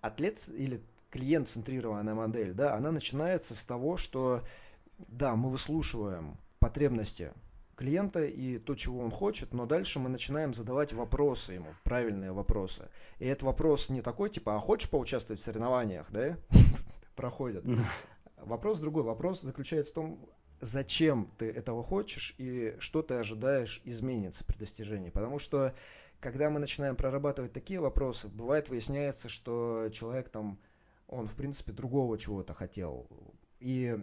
атлет 0.00 0.48
или 0.48 0.82
клиент-центрированная 1.10 2.14
модель, 2.14 2.52
да, 2.52 2.74
она 2.74 2.92
начинается 2.92 3.54
с 3.54 3.64
того, 3.64 3.96
что 3.96 4.42
да, 5.08 5.34
мы 5.34 5.50
выслушиваем 5.50 6.36
потребности 6.60 7.32
клиента 7.80 8.26
и 8.26 8.58
то, 8.58 8.74
чего 8.74 9.00
он 9.00 9.10
хочет, 9.10 9.54
но 9.54 9.64
дальше 9.64 10.00
мы 10.00 10.10
начинаем 10.10 10.52
задавать 10.52 10.92
вопросы 10.92 11.54
ему, 11.54 11.74
правильные 11.82 12.30
вопросы. 12.30 12.90
И 13.18 13.24
этот 13.24 13.44
вопрос 13.44 13.88
не 13.88 14.02
такой, 14.02 14.28
типа, 14.28 14.54
а 14.54 14.58
хочешь 14.58 14.90
поучаствовать 14.90 15.40
в 15.40 15.44
соревнованиях, 15.44 16.10
да? 16.10 16.36
Проходят. 17.16 17.64
Вопрос 18.36 18.80
другой. 18.80 19.02
Вопрос 19.02 19.40
заключается 19.40 19.92
в 19.92 19.94
том, 19.94 20.28
зачем 20.60 21.32
ты 21.38 21.50
этого 21.50 21.82
хочешь 21.82 22.34
и 22.36 22.76
что 22.80 23.00
ты 23.00 23.14
ожидаешь 23.14 23.80
изменится 23.86 24.44
при 24.44 24.58
достижении. 24.58 25.08
Потому 25.08 25.38
что, 25.38 25.74
когда 26.20 26.50
мы 26.50 26.60
начинаем 26.60 26.96
прорабатывать 26.96 27.54
такие 27.54 27.80
вопросы, 27.80 28.28
бывает 28.28 28.68
выясняется, 28.68 29.30
что 29.30 29.88
человек 29.90 30.28
там, 30.28 30.58
он 31.08 31.26
в 31.26 31.34
принципе 31.34 31.72
другого 31.72 32.18
чего-то 32.18 32.52
хотел. 32.52 33.06
И 33.60 33.96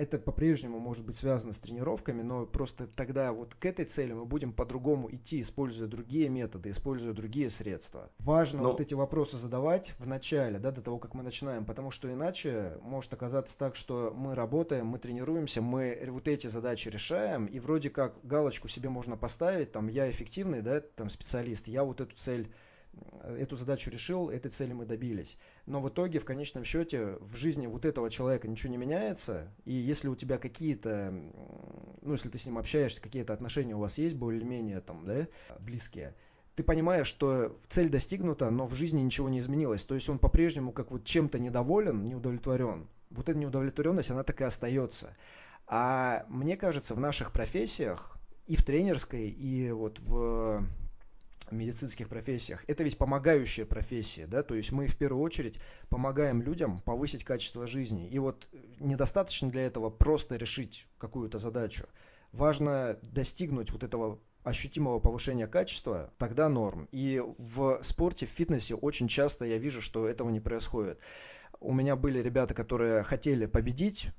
это 0.00 0.18
по-прежнему 0.18 0.78
может 0.78 1.04
быть 1.04 1.16
связано 1.16 1.52
с 1.52 1.58
тренировками, 1.58 2.22
но 2.22 2.46
просто 2.46 2.86
тогда 2.86 3.34
вот 3.34 3.54
к 3.54 3.66
этой 3.66 3.84
цели 3.84 4.14
мы 4.14 4.24
будем 4.24 4.54
по-другому 4.54 5.14
идти, 5.14 5.42
используя 5.42 5.88
другие 5.88 6.30
методы, 6.30 6.70
используя 6.70 7.12
другие 7.12 7.50
средства. 7.50 8.10
Важно 8.18 8.62
но... 8.62 8.70
вот 8.70 8.80
эти 8.80 8.94
вопросы 8.94 9.36
задавать 9.36 9.92
в 9.98 10.06
начале, 10.06 10.58
да, 10.58 10.70
до 10.70 10.80
того, 10.80 10.98
как 10.98 11.12
мы 11.12 11.22
начинаем, 11.22 11.66
потому 11.66 11.90
что 11.90 12.10
иначе 12.10 12.78
может 12.80 13.12
оказаться 13.12 13.58
так, 13.58 13.76
что 13.76 14.14
мы 14.16 14.34
работаем, 14.34 14.86
мы 14.86 14.98
тренируемся, 14.98 15.60
мы 15.60 16.02
вот 16.08 16.28
эти 16.28 16.46
задачи 16.46 16.88
решаем, 16.88 17.44
и 17.44 17.60
вроде 17.60 17.90
как 17.90 18.14
галочку 18.22 18.68
себе 18.68 18.88
можно 18.88 19.18
поставить, 19.18 19.70
там, 19.72 19.88
я 19.88 20.10
эффективный, 20.10 20.62
да, 20.62 20.80
там, 20.80 21.10
специалист, 21.10 21.68
я 21.68 21.84
вот 21.84 22.00
эту 22.00 22.16
цель 22.16 22.50
эту 23.22 23.56
задачу 23.56 23.90
решил, 23.90 24.30
этой 24.30 24.50
цели 24.50 24.72
мы 24.72 24.86
добились. 24.86 25.38
Но 25.66 25.80
в 25.80 25.88
итоге, 25.88 26.18
в 26.18 26.24
конечном 26.24 26.64
счете, 26.64 27.16
в 27.20 27.36
жизни 27.36 27.66
вот 27.66 27.84
этого 27.84 28.10
человека 28.10 28.48
ничего 28.48 28.70
не 28.70 28.78
меняется, 28.78 29.52
и 29.64 29.72
если 29.72 30.08
у 30.08 30.16
тебя 30.16 30.38
какие-то, 30.38 31.12
ну, 32.02 32.12
если 32.12 32.28
ты 32.28 32.38
с 32.38 32.46
ним 32.46 32.58
общаешься, 32.58 33.00
какие-то 33.00 33.32
отношения 33.32 33.76
у 33.76 33.80
вас 33.80 33.98
есть 33.98 34.16
более-менее 34.16 34.80
там, 34.80 35.04
да, 35.04 35.26
близкие, 35.60 36.14
ты 36.56 36.64
понимаешь, 36.64 37.06
что 37.06 37.56
цель 37.68 37.88
достигнута, 37.88 38.50
но 38.50 38.66
в 38.66 38.74
жизни 38.74 39.00
ничего 39.00 39.28
не 39.28 39.38
изменилось. 39.38 39.84
То 39.84 39.94
есть 39.94 40.08
он 40.08 40.18
по-прежнему 40.18 40.72
как 40.72 40.90
вот 40.90 41.04
чем-то 41.04 41.38
недоволен, 41.38 42.04
не 42.04 42.14
удовлетворен. 42.14 42.88
Вот 43.10 43.28
эта 43.28 43.38
неудовлетворенность, 43.38 44.10
она 44.10 44.24
так 44.24 44.40
и 44.40 44.44
остается. 44.44 45.16
А 45.66 46.26
мне 46.28 46.56
кажется, 46.56 46.94
в 46.94 47.00
наших 47.00 47.32
профессиях, 47.32 48.18
и 48.46 48.56
в 48.56 48.64
тренерской, 48.64 49.28
и 49.28 49.70
вот 49.70 50.00
в 50.00 50.64
медицинских 51.52 52.08
профессиях. 52.08 52.64
Это 52.66 52.82
ведь 52.82 52.98
помогающая 52.98 53.66
профессия, 53.66 54.26
да, 54.26 54.42
то 54.42 54.54
есть 54.54 54.72
мы 54.72 54.86
в 54.86 54.96
первую 54.96 55.22
очередь 55.22 55.58
помогаем 55.88 56.42
людям 56.42 56.80
повысить 56.80 57.24
качество 57.24 57.66
жизни. 57.66 58.08
И 58.08 58.18
вот 58.18 58.48
недостаточно 58.78 59.50
для 59.50 59.62
этого 59.62 59.90
просто 59.90 60.36
решить 60.36 60.86
какую-то 60.98 61.38
задачу. 61.38 61.86
Важно 62.32 62.98
достигнуть 63.02 63.70
вот 63.70 63.82
этого 63.82 64.20
ощутимого 64.42 65.00
повышения 65.00 65.46
качества, 65.46 66.12
тогда 66.18 66.48
норм. 66.48 66.88
И 66.92 67.22
в 67.38 67.80
спорте, 67.82 68.26
в 68.26 68.30
фитнесе 68.30 68.74
очень 68.74 69.08
часто 69.08 69.44
я 69.44 69.58
вижу, 69.58 69.82
что 69.82 70.08
этого 70.08 70.30
не 70.30 70.40
происходит. 70.40 71.00
У 71.60 71.74
меня 71.74 71.96
были 71.96 72.20
ребята, 72.20 72.54
которые 72.54 73.02
хотели 73.02 73.46
победить, 73.46 74.10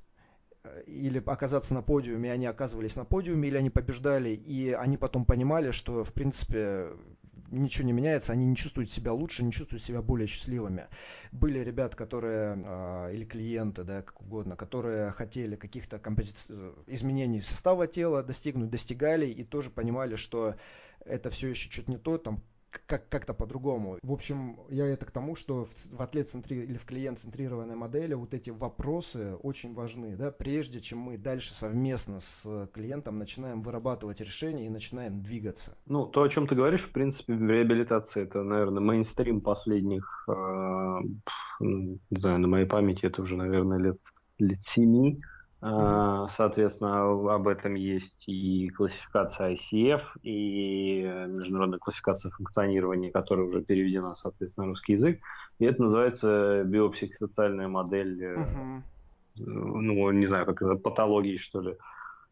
Э, 0.63 0.83
или 0.85 1.21
оказаться 1.25 1.73
на 1.73 1.81
подиуме, 1.81 2.31
они 2.31 2.45
оказывались 2.45 2.95
на 2.95 3.05
подиуме, 3.05 3.49
или 3.49 3.57
они 3.57 3.69
побеждали, 3.69 4.29
и 4.29 4.71
они 4.71 4.97
потом 4.97 5.25
понимали, 5.25 5.71
что, 5.71 6.03
в 6.03 6.13
принципе, 6.13 6.89
ничего 7.49 7.85
не 7.85 7.93
меняется, 7.93 8.33
они 8.33 8.45
не 8.45 8.55
чувствуют 8.55 8.89
себя 8.89 9.13
лучше, 9.13 9.43
не 9.43 9.51
чувствуют 9.51 9.83
себя 9.83 10.01
более 10.01 10.27
счастливыми. 10.27 10.87
Были 11.31 11.59
ребята, 11.59 11.97
которые, 11.97 12.57
э, 12.63 13.13
или 13.13 13.25
клиенты, 13.25 13.83
да, 13.83 14.01
как 14.01 14.21
угодно, 14.21 14.55
которые 14.55 15.11
хотели 15.11 15.55
каких-то 15.55 15.99
компози... 15.99 16.33
изменений 16.87 17.41
состава 17.41 17.87
тела 17.87 18.23
достигнуть, 18.23 18.69
достигали, 18.69 19.27
и 19.27 19.43
тоже 19.43 19.69
понимали, 19.69 20.15
что 20.15 20.55
это 21.05 21.29
все 21.29 21.49
еще 21.49 21.69
что-то 21.69 21.91
не 21.91 21.97
то, 21.97 22.17
там 22.17 22.43
как- 22.87 23.07
как-то 23.09 23.33
по-другому. 23.33 23.97
В 24.01 24.11
общем, 24.11 24.57
я 24.69 24.85
это 24.85 25.05
к 25.05 25.11
тому, 25.11 25.35
что 25.35 25.65
в, 25.65 25.97
в 25.97 26.01
атлет-центри 26.01 26.63
или 26.63 26.77
в 26.77 26.85
клиент-центрированной 26.85 27.75
модели 27.75 28.13
вот 28.13 28.33
эти 28.33 28.49
вопросы 28.49 29.35
очень 29.43 29.73
важны, 29.73 30.15
да, 30.15 30.31
прежде 30.31 30.81
чем 30.81 30.99
мы 30.99 31.17
дальше 31.17 31.53
совместно 31.53 32.19
с 32.19 32.69
клиентом 32.73 33.17
начинаем 33.17 33.61
вырабатывать 33.61 34.21
решения 34.21 34.65
и 34.65 34.69
начинаем 34.69 35.21
двигаться. 35.21 35.77
Ну, 35.85 36.05
то, 36.05 36.23
о 36.23 36.29
чем 36.29 36.47
ты 36.47 36.55
говоришь, 36.55 36.83
в 36.89 36.91
принципе, 36.91 37.33
в 37.33 37.41
реабилитации, 37.41 38.23
это, 38.23 38.43
наверное, 38.43 38.81
мейнстрим 38.81 39.41
последних, 39.41 40.25
э, 40.27 40.99
не 41.61 42.19
знаю, 42.19 42.39
на 42.39 42.47
моей 42.47 42.65
памяти 42.65 43.05
это 43.05 43.21
уже, 43.21 43.35
наверное, 43.35 43.77
лет, 43.77 43.97
лет 44.39 44.59
семи, 44.75 45.21
соответственно, 45.61 47.35
об 47.35 47.47
этом 47.47 47.75
есть 47.75 48.23
и 48.25 48.69
классификация 48.69 49.57
ICF, 49.57 50.01
и 50.23 51.03
международная 51.27 51.77
классификация 51.77 52.31
функционирования, 52.31 53.11
которая 53.11 53.45
уже 53.45 53.61
переведена, 53.61 54.15
соответственно, 54.23 54.65
на 54.65 54.71
русский 54.71 54.93
язык. 54.93 55.19
И 55.59 55.65
это 55.65 55.83
называется 55.83 56.63
биопсихосоциальная 56.65 57.67
модель, 57.67 58.23
uh-huh. 58.23 58.81
ну, 59.35 60.11
не 60.11 60.25
знаю, 60.25 60.47
как 60.47 60.63
это, 60.63 60.75
патологии, 60.75 61.37
что 61.37 61.61
ли. 61.61 61.75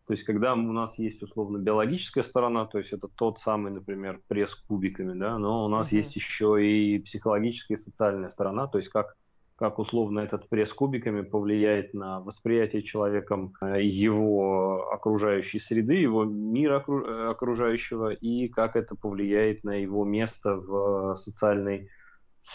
То 0.07 0.13
есть, 0.13 0.25
когда 0.25 0.53
у 0.53 0.57
нас 0.57 0.89
есть 0.97 1.21
условно 1.21 1.59
биологическая 1.59 2.23
сторона, 2.23 2.65
то 2.65 2.79
есть 2.79 2.91
это 2.91 3.07
тот 3.13 3.37
самый, 3.45 3.71
например, 3.71 4.19
пресс 4.27 4.49
кубиками, 4.67 5.13
да, 5.13 5.37
но 5.37 5.65
у 5.65 5.67
нас 5.67 5.91
uh-huh. 5.91 5.97
есть 5.97 6.15
еще 6.15 6.65
и 6.65 6.97
психологическая 6.97 7.77
и 7.77 7.83
социальная 7.83 8.31
сторона, 8.31 8.65
то 8.65 8.79
есть 8.79 8.89
как 8.89 9.15
как 9.59 9.77
условно 9.77 10.21
этот 10.21 10.47
пресс 10.47 10.71
кубиками 10.73 11.21
повлияет 11.21 11.93
на 11.93 12.21
восприятие 12.21 12.81
человеком 12.83 13.53
э, 13.61 13.83
его 13.83 14.89
окружающей 14.91 15.59
среды, 15.67 15.95
его 15.95 16.23
мира 16.23 16.83
э, 16.87 17.27
окружающего, 17.29 18.13
и 18.13 18.47
как 18.47 18.77
это 18.77 18.95
повлияет 18.95 19.63
на 19.65 19.75
его 19.75 20.05
место 20.05 20.55
в 20.55 21.21
социальной 21.25 21.89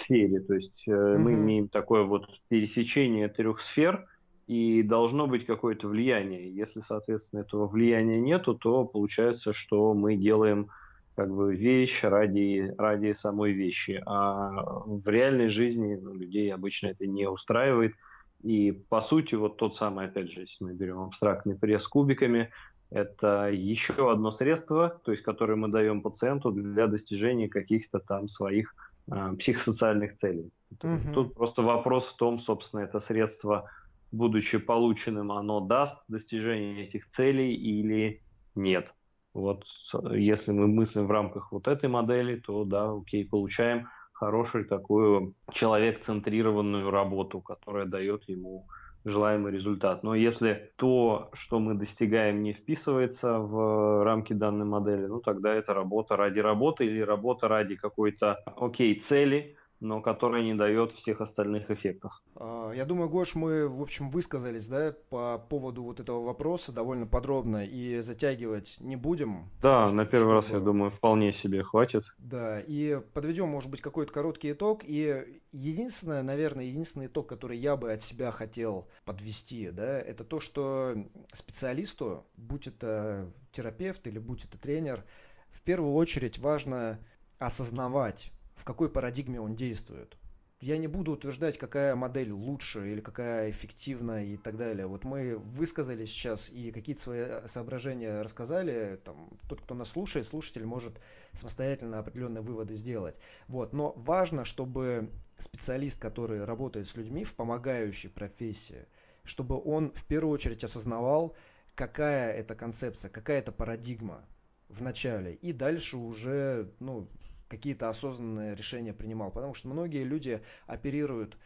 сфере. 0.03 0.41
То 0.41 0.55
есть 0.55 0.89
mm-hmm. 0.89 1.19
мы 1.19 1.35
имеем 1.35 1.69
такое 1.69 2.05
вот 2.05 2.27
пересечение 2.49 3.29
трех 3.29 3.61
сфер, 3.73 4.07
и 4.47 4.83
должно 4.83 5.27
быть 5.27 5.47
какое-то 5.47 5.89
влияние. 5.89 6.55
Если, 6.55 6.83
соответственно, 6.87 7.41
этого 7.41 7.67
влияния 7.67 8.21
нету, 8.21 8.55
то 8.55 8.85
получается, 8.85 9.55
что 9.55 9.95
мы 9.95 10.17
делаем 10.17 10.69
как 11.15 11.31
бы 11.31 11.55
вещь 11.55 12.03
ради, 12.03 12.75
ради 12.77 13.17
самой 13.23 13.53
вещи. 13.53 14.03
А 14.07 14.51
в 14.87 15.07
реальной 15.09 15.51
жизни 15.51 15.99
ну, 16.01 16.15
людей 16.15 16.53
обычно 16.53 16.89
это 16.89 17.07
не 17.07 17.29
устраивает. 17.29 17.95
И 18.43 18.73
по 18.73 19.03
сути, 19.03 19.35
вот 19.37 19.57
тот 19.57 19.77
самый, 19.77 20.07
опять 20.07 20.31
же, 20.31 20.41
если 20.41 20.65
мы 20.65 20.75
берем 20.75 21.01
абстрактный 21.01 21.57
пресс 21.57 21.83
с 21.83 21.89
кубиками, 21.89 22.51
это 22.91 23.51
еще 23.51 24.13
одно 24.13 24.33
средство, 24.33 25.01
то 25.05 25.13
есть 25.13 25.25
которое 25.25 25.57
мы 25.57 25.69
даем 25.69 26.03
пациенту 26.03 26.53
для 26.53 26.87
достижения 26.87 27.49
каких-то 27.49 28.01
там 28.01 28.29
своих 28.29 28.75
э, 29.11 29.35
психосоциальных 29.39 30.19
целей. 30.19 30.51
Угу. 30.83 31.15
Тут 31.15 31.35
просто 31.35 31.63
вопрос 31.63 32.05
в 32.13 32.17
том, 32.17 32.41
собственно, 32.41 32.81
это 32.81 33.01
средство, 33.09 33.71
будучи 34.13 34.59
полученным, 34.59 35.33
оно 35.33 35.61
даст 35.61 35.97
достижение 36.09 36.87
этих 36.87 37.11
целей 37.13 37.55
или 37.55 38.21
нет. 38.55 38.87
Вот 39.35 39.65
если 40.13 40.53
мы 40.53 40.69
мыслим 40.69 41.07
в 41.07 41.11
рамках 41.11 41.53
вот 41.53 41.67
этой 41.67 41.89
модели, 41.89 42.37
то 42.37 42.65
да, 42.65 42.93
окей, 42.93 43.29
получаем 43.29 43.89
хорошую 44.13 44.67
такую 44.67 45.35
человек-центрированную 45.55 46.91
работу, 46.91 47.41
которая 47.41 47.85
дает 47.85 48.23
ему 48.29 48.67
желаемый 49.05 49.53
результат. 49.53 50.03
Но 50.03 50.15
если 50.15 50.71
то, 50.77 51.31
что 51.35 51.59
мы 51.59 51.75
достигаем, 51.75 52.43
не 52.43 52.55
вписывается 52.55 53.39
в 53.39 54.05
рамки 54.05 54.33
данной 54.33 54.65
модели, 54.65 55.07
ну 55.07 55.21
тогда 55.21 55.53
это 55.53 55.75
работа 55.75 56.17
ради 56.17 56.39
работы 56.39 56.87
или 56.87 57.01
работа 57.01 57.49
ради 57.49 57.77
какой-то, 57.77 58.39
окей, 58.57 59.05
цели, 59.09 59.57
но 59.85 60.01
которая 60.01 60.43
не 60.43 60.55
дает 60.55 60.93
всех 60.93 61.21
остальных 61.21 61.71
эффектов. 61.71 62.13
А, 62.37 62.73
я 62.73 62.85
думаю, 62.85 63.09
Гош, 63.09 63.35
мы, 63.35 63.69
в 63.69 63.83
общем, 63.83 64.09
высказались, 64.09 64.67
да, 64.67 64.95
по 65.11 65.39
поводу 65.39 65.85
вот 65.85 66.01
этого 66.01 66.25
вопроса 66.25 66.73
довольно 66.73 67.07
подробно 67.07 67.65
и 67.65 68.01
затягивать 68.01 68.77
не 68.81 68.97
будем. 68.97 69.51
Да, 69.61 69.91
на 69.93 70.07
первый 70.07 70.35
раз, 70.35 70.47
я 70.49 70.59
думаю, 70.59 70.91
вполне 70.91 71.35
себе 71.35 71.63
хватит. 71.63 72.03
Да, 72.19 72.61
и 72.61 73.01
подведем, 73.13 73.49
может 73.49 73.71
быть, 73.71 73.83
какой-то 73.83 74.13
короткий 74.13 74.53
итог. 74.53 74.81
И 74.85 75.41
единственное, 75.53 76.23
наверное, 76.23 76.65
единственный 76.65 77.07
итог, 77.07 77.29
который 77.29 77.59
я 77.59 77.77
бы 77.77 77.93
от 77.93 78.03
себя 78.03 78.31
хотел 78.31 78.89
подвести, 79.05 79.71
да, 79.71 80.01
это 80.01 80.25
то, 80.25 80.41
что 80.41 80.95
специалисту, 81.33 82.27
будь 82.37 82.67
это 82.67 83.31
терапевт 83.53 84.07
или 84.07 84.19
будь 84.19 84.45
это 84.47 84.59
тренер, 84.59 85.05
в 85.51 85.61
первую 85.61 85.93
очередь 85.93 86.39
важно 86.39 86.99
осознавать 87.39 88.33
в 88.55 88.65
какой 88.65 88.91
парадигме 88.91 89.41
он 89.41 89.55
действует. 89.55 90.17
Я 90.61 90.79
не 90.79 90.87
буду 90.87 91.13
утверждать, 91.13 91.59
какая 91.59 91.95
модель 91.95 92.31
лучше 92.31 92.91
или 92.91 93.01
какая 93.01 93.51
эффективна 93.51 94.25
и 94.25 94.39
так 94.39 94.57
далее. 94.57 94.87
Вот 94.87 95.05
мы 95.05 95.37
высказали 95.37 96.07
сейчас 96.07 96.49
и 96.49 96.71
какие-то 96.71 97.03
свои 97.03 97.27
соображения 97.47 98.23
рассказали. 98.23 98.99
Там, 99.05 99.29
тот, 99.47 99.61
кто 99.61 99.75
нас 99.75 99.91
слушает, 99.91 100.27
слушатель 100.27 100.65
может 100.65 100.99
самостоятельно 101.33 101.99
определенные 101.99 102.41
выводы 102.41 102.77
сделать. 102.77 103.17
Вот. 103.47 103.75
Но 103.75 103.93
важно, 103.97 104.47
чтобы 104.47 105.11
специалист, 105.37 106.01
который 106.01 106.45
работает 106.45 106.87
с 106.89 106.97
людьми 106.97 107.25
в 107.25 107.35
помогающей 107.35 108.09
профессии, 108.09 108.87
чтобы 109.23 109.61
он 109.63 109.93
в 109.93 110.07
первую 110.07 110.33
очередь 110.33 110.65
осознавал, 110.65 111.37
какая 111.75 112.33
это 112.33 112.55
концепция, 112.55 113.11
какая 113.11 113.41
это 113.41 113.53
парадигма 113.53 114.25
в 114.69 114.81
начале. 114.81 115.35
И 115.35 115.53
дальше 115.53 115.99
уже 115.99 116.73
ну, 116.81 117.09
какие-то 117.57 117.89
осознанные 117.89 118.55
решения 118.55 118.93
принимал. 118.93 119.31
Потому 119.31 119.55
что 119.55 119.69
многие 119.69 120.05
люди 120.05 120.41
оперируют 120.67 121.37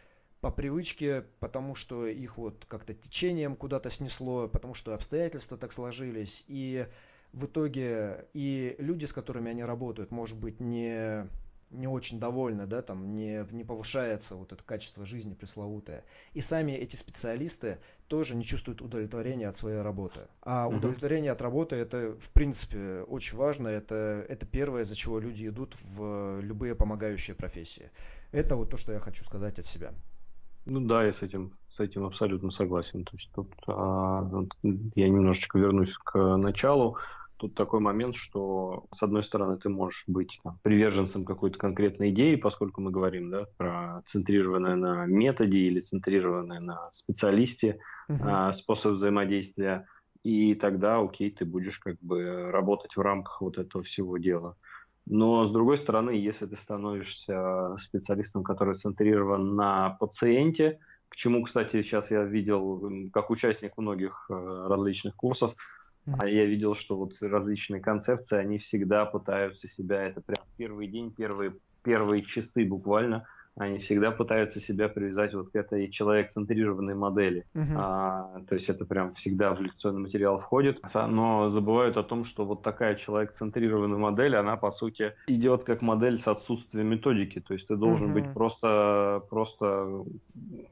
по 0.40 0.50
привычке, 0.50 1.24
потому 1.40 1.74
что 1.74 2.06
их 2.06 2.38
вот 2.38 2.64
как-то 2.68 2.94
течением 2.94 3.56
куда-то 3.56 3.90
снесло, 3.90 4.48
потому 4.48 4.74
что 4.74 4.94
обстоятельства 4.94 5.56
так 5.58 5.72
сложились. 5.72 6.44
И 6.46 6.86
в 7.32 7.46
итоге 7.46 8.26
и 8.34 8.76
люди, 8.78 9.04
с 9.04 9.12
которыми 9.12 9.50
они 9.50 9.64
работают, 9.64 10.10
может 10.10 10.38
быть, 10.38 10.60
не 10.60 11.26
не 11.70 11.86
очень 11.86 12.18
довольны, 12.18 12.66
да, 12.66 12.82
там 12.82 13.14
не, 13.14 13.46
не 13.50 13.64
повышается 13.64 14.36
вот 14.36 14.52
это 14.52 14.62
качество 14.64 15.04
жизни 15.04 15.34
пресловутое. 15.34 16.04
И 16.32 16.40
сами 16.40 16.72
эти 16.72 16.96
специалисты 16.96 17.78
тоже 18.08 18.36
не 18.36 18.44
чувствуют 18.44 18.80
удовлетворения 18.80 19.48
от 19.48 19.56
своей 19.56 19.82
работы. 19.82 20.20
А 20.42 20.66
угу. 20.66 20.76
удовлетворение 20.76 21.32
от 21.32 21.42
работы 21.42 21.76
это, 21.76 22.16
в 22.18 22.30
принципе, 22.32 23.02
очень 23.02 23.36
важно. 23.36 23.68
Это, 23.68 24.24
это 24.28 24.46
первое, 24.46 24.82
из-за 24.82 24.96
чего 24.96 25.18
люди 25.18 25.46
идут 25.46 25.76
в 25.94 26.40
любые 26.40 26.74
помогающие 26.74 27.36
профессии. 27.36 27.90
Это 28.32 28.56
вот 28.56 28.70
то, 28.70 28.76
что 28.76 28.92
я 28.92 29.00
хочу 29.00 29.22
сказать 29.24 29.58
от 29.58 29.66
себя. 29.66 29.92
Ну 30.64 30.80
да, 30.80 31.04
я 31.04 31.12
с 31.14 31.22
этим 31.22 31.52
с 31.76 31.80
этим 31.80 32.04
абсолютно 32.04 32.50
согласен. 32.50 33.04
То 33.04 33.16
есть 33.16 33.30
тут 33.34 33.54
а, 33.68 34.28
я 34.62 35.08
немножечко 35.08 35.58
вернусь 35.58 35.94
к 36.04 36.18
началу. 36.36 36.98
Тут 37.38 37.54
такой 37.54 37.80
момент, 37.80 38.16
что 38.16 38.84
с 38.98 39.02
одной 39.02 39.24
стороны 39.24 39.56
ты 39.56 39.68
можешь 39.68 40.02
быть 40.06 40.38
там, 40.42 40.58
приверженцем 40.62 41.24
какой-то 41.24 41.58
конкретной 41.58 42.10
идеи, 42.10 42.36
поскольку 42.36 42.80
мы 42.80 42.90
говорим 42.90 43.30
да, 43.30 43.46
про 43.56 44.02
центрированное 44.12 44.76
на 44.76 45.06
методе 45.06 45.58
или 45.58 45.80
центрированное 45.80 46.60
на 46.60 46.90
специалисте 46.96 47.78
uh-huh. 48.10 48.18
а, 48.22 48.52
способ 48.54 48.92
взаимодействия, 48.92 49.86
и 50.24 50.54
тогда, 50.54 51.00
окей, 51.00 51.30
ты 51.30 51.44
будешь 51.44 51.78
как 51.78 51.96
бы 52.00 52.50
работать 52.50 52.96
в 52.96 53.00
рамках 53.00 53.40
вот 53.40 53.56
этого 53.56 53.84
всего 53.84 54.18
дела. 54.18 54.56
Но 55.06 55.48
с 55.48 55.52
другой 55.52 55.78
стороны, 55.78 56.10
если 56.10 56.46
ты 56.46 56.56
становишься 56.64 57.76
специалистом, 57.86 58.42
который 58.42 58.78
центрирован 58.78 59.56
на 59.56 59.96
пациенте, 60.00 60.80
к 61.08 61.16
чему, 61.16 61.44
кстати, 61.44 61.82
сейчас 61.82 62.04
я 62.10 62.24
видел 62.24 63.10
как 63.12 63.30
участник 63.30 63.72
многих 63.78 64.26
э, 64.28 64.66
различных 64.68 65.16
курсов, 65.16 65.54
а 66.18 66.26
я 66.26 66.44
видел, 66.44 66.76
что 66.76 66.96
вот 66.96 67.12
различные 67.20 67.80
концепции, 67.80 68.36
они 68.36 68.58
всегда 68.58 69.04
пытаются 69.04 69.68
себя, 69.76 70.02
это 70.02 70.20
прям 70.20 70.42
первый 70.56 70.86
день, 70.86 71.12
первые, 71.12 71.52
первые 71.82 72.22
часы 72.22 72.64
буквально, 72.64 73.26
они 73.58 73.80
всегда 73.80 74.12
пытаются 74.12 74.60
себя 74.62 74.88
привязать 74.88 75.34
вот 75.34 75.50
к 75.50 75.56
этой 75.56 75.90
человек-центрированной 75.90 76.94
модели. 76.94 77.44
Uh-huh. 77.54 77.74
А, 77.76 78.40
то 78.48 78.54
есть 78.54 78.68
это 78.68 78.84
прям 78.84 79.14
всегда 79.16 79.52
в 79.52 79.60
лекционный 79.60 80.02
материал 80.02 80.38
входит, 80.40 80.80
но 80.94 81.50
забывают 81.50 81.96
о 81.96 82.04
том, 82.04 82.24
что 82.26 82.44
вот 82.44 82.62
такая 82.62 82.94
человек-центрированная 82.96 83.98
модель, 83.98 84.36
она 84.36 84.56
по 84.56 84.70
сути 84.72 85.12
идет 85.26 85.64
как 85.64 85.82
модель 85.82 86.22
с 86.22 86.28
отсутствием 86.28 86.86
методики. 86.86 87.40
То 87.40 87.54
есть 87.54 87.66
ты 87.66 87.76
должен 87.76 88.10
uh-huh. 88.10 88.14
быть 88.14 88.32
просто, 88.32 89.22
просто 89.28 90.04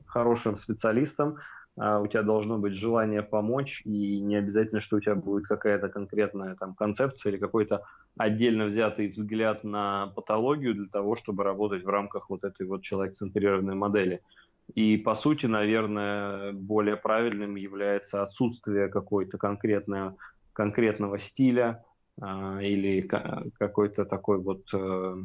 хорошим 0.07 0.61
специалистом, 0.61 1.39
у 1.77 2.07
тебя 2.07 2.23
должно 2.23 2.57
быть 2.59 2.75
желание 2.75 3.23
помочь, 3.23 3.83
и 3.85 4.19
не 4.21 4.37
обязательно, 4.37 4.81
что 4.81 4.97
у 4.97 5.01
тебя 5.01 5.15
будет 5.15 5.47
какая-то 5.47 5.89
конкретная 5.91 6.55
там 6.55 6.75
концепция 6.75 7.31
или 7.31 7.39
какой-то 7.39 7.83
отдельно 8.17 8.67
взятый 8.67 9.09
взгляд 9.09 9.63
на 9.63 10.11
патологию 10.17 10.75
для 10.75 10.87
того, 10.87 11.17
чтобы 11.17 11.45
работать 11.45 11.85
в 11.85 11.89
рамках 11.89 12.31
вот 12.31 12.45
этой 12.45 12.67
вот 12.67 12.83
человек-центрированной 12.83 13.75
модели. 13.75 14.23
И 14.75 14.97
по 14.97 15.17
сути, 15.17 15.45
наверное, 15.45 16.53
более 16.53 16.97
правильным 16.97 17.57
является 17.57 18.23
отсутствие 18.23 18.89
какой-то 18.89 19.37
конкретного, 19.37 20.17
конкретного 20.55 21.21
стиля 21.31 21.85
э, 22.21 22.27
или 22.63 23.03
какой-то 23.59 24.07
такой 24.07 24.39
вот, 24.39 24.63
э, 24.73 25.17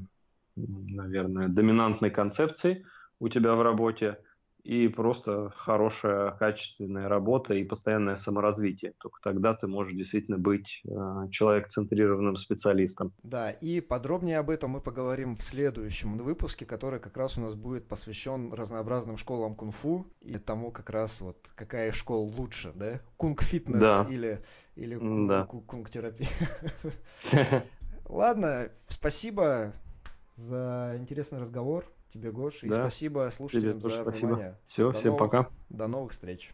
наверное, 0.57 1.47
доминантной 1.47 2.11
концепции 2.11 2.85
у 3.21 3.29
тебя 3.29 3.55
в 3.55 3.61
работе– 3.61 4.17
и 4.63 4.87
просто 4.87 5.51
хорошая, 5.57 6.31
качественная 6.31 7.09
работа 7.09 7.53
и 7.53 7.63
постоянное 7.63 8.21
саморазвитие. 8.23 8.93
Только 8.99 9.19
тогда 9.23 9.53
ты 9.53 9.67
можешь 9.67 9.95
действительно 9.95 10.37
быть 10.37 10.67
э, 10.85 11.27
человек-центрированным 11.31 12.37
специалистом. 12.37 13.11
Да, 13.23 13.51
и 13.51 13.81
подробнее 13.81 14.37
об 14.39 14.49
этом 14.49 14.71
мы 14.71 14.81
поговорим 14.81 15.35
в 15.35 15.41
следующем 15.41 16.17
выпуске, 16.17 16.65
который 16.65 16.99
как 16.99 17.17
раз 17.17 17.37
у 17.37 17.41
нас 17.41 17.55
будет 17.55 17.87
посвящен 17.87 18.53
разнообразным 18.53 19.17
школам 19.17 19.55
кунг-фу 19.55 20.05
и 20.21 20.37
тому 20.37 20.71
как 20.71 20.89
раз 20.89 21.21
вот 21.21 21.37
какая 21.55 21.91
школа 21.91 22.25
лучше, 22.25 22.71
да? 22.75 23.01
Кунг-фитнес 23.17 23.79
да. 23.79 24.07
или, 24.09 24.39
или 24.75 24.97
да. 25.27 25.45
кунг-терапия. 25.45 26.27
Ладно, 28.05 28.69
спасибо 28.87 29.73
за 30.35 30.95
интересный 30.97 31.39
разговор 31.39 31.85
тебе, 32.11 32.31
Гош, 32.31 32.63
и 32.63 32.69
да. 32.69 32.75
спасибо 32.75 33.29
слушателям 33.31 33.81
за 33.81 34.01
спасибо. 34.01 34.25
внимание. 34.25 34.57
Все, 34.67 34.91
до 34.91 34.99
всем 34.99 35.13
новых, 35.13 35.19
пока. 35.19 35.49
До 35.69 35.87
новых 35.87 36.11
встреч. 36.11 36.51